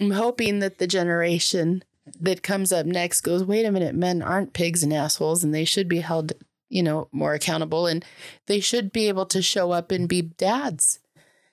i'm 0.00 0.10
hoping 0.12 0.58
that 0.60 0.78
the 0.78 0.86
generation 0.86 1.82
that 2.20 2.42
comes 2.42 2.72
up 2.72 2.84
next 2.86 3.22
goes 3.22 3.42
wait 3.44 3.64
a 3.64 3.72
minute 3.72 3.94
men 3.94 4.22
aren't 4.22 4.52
pigs 4.52 4.82
and 4.82 4.92
assholes 4.92 5.42
and 5.42 5.54
they 5.54 5.64
should 5.64 5.88
be 5.88 6.00
held 6.00 6.32
you 6.70 6.82
know, 6.82 7.08
more 7.12 7.32
accountable 7.32 7.86
and 7.86 8.04
they 8.44 8.60
should 8.60 8.92
be 8.92 9.08
able 9.08 9.24
to 9.24 9.40
show 9.40 9.70
up 9.70 9.90
and 9.90 10.06
be 10.06 10.20
dads, 10.20 10.98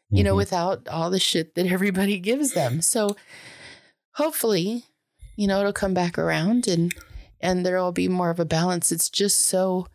you 0.09 0.21
know, 0.25 0.33
Mhm. 0.33 0.37
without 0.43 0.85
all 0.89 1.09
the 1.09 1.21
shit 1.21 1.55
that 1.55 1.67
everybody 1.67 2.19
gives 2.19 2.51
them. 2.51 2.81
So 2.81 3.15
hopefully, 4.15 4.83
you 5.35 5.47
know, 5.47 5.59
it'll 5.59 5.73
come 5.73 5.93
back 5.93 6.17
around 6.17 6.67
and 6.67 6.93
and 7.41 7.65
there 7.65 7.77
will 7.81 7.91
be 7.91 8.07
more 8.07 8.29
of 8.29 8.39
a 8.39 8.45
balance. 8.45 8.91
It's 8.91 9.09
just 9.09 9.39
so 9.39 9.87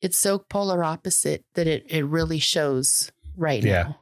it's 0.00 0.18
so 0.18 0.38
polar 0.38 0.82
opposite 0.84 1.44
that 1.54 1.66
it 1.66 1.84
it 1.88 2.04
really 2.04 2.38
shows 2.38 3.12
right 3.36 3.62
Yeah. 3.62 3.82
now. 3.82 4.00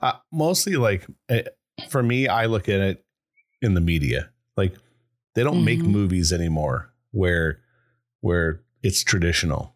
Uh, 0.00 0.12
mostly 0.32 0.76
like 0.76 1.06
eh, 1.28 1.42
for 1.88 2.02
me, 2.02 2.28
I 2.28 2.46
look 2.46 2.68
at 2.68 2.80
it 2.80 3.04
in 3.60 3.74
the 3.74 3.80
media. 3.80 4.30
Like 4.56 4.74
they 5.34 5.42
don't 5.42 5.64
make 5.64 5.80
Mhm. 5.80 5.86
movies 5.86 6.32
anymore 6.32 6.92
where 7.12 7.60
where 8.20 8.62
it's 8.82 9.02
traditional. 9.02 9.71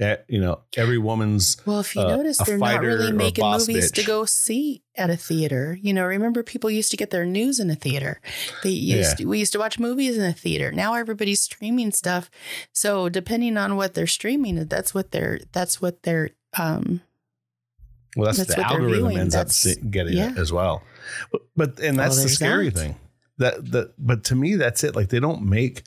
Eh, 0.00 0.16
you 0.26 0.40
know, 0.40 0.60
every 0.76 0.98
woman's 0.98 1.56
Well, 1.64 1.78
if 1.78 1.94
you 1.94 2.02
uh, 2.02 2.16
notice, 2.16 2.38
they're 2.38 2.58
not 2.58 2.80
really 2.80 3.12
making 3.12 3.44
movies 3.48 3.92
to 3.92 4.02
go 4.02 4.24
see 4.24 4.82
at 4.96 5.08
a 5.08 5.16
theater. 5.16 5.78
You 5.80 5.94
know, 5.94 6.04
remember 6.04 6.42
people 6.42 6.68
used 6.68 6.90
to 6.90 6.96
get 6.96 7.10
their 7.10 7.24
news 7.24 7.60
in 7.60 7.70
a 7.70 7.76
theater. 7.76 8.20
They 8.64 8.70
used 8.70 9.10
Yeah. 9.10 9.14
to, 9.18 9.24
we 9.26 9.38
used 9.38 9.52
to 9.52 9.60
watch 9.60 9.78
movies 9.78 10.18
in 10.18 10.24
a 10.24 10.32
theater. 10.32 10.72
Now 10.72 10.94
everybody's 10.94 11.40
streaming 11.42 11.92
stuff. 11.92 12.28
So 12.72 13.08
depending 13.08 13.56
on 13.56 13.76
what 13.76 13.94
they're 13.94 14.08
streaming, 14.08 14.64
that's 14.66 14.94
what 14.94 15.12
they're 15.12 15.38
that's 15.52 15.80
what 15.80 16.02
they're 16.02 16.30
um 16.58 17.00
well, 18.16 18.26
that's, 18.26 18.38
That's 18.38 18.54
the 18.56 18.62
algorithm 18.66 19.10
ends 19.16 19.34
up 19.36 19.46
That's- 19.48 19.56
se- 19.56 19.80
getting 19.90 20.16
yeah. 20.16 20.30
it 20.32 20.38
as 20.38 20.52
well. 20.52 20.82
But, 21.30 21.40
but 21.56 21.80
and 21.80 21.96
that's 21.98 22.20
the 22.20 22.28
scary 22.28 22.68
that. 22.70 22.78
thing. 22.80 22.96
That 23.38 23.70
that 23.72 23.94
but 23.98 24.24
to 24.24 24.34
me 24.36 24.56
that's 24.56 24.82
it. 24.84 24.94
Like 24.96 25.08
they 25.08 25.18
don't 25.20 25.42
make. 25.42 25.82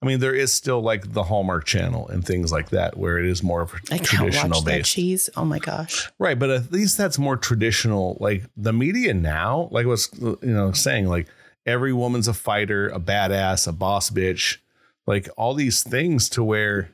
I 0.00 0.06
mean, 0.06 0.20
there 0.20 0.34
is 0.34 0.52
still 0.52 0.80
like 0.80 1.12
the 1.12 1.24
Hallmark 1.24 1.64
Channel 1.64 2.06
and 2.08 2.24
things 2.24 2.52
like 2.52 2.70
that 2.70 2.96
where 2.96 3.18
it 3.18 3.26
is 3.26 3.42
more 3.42 3.62
of 3.62 3.74
a 3.74 3.76
I 3.90 3.98
can't 3.98 4.04
traditional 4.06 4.62
based. 4.62 4.92
cheese. 4.92 5.28
Oh 5.36 5.44
my 5.44 5.58
gosh. 5.58 6.08
Right, 6.18 6.38
but 6.38 6.50
at 6.50 6.70
least 6.70 6.96
that's 6.96 7.18
more 7.18 7.36
traditional. 7.36 8.16
Like 8.20 8.44
the 8.56 8.72
media 8.72 9.12
now, 9.12 9.68
like 9.72 9.86
was 9.86 10.08
you 10.20 10.38
know 10.42 10.70
saying, 10.72 11.06
like 11.06 11.26
every 11.66 11.92
woman's 11.92 12.28
a 12.28 12.34
fighter, 12.34 12.88
a 12.88 13.00
badass, 13.00 13.66
a 13.66 13.72
boss 13.72 14.10
bitch, 14.10 14.58
like 15.06 15.28
all 15.36 15.54
these 15.54 15.82
things 15.82 16.28
to 16.30 16.44
where 16.44 16.90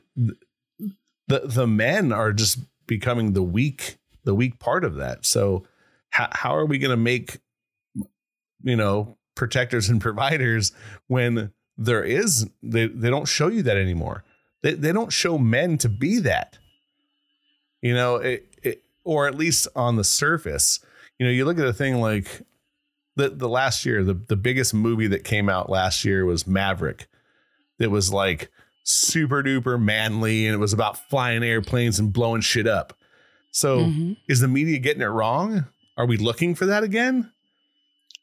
the 1.27 1.39
the 1.39 1.67
men 1.67 2.11
are 2.11 2.33
just 2.33 2.59
becoming 2.87 3.33
the 3.33 3.43
weak 3.43 3.97
the 4.23 4.33
weak 4.35 4.57
part 4.57 4.83
of 4.83 4.95
that. 4.95 5.25
So 5.25 5.63
how 6.09 6.29
how 6.31 6.55
are 6.55 6.65
we 6.65 6.79
going 6.79 6.91
to 6.91 6.97
make 6.97 7.37
you 8.63 8.75
know 8.75 9.17
protectors 9.35 9.89
and 9.89 10.01
providers 10.01 10.71
when 11.07 11.51
there 11.77 12.03
is 12.03 12.47
they 12.63 12.87
they 12.87 13.09
don't 13.09 13.27
show 13.27 13.47
you 13.47 13.63
that 13.63 13.77
anymore. 13.77 14.23
They 14.63 14.73
they 14.73 14.91
don't 14.91 15.11
show 15.13 15.37
men 15.37 15.77
to 15.79 15.89
be 15.89 16.19
that. 16.19 16.57
You 17.81 17.93
know 17.93 18.15
it, 18.17 18.47
it, 18.63 18.83
or 19.03 19.27
at 19.27 19.35
least 19.35 19.67
on 19.75 19.95
the 19.95 20.03
surface. 20.03 20.79
You 21.19 21.25
know 21.25 21.31
you 21.31 21.45
look 21.45 21.59
at 21.59 21.65
a 21.65 21.73
thing 21.73 21.99
like 22.01 22.41
the 23.15 23.29
the 23.29 23.49
last 23.49 23.85
year 23.85 24.03
the 24.03 24.13
the 24.13 24.35
biggest 24.35 24.73
movie 24.73 25.07
that 25.07 25.23
came 25.23 25.49
out 25.49 25.69
last 25.69 26.03
year 26.05 26.25
was 26.25 26.47
Maverick. 26.47 27.07
That 27.79 27.91
was 27.91 28.11
like 28.11 28.49
super 28.83 29.43
duper 29.43 29.81
manly 29.81 30.45
and 30.47 30.53
it 30.53 30.59
was 30.59 30.71
about 30.73 30.97
flying 31.09 31.43
airplanes 31.43 31.99
and 31.99 32.13
blowing 32.13 32.41
shit 32.41 32.67
up. 32.67 32.93
So 33.51 33.79
Mhm. 33.87 34.17
is 34.29 34.39
the 34.41 34.47
media 34.47 34.77
getting 34.79 35.01
it 35.01 35.05
wrong? 35.07 35.65
Are 35.97 36.05
we 36.05 36.17
looking 36.17 36.55
for 36.55 36.65
that 36.67 36.83
again? 36.83 37.31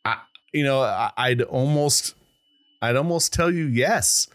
I 0.05 0.19
you 0.53 0.65
know 0.65 0.81
I, 0.83 1.11
i'd 1.17 1.43
almost 1.43 2.15
i'd 2.83 2.97
almost 2.97 3.33
tell 3.33 3.51
you 3.51 3.65
yes. 3.65 4.27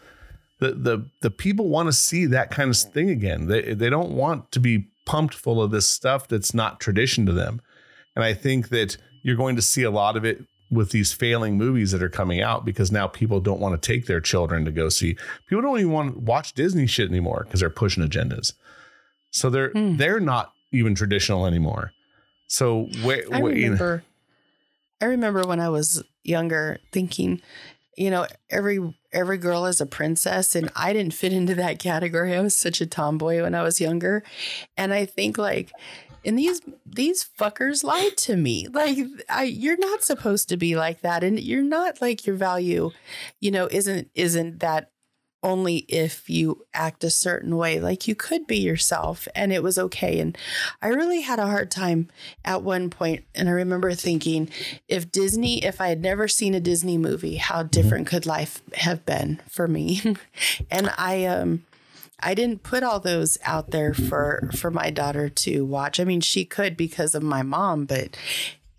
The 0.60 0.72
the 0.72 1.08
the 1.22 1.30
people 1.30 1.68
want 1.68 1.86
to 1.86 1.92
see 1.92 2.26
that 2.26 2.50
kind 2.50 2.68
of 2.70 2.76
thing 2.76 3.10
again. 3.10 3.46
They 3.46 3.74
they 3.74 3.88
don't 3.88 4.10
want 4.10 4.50
to 4.52 4.58
be 4.60 4.88
pumped 5.06 5.34
full 5.34 5.62
of 5.62 5.70
this 5.70 5.86
stuff 5.86 6.26
that's 6.26 6.52
not 6.52 6.80
tradition 6.80 7.24
to 7.26 7.32
them. 7.32 7.60
And 8.16 8.24
i 8.24 8.34
think 8.34 8.70
that 8.70 8.96
you're 9.22 9.36
going 9.36 9.54
to 9.56 9.62
see 9.62 9.84
a 9.84 9.90
lot 9.90 10.16
of 10.16 10.24
it 10.24 10.44
with 10.70 10.90
these 10.90 11.12
failing 11.12 11.56
movies 11.56 11.92
that 11.92 12.02
are 12.02 12.08
coming 12.08 12.42
out 12.42 12.64
because 12.64 12.90
now 12.90 13.06
people 13.06 13.40
don't 13.40 13.60
want 13.60 13.80
to 13.80 13.86
take 13.92 14.06
their 14.06 14.20
children 14.20 14.64
to 14.64 14.70
go 14.72 14.88
see. 14.88 15.16
People 15.48 15.62
don't 15.62 15.78
even 15.78 15.92
want 15.92 16.14
to 16.14 16.18
watch 16.20 16.52
disney 16.54 16.86
shit 16.88 17.08
anymore 17.08 17.44
because 17.44 17.60
they're 17.60 17.70
pushing 17.70 18.02
agendas. 18.06 18.52
So 19.30 19.48
they're 19.50 19.70
Hmm. 19.70 19.96
they're 19.96 20.20
not 20.20 20.52
even 20.72 20.94
traditional 20.96 21.46
anymore. 21.46 21.92
So 22.48 22.88
where, 23.04 23.22
I 23.32 23.40
where 23.40 23.52
you 23.54 23.58
know- 23.66 23.72
remember 23.74 24.02
I 25.00 25.04
remember 25.04 25.42
when 25.46 25.60
I 25.60 25.68
was 25.68 26.02
younger 26.24 26.78
thinking, 26.90 27.40
you 27.98 28.10
know, 28.10 28.26
every 28.48 28.78
every 29.12 29.38
girl 29.38 29.66
is 29.66 29.80
a 29.80 29.86
princess 29.86 30.54
and 30.54 30.70
I 30.76 30.92
didn't 30.92 31.14
fit 31.14 31.32
into 31.32 31.54
that 31.56 31.80
category. 31.80 32.34
I 32.36 32.40
was 32.40 32.56
such 32.56 32.80
a 32.80 32.86
tomboy 32.86 33.42
when 33.42 33.54
I 33.54 33.62
was 33.62 33.80
younger. 33.80 34.22
And 34.76 34.94
I 34.94 35.04
think 35.04 35.36
like 35.36 35.72
and 36.24 36.38
these 36.38 36.60
these 36.86 37.28
fuckers 37.38 37.82
lied 37.82 38.16
to 38.18 38.36
me. 38.36 38.68
Like 38.68 38.98
I 39.28 39.42
you're 39.44 39.78
not 39.78 40.04
supposed 40.04 40.48
to 40.50 40.56
be 40.56 40.76
like 40.76 41.00
that 41.00 41.24
and 41.24 41.40
you're 41.40 41.62
not 41.62 42.00
like 42.00 42.24
your 42.24 42.36
value, 42.36 42.92
you 43.40 43.50
know, 43.50 43.68
isn't 43.70 44.10
isn't 44.14 44.60
that 44.60 44.92
only 45.42 45.78
if 45.88 46.28
you 46.28 46.66
act 46.74 47.04
a 47.04 47.10
certain 47.10 47.56
way. 47.56 47.80
Like 47.80 48.08
you 48.08 48.14
could 48.14 48.46
be 48.46 48.58
yourself 48.58 49.28
and 49.34 49.52
it 49.52 49.62
was 49.62 49.78
okay. 49.78 50.20
And 50.20 50.36
I 50.82 50.88
really 50.88 51.20
had 51.20 51.38
a 51.38 51.46
hard 51.46 51.70
time 51.70 52.08
at 52.44 52.62
one 52.62 52.90
point 52.90 53.24
and 53.34 53.48
i 53.48 53.52
remember 53.52 53.94
thinking 53.94 54.48
if 54.88 55.10
disney 55.10 55.64
if 55.64 55.80
i 55.80 55.88
had 55.88 56.02
never 56.02 56.28
seen 56.28 56.54
a 56.54 56.60
disney 56.60 56.98
movie 56.98 57.36
how 57.36 57.62
different 57.62 58.06
could 58.06 58.26
life 58.26 58.62
have 58.74 59.04
been 59.06 59.40
for 59.48 59.68
me 59.68 60.16
and 60.70 60.92
i 60.98 61.24
um 61.24 61.64
i 62.20 62.34
didn't 62.34 62.62
put 62.62 62.82
all 62.82 63.00
those 63.00 63.38
out 63.44 63.70
there 63.70 63.94
for 63.94 64.50
for 64.56 64.70
my 64.70 64.90
daughter 64.90 65.28
to 65.28 65.64
watch 65.64 66.00
i 66.00 66.04
mean 66.04 66.20
she 66.20 66.44
could 66.44 66.76
because 66.76 67.14
of 67.14 67.22
my 67.22 67.42
mom 67.42 67.84
but 67.84 68.16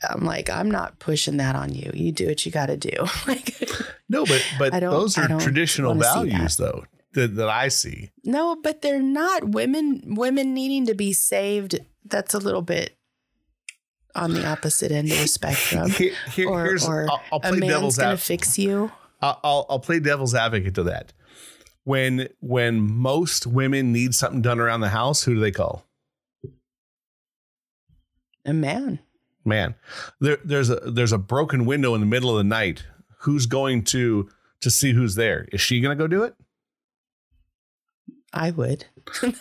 i'm 0.09 0.23
like 0.23 0.49
i'm 0.49 0.69
not 0.69 0.99
pushing 0.99 1.37
that 1.37 1.55
on 1.55 1.73
you 1.73 1.91
you 1.93 2.11
do 2.11 2.27
what 2.27 2.45
you 2.45 2.51
got 2.51 2.67
to 2.67 2.77
do 2.77 2.91
like 3.27 3.59
no 4.07 4.25
but 4.25 4.45
but 4.57 4.79
those 4.79 5.17
are 5.17 5.27
traditional 5.39 5.95
values 5.95 6.57
though 6.57 6.85
that, 7.13 7.35
that 7.35 7.49
i 7.49 7.67
see 7.67 8.11
no 8.23 8.55
but 8.61 8.81
they're 8.81 9.01
not 9.01 9.49
women 9.49 10.15
women 10.15 10.53
needing 10.53 10.85
to 10.85 10.93
be 10.93 11.11
saved 11.13 11.79
that's 12.05 12.33
a 12.33 12.39
little 12.39 12.61
bit 12.61 12.95
on 14.15 14.33
the 14.33 14.45
opposite 14.47 14.91
end 14.91 15.11
of 15.11 15.17
the 15.19 15.27
spectrum 15.27 15.89
Here- 15.91 16.15
here- 16.31 16.49
or, 16.49 16.63
here's 16.65 16.87
or 16.87 17.07
I'll, 17.09 17.21
I'll 17.31 17.39
a 17.39 17.41
play 17.41 17.59
man's 17.59 17.71
devil's 17.71 17.97
gonna 17.97 18.09
advocate 18.13 18.25
fix 18.41 18.57
you. 18.57 18.91
I'll 19.21 19.65
I'll 19.69 19.79
play 19.79 19.99
devil's 19.99 20.33
advocate 20.33 20.73
to 20.75 20.83
that. 20.83 21.13
When 21.83 22.27
when 22.39 22.79
most 22.81 23.45
women 23.45 23.91
need 23.91 24.15
something 24.15 24.41
done 24.41 24.59
around 24.59 24.81
the 24.81 24.89
house, 24.89 25.23
who 25.23 25.35
do 25.35 25.39
they 25.39 25.51
call? 25.51 25.85
A 28.45 28.53
man. 28.53 28.99
Man, 29.45 29.75
there, 30.19 30.37
there's 30.43 30.69
a 30.69 30.75
there's 30.85 31.11
a 31.13 31.17
broken 31.17 31.65
window 31.65 31.93
in 31.95 32.01
the 32.01 32.05
middle 32.07 32.29
of 32.31 32.37
the 32.37 32.43
night. 32.43 32.83
Who's 33.19 33.45
going 33.45 33.83
to 33.85 34.29
to 34.61 34.69
see 34.69 34.91
who's 34.93 35.15
there? 35.15 35.47
Is 35.51 35.61
she 35.61 35.79
going 35.81 35.97
to 35.97 36.01
go 36.01 36.07
do 36.07 36.23
it? 36.23 36.35
I 38.31 38.51
would. 38.51 38.85
I, 39.23 39.31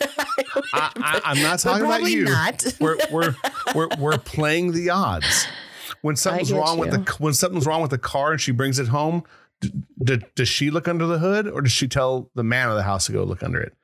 I, 0.72 1.20
I'm 1.24 1.42
not 1.42 1.62
But 1.62 1.70
talking 1.70 1.84
about 1.84 2.03
you. 2.05 2.24
not. 2.24 2.64
We're 2.80 2.96
we're 3.12 3.34
we're 3.74 3.88
we're 3.99 4.18
playing 4.18 4.72
the 4.72 4.90
odds. 4.90 5.46
When 6.01 6.16
something's 6.16 6.51
get 6.51 6.59
wrong 6.59 6.78
with 6.78 6.90
the 6.92 7.12
when 7.18 7.34
something's 7.34 7.66
wrong 7.66 7.82
with 7.82 7.90
the 7.90 7.99
car 7.99 8.32
and 8.32 8.40
she 8.40 8.53
brings 8.53 8.78
it 8.78 8.88
home, 8.88 9.24
d- 9.61 9.72
d- 10.03 10.22
does 10.36 10.49
she 10.49 10.70
look 10.70 10.88
under 10.88 11.07
the 11.07 11.18
hood 11.18 11.46
or 11.49 11.61
does 11.61 11.72
she 11.72 11.86
tell 11.88 12.30
the 12.34 12.44
man 12.44 12.70
of 12.70 12.76
the 12.76 12.82
house 12.82 13.07
to 13.07 13.12
go 13.12 13.24
look 13.24 13.42
under 13.42 13.61
it? 13.61 13.74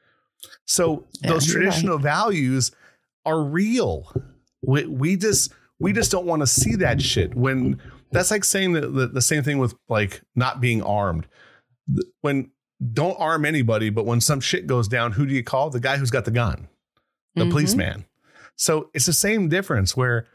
So 0.65 1.07
Yeah, 1.23 1.31
those 1.31 1.49
you're 1.49 1.57
right. 1.59 1.65
traditional 1.65 1.99
values 1.99 2.71
are 3.27 3.43
real. 3.43 4.11
We 4.63 4.87
we 4.87 5.17
just 5.17 5.53
we 5.81 5.93
just 5.93 6.11
don't 6.11 6.27
want 6.27 6.41
to 6.43 6.47
see 6.47 6.77
that 6.77 7.01
shit. 7.03 7.35
When 7.35 7.81
that's 8.13 8.31
like 8.31 8.45
saying 8.45 8.73
the, 8.73 8.83
the, 8.83 9.07
the 9.09 9.23
same 9.23 9.43
thing 9.43 9.59
with 9.59 9.75
like 9.89 10.23
not 10.35 10.61
being 10.61 10.83
armed. 10.83 11.27
When 12.21 12.51
don't 12.93 13.17
arm 13.19 13.45
anybody, 13.45 13.91
but 13.91 14.07
when 14.07 14.21
some 14.21 14.41
shit 14.41 14.67
goes 14.67 14.89
down, 14.89 15.13
who 15.13 15.27
do 15.27 15.35
you 15.35 15.43
call? 15.43 15.71
The 15.71 15.81
guy 15.81 15.97
who's 15.97 16.11
got 16.11 16.25
the 16.25 16.31
gun 16.31 16.69
the 17.35 17.45
Mhm. 17.45 17.51
policeman. 17.51 18.05
So 18.57 18.91
it's 18.95 19.07
the 19.07 19.13
same 19.13 19.49
difference 19.49 19.97
where 19.97 20.27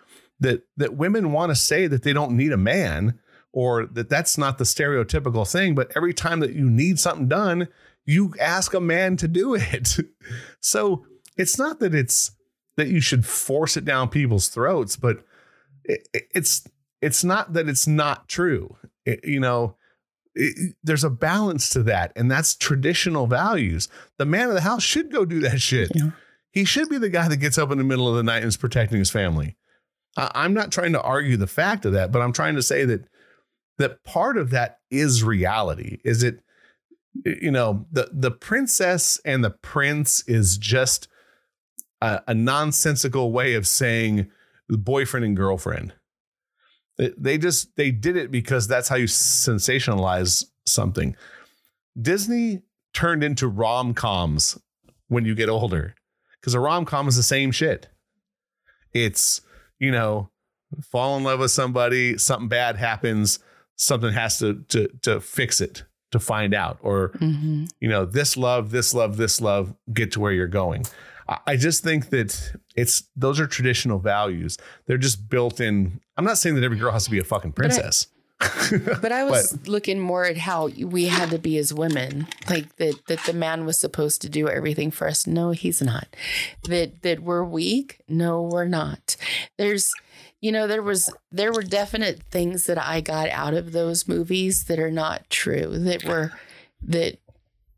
that 0.41 0.63
that 0.77 0.95
women 0.95 1.31
want 1.31 1.51
to 1.51 1.55
say 1.55 1.87
that 1.87 2.03
they 2.03 2.11
don't 2.13 2.31
need 2.35 2.51
a 2.51 2.57
man 2.57 3.19
or 3.53 3.85
that 3.87 4.09
that's 4.09 4.37
not 4.37 4.57
the 4.57 4.63
stereotypical 4.65 5.49
thing, 5.49 5.73
but 5.75 5.91
every 5.95 6.13
time 6.13 6.39
that 6.41 6.53
you 6.53 6.69
need 6.69 6.99
something 6.99 7.27
done, 7.27 7.67
you 8.05 8.33
ask 8.39 8.73
a 8.73 8.79
man 8.79 9.15
to 9.17 9.27
do 9.27 9.55
it. 9.55 9.97
so 10.59 11.05
it's 11.37 11.57
not 11.57 11.79
that 11.79 11.95
it's 11.95 12.31
that 12.75 12.87
you 12.89 12.99
should 13.01 13.25
force 13.25 13.75
it 13.77 13.85
down 13.85 14.09
people's 14.09 14.49
throats, 14.49 14.95
but 14.95 15.23
it, 15.85 16.07
it's 16.35 16.67
it's 17.01 17.23
not 17.23 17.53
that 17.53 17.67
it's 17.69 17.87
not 17.87 18.27
true. 18.27 18.75
It- 19.05 19.23
you 19.23 19.39
know, 19.39 19.75
it- 20.35 20.75
there's 20.83 21.03
a 21.03 21.09
balance 21.09 21.69
to 21.71 21.83
that, 21.83 22.11
and 22.15 22.29
that's 22.29 22.55
traditional 22.55 23.27
values. 23.27 23.87
The 24.17 24.25
man 24.25 24.49
of 24.49 24.53
the 24.55 24.61
house 24.61 24.83
should 24.83 25.11
go 25.11 25.25
do 25.25 25.39
that 25.41 25.61
shit 25.61 25.91
Yeah. 25.95 26.11
he 26.51 26.65
should 26.65 26.89
be 26.89 26.97
the 26.97 27.09
guy 27.09 27.27
that 27.27 27.37
gets 27.37 27.57
up 27.57 27.71
in 27.71 27.77
the 27.77 27.83
middle 27.83 28.09
of 28.09 28.15
the 28.15 28.23
night 28.23 28.37
and 28.43 28.47
is 28.47 28.57
protecting 28.57 28.99
his 28.99 29.11
family. 29.11 29.55
I- 30.17 30.31
I'm 30.35 30.53
not 30.53 30.71
trying 30.71 30.93
to 30.93 31.01
argue 31.01 31.37
the 31.37 31.47
fact 31.47 31.85
of 31.85 31.93
that, 31.93 32.11
but 32.11 32.21
I'm 32.21 32.33
trying 32.33 32.55
to 32.55 32.63
say 32.63 32.85
that 32.85 33.05
that 33.77 34.03
part 34.03 34.37
of 34.37 34.49
that 34.49 34.79
is 34.91 35.23
reality. 35.23 35.99
Is 36.03 36.21
it 36.23 36.41
you 37.25 37.49
know 37.51 37.85
the 37.91 38.09
the 38.13 38.31
princess 38.31 39.19
and 39.25 39.43
the 39.43 39.49
prince 39.49 40.23
is 40.27 40.57
just 40.57 41.07
a, 42.01 42.21
a 42.27 42.33
nonsensical 42.33 43.31
way 43.31 43.55
of 43.55 43.67
saying 43.67 44.29
boyfriend 44.77 45.25
and 45.25 45.35
girlfriend. 45.35 45.93
They, 46.97 47.13
they 47.17 47.37
just 47.37 47.75
they 47.75 47.91
did 47.91 48.17
it 48.17 48.31
because 48.31 48.67
that's 48.67 48.87
how 48.89 48.95
you 48.95 49.05
sensationalize 49.05 50.43
something. 50.65 51.15
Disney 51.99 52.61
turned 52.93 53.23
into 53.23 53.47
rom 53.47 53.93
coms 53.93 54.57
when 55.07 55.25
you 55.25 55.35
get 55.35 55.49
older 55.49 55.95
because 56.39 56.53
a 56.53 56.59
rom 56.59 56.85
com 56.85 57.07
is 57.07 57.15
the 57.15 57.23
same 57.23 57.51
shit. 57.51 57.87
It's 58.93 59.41
you 59.79 59.91
know 59.91 60.29
fall 60.83 61.17
in 61.17 61.23
love 61.23 61.39
with 61.39 61.51
somebody, 61.51 62.17
something 62.17 62.47
bad 62.47 62.75
happens, 62.75 63.39
something 63.75 64.13
has 64.13 64.37
to 64.39 64.63
to 64.69 64.87
to 65.03 65.19
fix 65.21 65.61
it 65.61 65.83
to 66.11 66.19
find 66.19 66.53
out 66.53 66.79
or 66.81 67.09
Mm-hmm. 67.19 67.65
you 67.79 67.87
know 67.87 68.03
this 68.03 68.35
love 68.35 68.71
this 68.71 68.93
love 68.95 69.17
this 69.17 69.39
love 69.39 69.75
get 69.93 70.11
to 70.13 70.19
where 70.19 70.31
you're 70.31 70.47
going 70.47 70.83
I- 71.45 71.55
just 71.57 71.83
think 71.83 72.09
that 72.09 72.53
it's 72.75 73.03
those 73.15 73.39
are 73.39 73.47
traditional 73.47 73.99
values 73.99 74.57
they're 74.85 74.97
just 74.97 75.29
built 75.29 75.59
in 75.59 75.99
i'm 76.17 76.25
not 76.25 76.37
saying 76.37 76.55
that 76.55 76.63
every 76.63 76.77
girl 76.77 76.91
has 76.91 77.05
to 77.05 77.11
be 77.11 77.19
a 77.19 77.23
fucking 77.23 77.51
But 77.51 77.65
I- 77.65 77.67
princess 77.69 78.07
But 79.01 79.11
I 79.11 79.25
was 79.25 79.67
looking 79.67 79.99
more 79.99 80.23
at 80.25 80.37
how 80.37 80.67
we 80.67 81.07
had 81.07 81.29
to 81.31 81.37
be 81.37 81.57
as 81.57 81.73
women, 81.73 82.25
like 82.49 82.73
that 82.77 82.95
that 83.09 83.19
the 83.25 83.33
man 83.33 83.65
was 83.65 83.77
supposed 83.77 84.21
to 84.21 84.29
do 84.29 84.47
everything 84.47 84.91
for 84.91 85.09
us. 85.09 85.27
No, 85.27 85.51
he's 85.51 85.81
not. 85.81 86.07
That 86.69 87.01
that 87.01 87.19
we're 87.19 87.43
weak. 87.43 87.99
No, 88.07 88.43
we're 88.43 88.63
not. 88.63 89.17
There's 89.57 89.91
you 90.39 90.53
know 90.53 90.67
there 90.67 90.81
was 90.81 91.09
there 91.33 91.51
were 91.51 91.63
definite 91.63 92.23
things 92.31 92.65
that 92.67 92.77
I 92.77 93.01
got 93.01 93.27
out 93.27 93.53
of 93.55 93.73
those 93.73 94.07
movies 94.07 94.63
that 94.65 94.79
are 94.79 94.91
not 94.91 95.29
true. 95.29 95.77
That 95.77 96.05
were 96.05 96.31
that 96.83 97.17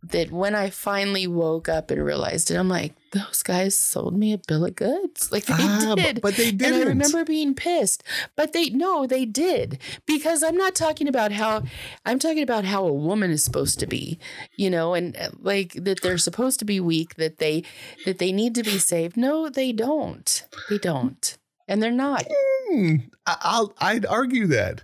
that 0.03 0.31
when 0.31 0.55
I 0.55 0.71
finally 0.71 1.27
woke 1.27 1.69
up 1.69 1.91
and 1.91 2.03
realized 2.03 2.49
it, 2.49 2.55
I'm 2.55 2.67
like, 2.69 2.93
those 3.11 3.43
guys 3.43 3.77
sold 3.77 4.17
me 4.17 4.33
a 4.33 4.39
bill 4.39 4.65
of 4.65 4.75
goods. 4.75 5.31
Like 5.31 5.45
they 5.45 5.53
Ah, 5.57 5.93
did. 5.95 6.21
but, 6.21 6.35
they 6.35 6.51
didn't 6.51 6.81
I 6.81 6.85
remember 6.89 7.23
being 7.23 7.53
pissed, 7.53 8.03
but 8.35 8.51
they 8.53 8.69
no, 8.71 9.05
they 9.05 9.25
did 9.25 9.77
because 10.07 10.41
I'm 10.43 10.57
not 10.57 10.73
talking 10.73 11.07
about 11.07 11.31
how 11.31 11.63
I'm 12.05 12.17
talking 12.19 12.41
about 12.41 12.65
how 12.65 12.85
a 12.87 12.93
woman 12.93 13.29
is 13.31 13.43
supposed 13.43 13.79
to 13.79 13.85
be, 13.87 14.17
you 14.57 14.69
know, 14.71 14.93
and 14.95 15.15
uh, 15.17 15.29
like 15.39 15.73
that 15.73 16.01
they're 16.01 16.17
supposed 16.17 16.57
to 16.59 16.65
be 16.65 16.79
weak, 16.79 17.15
that 17.15 17.37
they 17.37 17.63
that 18.05 18.17
they 18.17 18.31
need 18.31 18.55
to 18.55 18.63
be 18.63 18.79
saved. 18.79 19.17
No, 19.17 19.49
they 19.49 19.71
don't. 19.71 20.43
They 20.69 20.77
don't, 20.79 21.37
and 21.67 21.83
they're 21.83 21.91
not. 21.91 22.25
I- 22.73 23.37
I'll 23.41 23.73
i'd 23.79 24.05
argue 24.05 24.47
that 24.47 24.81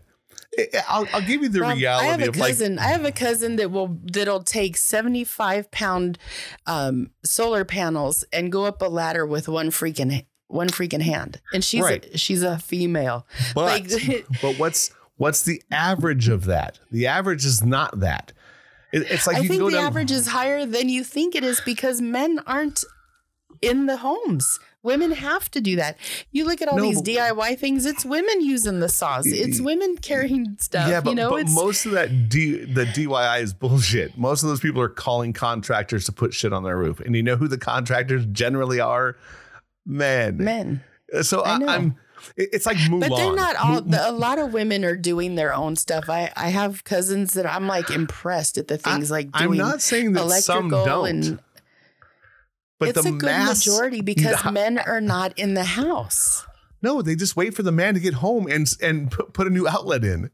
I'll, 0.88 1.08
I'll 1.14 1.22
give 1.22 1.42
you 1.42 1.50
the 1.50 1.62
Robb, 1.62 1.72
I 1.72 1.74
have 1.76 1.80
reality 1.80 2.24
a 2.24 2.30
of 2.30 2.36
like 2.38 2.50
cousin. 2.50 2.80
I 2.80 2.88
have 2.88 3.06
a 3.06 3.12
cousin 3.12 3.56
that 3.58 3.72
will 3.72 3.98
that'll 4.04 4.44
take 4.44 4.78
seventy 4.78 5.24
five 5.24 5.70
pound 5.72 6.18
um, 6.66 7.12
solar 7.24 7.64
panels 7.66 8.24
and 8.34 8.52
go 8.52 8.66
up 8.66 8.82
a 8.82 8.86
ladder 8.86 9.26
with 9.26 9.48
one 9.48 9.70
freaking 9.70 10.26
one 10.48 10.70
freaking 10.70 11.02
hand, 11.02 11.42
and 11.54 11.64
she's 11.64 11.84
Right. 11.84 12.06
a, 12.14 12.18
she's 12.18 12.42
a 12.44 12.58
female. 12.58 13.28
but 13.54 13.66
like- 13.66 14.26
but 14.42 14.56
what's 14.58 14.92
what's 15.18 15.44
the 15.44 15.62
average 15.72 16.28
of 16.30 16.46
that 16.46 16.80
the 16.92 17.08
average 17.08 17.44
is 17.46 17.64
not 17.64 18.00
that 18.00 18.32
It- 18.94 19.12
it's 19.12 19.28
like 19.28 19.38
I 19.38 19.40
you 19.42 19.48
think 19.50 19.60
go 19.62 19.70
the 19.70 19.78
down 19.78 19.86
average 19.88 20.12
is 20.12 20.28
higher 20.28 20.66
than 20.66 20.90
you 20.90 21.04
think 21.04 21.36
it 21.36 21.44
is 21.44 21.60
because 21.66 22.02
men 22.02 22.40
aren't 22.48 22.84
in 23.62 23.88
the 23.88 23.98
homes. 23.98 24.60
Women 24.88 25.12
have 25.12 25.52
to 25.52 25.60
do 25.60 25.76
that. 25.76 25.98
You 26.32 26.46
look 26.46 26.62
at 26.62 26.70
all 26.70 26.78
No, 26.78 26.84
these 26.84 27.02
DIY 27.02 27.60
things. 27.60 27.86
It's 27.86 28.06
women 28.06 28.40
using 28.42 28.80
the 28.80 28.88
saws. 28.88 29.28
It's 29.28 29.58
mm-hmm. 29.58 29.66
women 29.66 29.98
carrying 29.98 30.56
stuff. 30.60 30.90
Yeah, 30.90 31.02
but, 31.02 31.10
you 31.10 31.16
know, 31.18 31.30
but 31.30 31.50
most 31.50 31.86
of 31.86 31.92
that 31.92 32.30
D, 32.30 32.64
the 32.64 32.86
DIY 32.86 33.42
is 33.42 33.54
bullshit. 33.54 34.18
Most 34.18 34.44
of 34.44 34.50
those 34.50 34.62
people 34.62 34.82
are 34.82 34.88
calling 34.88 35.34
contractors 35.34 36.06
to 36.06 36.14
put 36.14 36.34
shit 36.34 36.54
on 36.54 36.64
their 36.64 36.78
roof, 36.78 37.02
and 37.02 37.18
you 37.18 37.22
know 37.22 37.36
who 37.36 37.50
the 37.50 37.58
contractors 37.58 38.26
generally 38.28 38.80
are? 38.80 39.18
Men. 39.86 40.38
men. 40.38 40.84
Uh, 41.14 41.22
so 41.22 41.42
I 41.42 41.58
I 41.58 41.76
am 41.76 41.96
It's 42.38 42.66
like 42.66 42.78
Mulan. 42.78 43.10
But 43.10 43.16
they're 43.18 43.36
not 43.36 43.56
all. 43.58 43.82
The, 43.82 44.10
a 44.10 44.12
lot 44.12 44.40
of 44.40 44.54
women 44.54 44.86
are 44.86 44.96
doing 44.96 45.36
their 45.36 45.54
own 45.54 45.76
stuff. 45.76 46.10
I 46.10 46.32
I 46.36 46.50
have 46.50 46.84
cousins 46.84 47.34
that 47.34 47.46
I'm 47.46 47.68
like 47.68 47.90
impressed 47.90 48.58
at 48.58 48.68
the 48.68 48.78
things 48.78 49.12
like 49.12 49.30
I'm 49.34 49.48
doing 49.48 49.58
not 49.58 49.82
saying 49.82 50.14
that 50.14 50.30
some 50.42 50.68
electrical 50.68 50.86
don't, 50.86 51.08
and 51.08 51.40
but 52.80 52.90
it's 52.90 53.02
the 53.04 53.10
a 53.10 53.12
good 53.12 53.24
mass. 53.26 53.66
majority 53.66 54.02
because 54.14 54.44
Yeah. 54.44 54.52
men 54.52 54.78
are 54.78 55.02
not 55.02 55.38
in 55.38 55.54
the 55.54 55.64
house. 55.64 56.46
No, 56.82 57.02
they 57.02 57.16
just 57.16 57.36
wait 57.36 57.56
for 57.56 57.64
the 57.64 57.72
man 57.72 57.96
to 57.96 58.00
get 58.00 58.16
home 58.16 58.48
and 58.48 58.68
and 58.82 59.10
put, 59.12 59.48
a 59.48 59.50
new 59.50 59.68
outlet 59.68 60.04
in. 60.04 60.30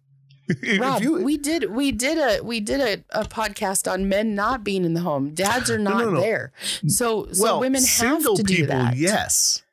Robb, 0.79 1.01
you- 1.01 1.23
we 1.23 1.37
did 1.37 1.71
we 1.71 1.91
did 1.93 2.17
a 2.17 2.43
we 2.43 2.59
did 2.59 2.81
a, 2.81 3.21
a 3.21 3.23
podcast 3.23 3.89
on 3.89 4.09
men 4.09 4.35
not 4.35 4.63
being 4.63 4.83
in 4.83 4.93
the 4.93 4.99
home. 5.01 5.33
Dads 5.33 5.71
are 5.71 5.77
not 5.79 5.99
no, 5.99 6.09
no. 6.11 6.19
there. 6.21 6.51
So 6.87 7.31
so 7.31 7.41
well, 7.43 7.59
women 7.61 7.81
have 7.83 8.21
to 8.23 8.43
do 8.43 8.43
people, 8.43 8.75
that. 8.75 8.97
yes. 8.97 9.63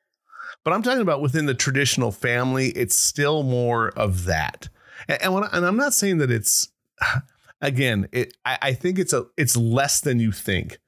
But 0.63 0.73
I'm 0.75 0.83
talking 0.83 1.01
about 1.01 1.21
within 1.23 1.47
the 1.47 1.55
traditional 1.55 2.13
family, 2.13 2.69
it's 2.71 2.95
still 2.95 3.43
more 3.43 3.89
of 3.89 4.27
that. 4.27 4.69
And, 5.09 5.23
and, 5.23 5.45
I, 5.45 5.49
and 5.55 5.67
I'm 5.67 5.77
not 5.77 5.95
saying 5.95 6.19
that 6.19 6.31
it's 6.31 6.69
again, 7.61 8.09
it 8.13 8.35
I, 8.45 8.59
I 8.63 8.73
think 8.75 8.99
it's 9.01 9.13
a 9.13 9.27
it's 9.37 9.57
less 9.57 10.01
than 10.01 10.21
you 10.21 10.31
think. 10.33 10.79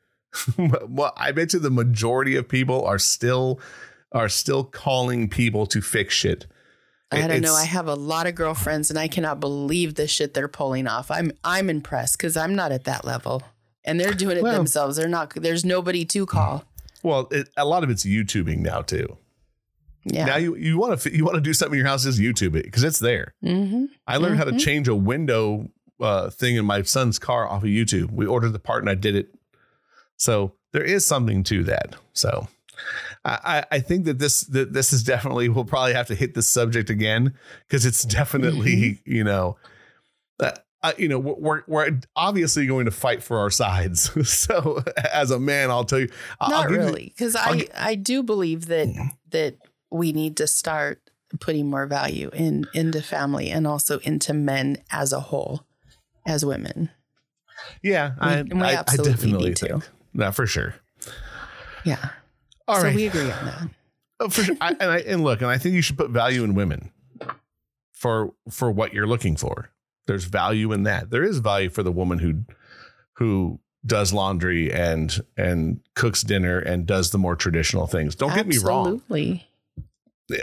well, 0.89 1.13
I 1.17 1.33
bet 1.33 1.53
you 1.53 1.59
the 1.59 1.71
majority 1.71 2.37
of 2.37 2.49
people 2.49 2.85
are 2.85 2.99
still 2.99 3.61
are 4.13 4.29
still 4.29 4.65
calling 4.65 5.29
people 5.29 5.67
to 5.67 5.81
fix 5.81 6.15
shit. 6.15 6.47
I 7.11 7.27
don't 7.29 7.43
know. 7.43 7.55
I 7.55 7.65
have 7.65 7.89
a 7.89 7.95
lot 7.95 8.27
of 8.27 8.35
girlfriends 8.35 8.89
and 8.89 8.99
I 8.99 9.07
cannot 9.07 9.39
believe 9.39 9.97
the 9.97 10.07
shit 10.07 10.33
they're 10.33 10.49
pulling 10.49 10.87
off. 10.87 11.11
I'm 11.11 11.33
I'm 11.45 11.69
impressed 11.69 12.17
because 12.17 12.37
I'm 12.37 12.55
not 12.55 12.73
at 12.73 12.85
that 12.85 13.05
level. 13.05 13.43
And 13.85 13.99
they're 14.01 14.13
doing 14.15 14.37
it 14.39 14.43
Well- 14.43 14.55
themselves. 14.55 14.97
They're 14.97 15.09
not 15.09 15.35
there's 15.35 15.65
nobody 15.65 16.05
to 16.07 16.25
call. 16.27 16.65
Well, 17.03 17.29
it, 17.31 17.49
a 17.57 17.65
lot 17.67 17.83
of 17.85 17.91
it's 17.91 18.05
YouTubing 18.07 18.59
now 18.59 18.81
too. 18.83 19.19
Yeah. 20.05 20.25
Now 20.25 20.37
you 20.37 20.57
you 20.57 20.79
want 20.79 20.99
to 21.01 21.15
you 21.15 21.25
want 21.25 21.35
to 21.35 21.41
do 21.41 21.53
something 21.53 21.75
in 21.75 21.85
your 21.85 21.87
house, 21.89 22.05
just 22.05 22.19
YouTube 22.19 22.57
it 22.57 22.65
because 22.65 22.83
it's 22.85 22.99
there. 22.99 23.35
mm-hmm. 23.45 23.87
I 24.07 24.17
learned 24.17 24.39
how 24.39 24.45
to 24.45 24.53
Mhm. 24.53 24.61
change 24.61 24.89
a 24.89 24.95
window 24.97 25.69
uh, 26.01 26.31
thing 26.31 26.57
in 26.57 26.65
my 26.65 26.83
son's 26.83 27.19
car 27.19 27.47
off 27.47 27.63
of 27.63 27.69
YouTube. 27.69 28.11
We 28.11 28.27
ordered 28.27 28.51
the 28.51 28.59
part 28.59 28.83
and 28.83 28.91
I 28.91 28.95
did 28.95 29.15
it. 29.17 29.29
So 30.23 30.53
there 30.73 30.85
is 30.85 31.05
something 31.05 31.43
to 31.45 31.65
that. 31.65 31.97
So 32.13 32.47
I, 33.25 33.65
I 33.73 33.77
I 33.77 33.81
think 33.81 34.05
that 34.05 34.21
this 34.21 34.43
that 34.43 34.73
this 34.73 34.93
is 34.93 35.03
definitely 35.03 35.49
we'll 35.49 35.65
probably 35.65 35.95
have 35.95 36.07
to 36.07 36.15
hit 36.15 36.35
this 36.35 36.47
subject 36.47 36.91
again 36.91 37.35
because 37.67 37.85
it's 37.85 38.05
definitely 38.05 39.01
you 39.05 39.25
know 39.25 39.57
uh, 40.39 40.53
uh, 40.85 40.93
you 40.97 41.09
know 41.09 41.19
we're 41.19 41.65
we're 41.67 41.99
obviously 42.15 42.69
going 42.69 42.85
to 42.85 42.93
fight 42.93 43.21
for 43.21 43.39
our 43.39 43.51
sides. 43.51 44.13
so 44.33 44.85
as 45.13 45.33
a 45.33 45.41
man, 45.41 45.73
I'll 45.73 45.83
tell 45.83 45.99
you, 45.99 46.09
I'll 46.41 46.51
Not 46.51 46.71
you- 46.71 46.77
really. 46.77 47.07
Because 47.17 47.35
I'll 47.35 47.61
I, 47.77 47.97
do 47.97 48.23
believe 48.23 48.67
that 48.67 48.95
that 49.31 49.57
we 49.91 50.13
need 50.13 50.37
to 50.37 50.47
start 50.47 51.01
putting 51.41 51.69
more 51.69 51.87
value 51.87 52.31
in 52.33 52.69
into 52.75 53.03
family 53.03 53.51
and 53.51 53.67
also 53.67 53.99
into 54.01 54.33
men 54.35 54.77
as 54.93 55.13
a 55.13 55.19
whole, 55.19 55.67
as 56.25 56.45
women. 56.45 56.91
yeah, 57.83 58.13
I, 58.21 58.43
we 58.43 58.61
I, 58.61 58.71
I 58.71 58.75
absolutely 58.75 59.13
definitely 59.13 59.49
need 59.49 59.57
to. 59.57 59.83
Think. 60.13 60.21
No, 60.21 60.33
for 60.33 60.47
sure. 60.47 60.75
Yeah. 61.85 62.11
All 62.69 62.77
so 62.77 62.85
right. 62.85 62.95
we 62.95 63.07
agree 63.07 63.31
on 63.31 63.45
that. 63.47 63.69
Oh, 64.21 64.29
for 64.29 64.45
sure. 64.45 64.57
I, 64.61 64.71
and 64.79 64.91
I 64.91 64.99
and 64.99 65.25
look, 65.25 65.41
and 65.41 65.51
I 65.51 65.59
think 65.59 65.75
you 65.75 65.83
should 65.83 65.99
put 65.99 66.11
value 66.11 66.45
in 66.45 66.55
women 66.55 66.93
for 67.93 68.33
for 68.51 68.71
what 68.71 68.93
you're 68.93 69.07
looking 69.07 69.37
for. 69.37 69.71
There's 70.07 70.25
value 70.25 70.73
in 70.73 70.85
that. 70.85 71.11
There 71.11 71.25
is 71.25 71.39
value 71.39 71.71
for 71.71 71.83
the 71.83 71.93
woman 71.93 72.19
who 72.19 72.45
who 73.15 73.59
does 73.85 74.13
laundry 74.13 74.73
and 74.73 75.21
and 75.37 75.81
cooks 75.95 76.23
dinner 76.23 76.59
and 76.59 76.87
does 76.87 77.11
the 77.11 77.19
more 77.19 77.35
traditional 77.35 77.87
things. 77.87 78.15
Don't 78.15 78.35
get 78.35 78.47
me 78.47 78.59
wrong. 78.59 78.95
Absolutely. 78.95 79.49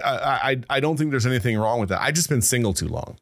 I, 0.03 0.51
I 0.70 0.78
I 0.78 0.80
don't 0.80 0.97
think 0.97 1.11
there's 1.11 1.26
anything 1.26 1.57
wrong 1.57 1.80
with 1.80 1.89
that. 1.89 2.01
I 2.01 2.11
just 2.11 2.30
been 2.30 2.41
single 2.41 2.74
too 2.74 2.88
long. 2.88 3.17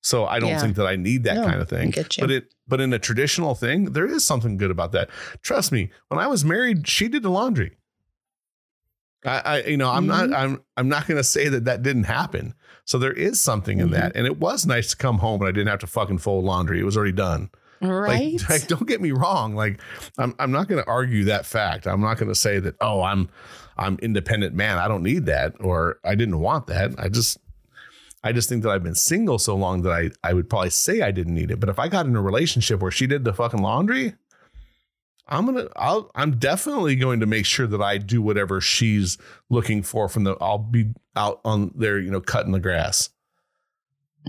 So 0.00 0.26
I 0.26 0.38
don't 0.38 0.50
Yeah. 0.50 0.60
think 0.60 0.76
that 0.76 0.86
I 0.86 0.96
need 0.96 1.24
that 1.24 1.34
No, 1.36 1.44
kind 1.44 1.60
of 1.60 1.68
thing. 1.68 1.92
But 2.20 2.30
it 2.30 2.54
but 2.66 2.80
in 2.80 2.92
a 2.92 2.98
traditional 2.98 3.54
thing, 3.54 3.92
there 3.92 4.06
is 4.06 4.24
something 4.24 4.56
good 4.56 4.70
about 4.70 4.92
that. 4.92 5.10
Trust 5.42 5.72
me, 5.72 5.90
when 6.08 6.20
I 6.20 6.26
was 6.28 6.44
married, 6.44 6.86
she 6.88 7.08
did 7.08 7.22
the 7.22 7.30
laundry. 7.30 7.76
I, 9.24 9.40
I 9.44 9.62
you 9.64 9.76
know, 9.76 9.90
I'm 9.90 10.06
Mm-hmm. 10.06 10.30
not 10.30 10.38
I'm 10.38 10.62
I'm 10.76 10.88
not 10.88 11.06
going 11.06 11.16
to 11.18 11.24
say 11.24 11.48
that 11.48 11.64
that 11.64 11.82
didn't 11.82 12.04
happen. 12.04 12.54
So 12.84 12.98
there 12.98 13.12
is 13.12 13.40
something 13.40 13.80
in 13.80 13.88
Mhm. 13.88 13.92
that, 13.92 14.12
and 14.16 14.26
it 14.26 14.38
was 14.38 14.64
nice 14.66 14.90
to 14.90 14.96
come 14.96 15.18
home 15.18 15.40
and 15.42 15.48
I 15.48 15.52
didn't 15.52 15.68
have 15.68 15.80
to 15.80 15.86
fucking 15.86 16.18
fold 16.18 16.44
laundry. 16.44 16.78
It 16.80 16.84
was 16.84 16.96
already 16.96 17.12
done. 17.12 17.50
Right. 17.82 18.32
Like, 18.40 18.48
like, 18.50 18.66
don't 18.68 18.86
get 18.86 19.00
me 19.00 19.10
wrong. 19.10 19.54
Like, 19.54 19.80
I'm 20.18 20.34
I'm 20.38 20.52
not 20.52 20.68
going 20.68 20.82
to 20.82 20.88
argue 20.88 21.24
that 21.24 21.44
fact. 21.46 21.86
I'm 21.86 22.00
not 22.00 22.16
going 22.18 22.28
to 22.28 22.34
say 22.34 22.60
that. 22.60 22.76
Oh, 22.80 23.02
I'm 23.02 23.28
I'm 23.76 23.98
independent 24.00 24.54
man. 24.54 24.78
I 24.78 24.86
don't 24.88 25.02
need 25.02 25.26
that, 25.26 25.54
or 25.60 25.98
I 26.04 26.14
didn't 26.14 26.38
want 26.38 26.68
that. 26.68 26.92
I 26.98 27.08
just 27.08 27.38
I 28.22 28.32
just 28.32 28.48
think 28.48 28.62
that 28.62 28.70
I've 28.70 28.82
been 28.82 28.94
single 28.94 29.38
so 29.38 29.54
long 29.54 29.82
that 29.82 29.92
I 29.92 30.10
I 30.22 30.32
would 30.32 30.50
probably 30.50 30.70
say 30.70 31.02
I 31.02 31.10
didn't 31.10 31.34
need 31.34 31.50
it. 31.50 31.60
But 31.60 31.68
if 31.68 31.78
I 31.78 31.88
got 31.88 32.06
in 32.06 32.16
a 32.16 32.22
relationship 32.22 32.80
where 32.80 32.90
she 32.90 33.06
did 33.06 33.24
the 33.24 33.32
fucking 33.32 33.62
laundry, 33.62 34.14
I'm 35.28 35.46
gonna 35.46 35.68
I'll 35.76 36.10
I'm 36.14 36.38
definitely 36.38 36.96
going 36.96 37.20
to 37.20 37.26
make 37.26 37.46
sure 37.46 37.66
that 37.66 37.82
I 37.82 37.98
do 37.98 38.20
whatever 38.20 38.60
she's 38.60 39.18
looking 39.50 39.82
for 39.82 40.08
from 40.08 40.24
the. 40.24 40.36
I'll 40.40 40.58
be 40.58 40.92
out 41.14 41.40
on 41.44 41.72
there, 41.74 41.98
you 41.98 42.10
know, 42.10 42.20
cutting 42.20 42.52
the 42.52 42.60
grass. 42.60 43.10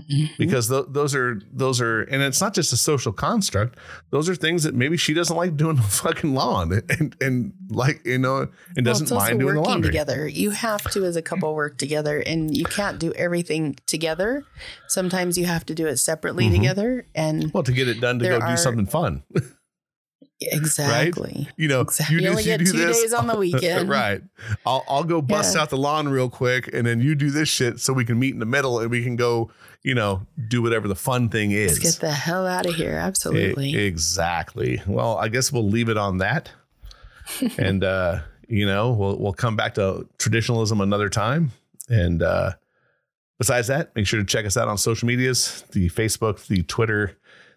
Mhm. 0.08 0.30
because 0.38 0.68
th- 0.68 0.86
those 0.88 1.14
are 1.14 1.40
those 1.52 1.80
are 1.80 2.02
and 2.02 2.22
it's 2.22 2.40
not 2.40 2.54
just 2.54 2.72
a 2.72 2.76
social 2.76 3.12
construct 3.12 3.76
those 4.10 4.28
are 4.28 4.34
things 4.34 4.62
that 4.62 4.74
maybe 4.74 4.96
she 4.96 5.12
doesn't 5.14 5.36
like 5.36 5.56
doing 5.56 5.76
the 5.82 5.82
fucking 5.82 6.34
lawn 6.34 6.80
and 6.88 7.16
and 7.20 7.52
like 7.70 8.00
you 8.06 8.18
know 8.18 8.38
and 8.42 8.50
Well, 8.76 8.84
doesn't 8.84 9.10
mind 9.14 9.40
doing 9.40 9.54
the 9.54 9.60
working 9.60 9.70
laundry 9.70 9.90
together. 9.90 10.26
You 10.28 10.50
have 10.50 10.82
to, 10.92 11.04
as 11.04 11.16
a 11.16 11.22
couple, 11.22 11.54
work 11.54 11.76
together, 11.78 12.18
and 12.20 12.56
you 12.56 12.64
can't 12.64 12.98
do 12.98 13.12
everything 13.14 13.76
together. 13.86 14.44
Sometimes 14.88 15.36
you 15.36 15.46
have 15.46 15.64
to 15.66 15.74
do 15.74 15.86
it 15.86 15.96
separately 15.98 16.46
Mhm. 16.48 16.56
together, 16.56 17.06
and 17.14 17.52
well 17.52 17.62
to 17.64 17.72
get 17.72 17.88
it 17.88 18.00
done 18.00 18.18
to 18.20 18.28
go 18.28 18.40
do 18.46 18.56
something 18.56 18.86
fun 18.86 19.22
exactly. 20.40 21.48
you 21.56 21.68
know 21.68 21.80
Exactly. 21.82 22.16
You, 22.16 22.22
do- 22.22 22.28
only 22.30 22.44
get 22.44 22.58
do 22.60 22.66
two 22.66 22.78
this, 22.78 23.00
days 23.02 23.12
on 23.12 23.26
the 23.26 23.36
weekend, 23.46 23.88
right 23.88 24.22
I'll, 24.64 24.84
I'll 24.88 25.04
go 25.04 25.20
bust 25.20 25.54
Yeah. 25.54 25.62
out 25.62 25.70
the 25.70 25.76
lawn 25.76 26.08
real 26.08 26.30
quick 26.30 26.68
and 26.72 26.86
then 26.86 27.00
you 27.00 27.14
do 27.14 27.30
this 27.30 27.48
shit 27.48 27.80
so 27.80 27.92
we 27.92 28.04
can 28.04 28.18
meet 28.18 28.32
in 28.32 28.40
the 28.40 28.46
middle 28.46 28.78
and 28.80 28.90
we 28.90 29.02
can 29.02 29.16
go 29.16 29.50
you 29.82 29.94
know 29.94 30.26
do 30.48 30.62
whatever 30.62 30.88
the 30.88 30.94
fun 30.94 31.28
thing 31.28 31.52
is 31.52 31.82
Let's 31.82 31.96
get 31.96 32.00
the 32.00 32.12
hell 32.12 32.46
out 32.46 32.66
of 32.66 32.74
here. 32.74 32.94
Absolutely. 32.94 33.70
E- 33.70 33.86
exactly. 33.86 34.82
Well, 34.86 35.16
I 35.16 35.28
guess 35.28 35.52
we'll 35.52 35.68
leave 35.68 35.88
it 35.88 35.96
on 35.96 36.18
that. 36.18 36.50
and 37.58 37.84
uh, 37.84 38.20
you 38.48 38.66
know, 38.66 38.92
we'll 38.92 39.18
we'll 39.18 39.32
come 39.32 39.56
back 39.56 39.74
to 39.74 40.06
traditionalism 40.18 40.80
another 40.80 41.08
time. 41.08 41.52
And 41.88 42.22
uh 42.22 42.52
besides 43.38 43.68
that, 43.68 43.94
make 43.96 44.06
sure 44.06 44.20
to 44.20 44.26
check 44.26 44.44
us 44.44 44.56
out 44.56 44.68
on 44.68 44.78
social 44.78 45.08
medias, 45.08 45.64
the 45.72 45.88
Facebook, 45.88 46.46
the 46.46 46.62
Twitter, 46.64 47.16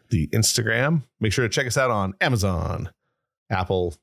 the 0.10 0.28
Instagram. 0.28 1.04
Make 1.20 1.34
sure 1.34 1.44
to 1.44 1.50
check 1.50 1.68
us 1.68 1.78
out 1.78 1.92
on 1.92 2.14
Amazon, 2.22 2.90
Apple, 3.50 3.96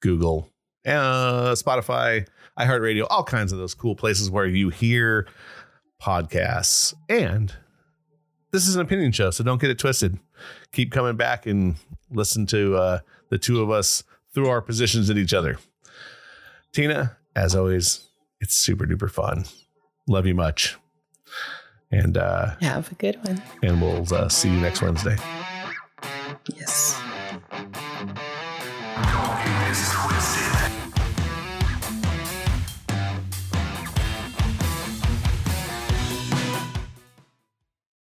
Google, 0.00 0.48
uh, 0.86 1.52
Spotify, 1.52 2.26
iHeartRadio, 2.58 3.06
all 3.10 3.24
kinds 3.24 3.52
of 3.52 3.58
those 3.58 3.74
cool 3.74 3.96
places 3.96 4.30
where 4.30 4.46
you 4.46 4.68
hear 4.68 5.26
podcasts. 6.00 6.94
And 7.08 7.52
this 8.54 8.68
is 8.68 8.76
an 8.76 8.82
opinion 8.82 9.10
show, 9.10 9.30
so 9.32 9.42
don't 9.42 9.60
get 9.60 9.68
it 9.70 9.78
twisted. 9.80 10.16
Keep 10.72 10.92
coming 10.92 11.16
back 11.16 11.44
and 11.44 11.74
listen 12.10 12.46
to 12.46 12.76
uh, 12.76 12.98
the 13.28 13.36
two 13.36 13.60
of 13.60 13.68
us 13.70 14.04
through 14.32 14.48
our 14.48 14.62
positions 14.62 15.10
at 15.10 15.18
each 15.18 15.34
other. 15.34 15.58
Tina, 16.72 17.16
as 17.34 17.56
always, 17.56 18.06
it's 18.40 18.54
super 18.54 18.86
duper 18.86 19.10
fun. 19.10 19.44
Love 20.06 20.24
you 20.26 20.34
much. 20.36 20.76
And 21.90 22.16
uh, 22.16 22.54
Have 22.60 22.90
a 22.92 22.94
good 22.94 23.16
one. 23.26 23.42
and 23.62 23.82
we'll 23.82 24.06
uh, 24.14 24.28
see 24.28 24.48
you 24.50 24.60
next 24.60 24.82
Wednesday. 24.82 25.16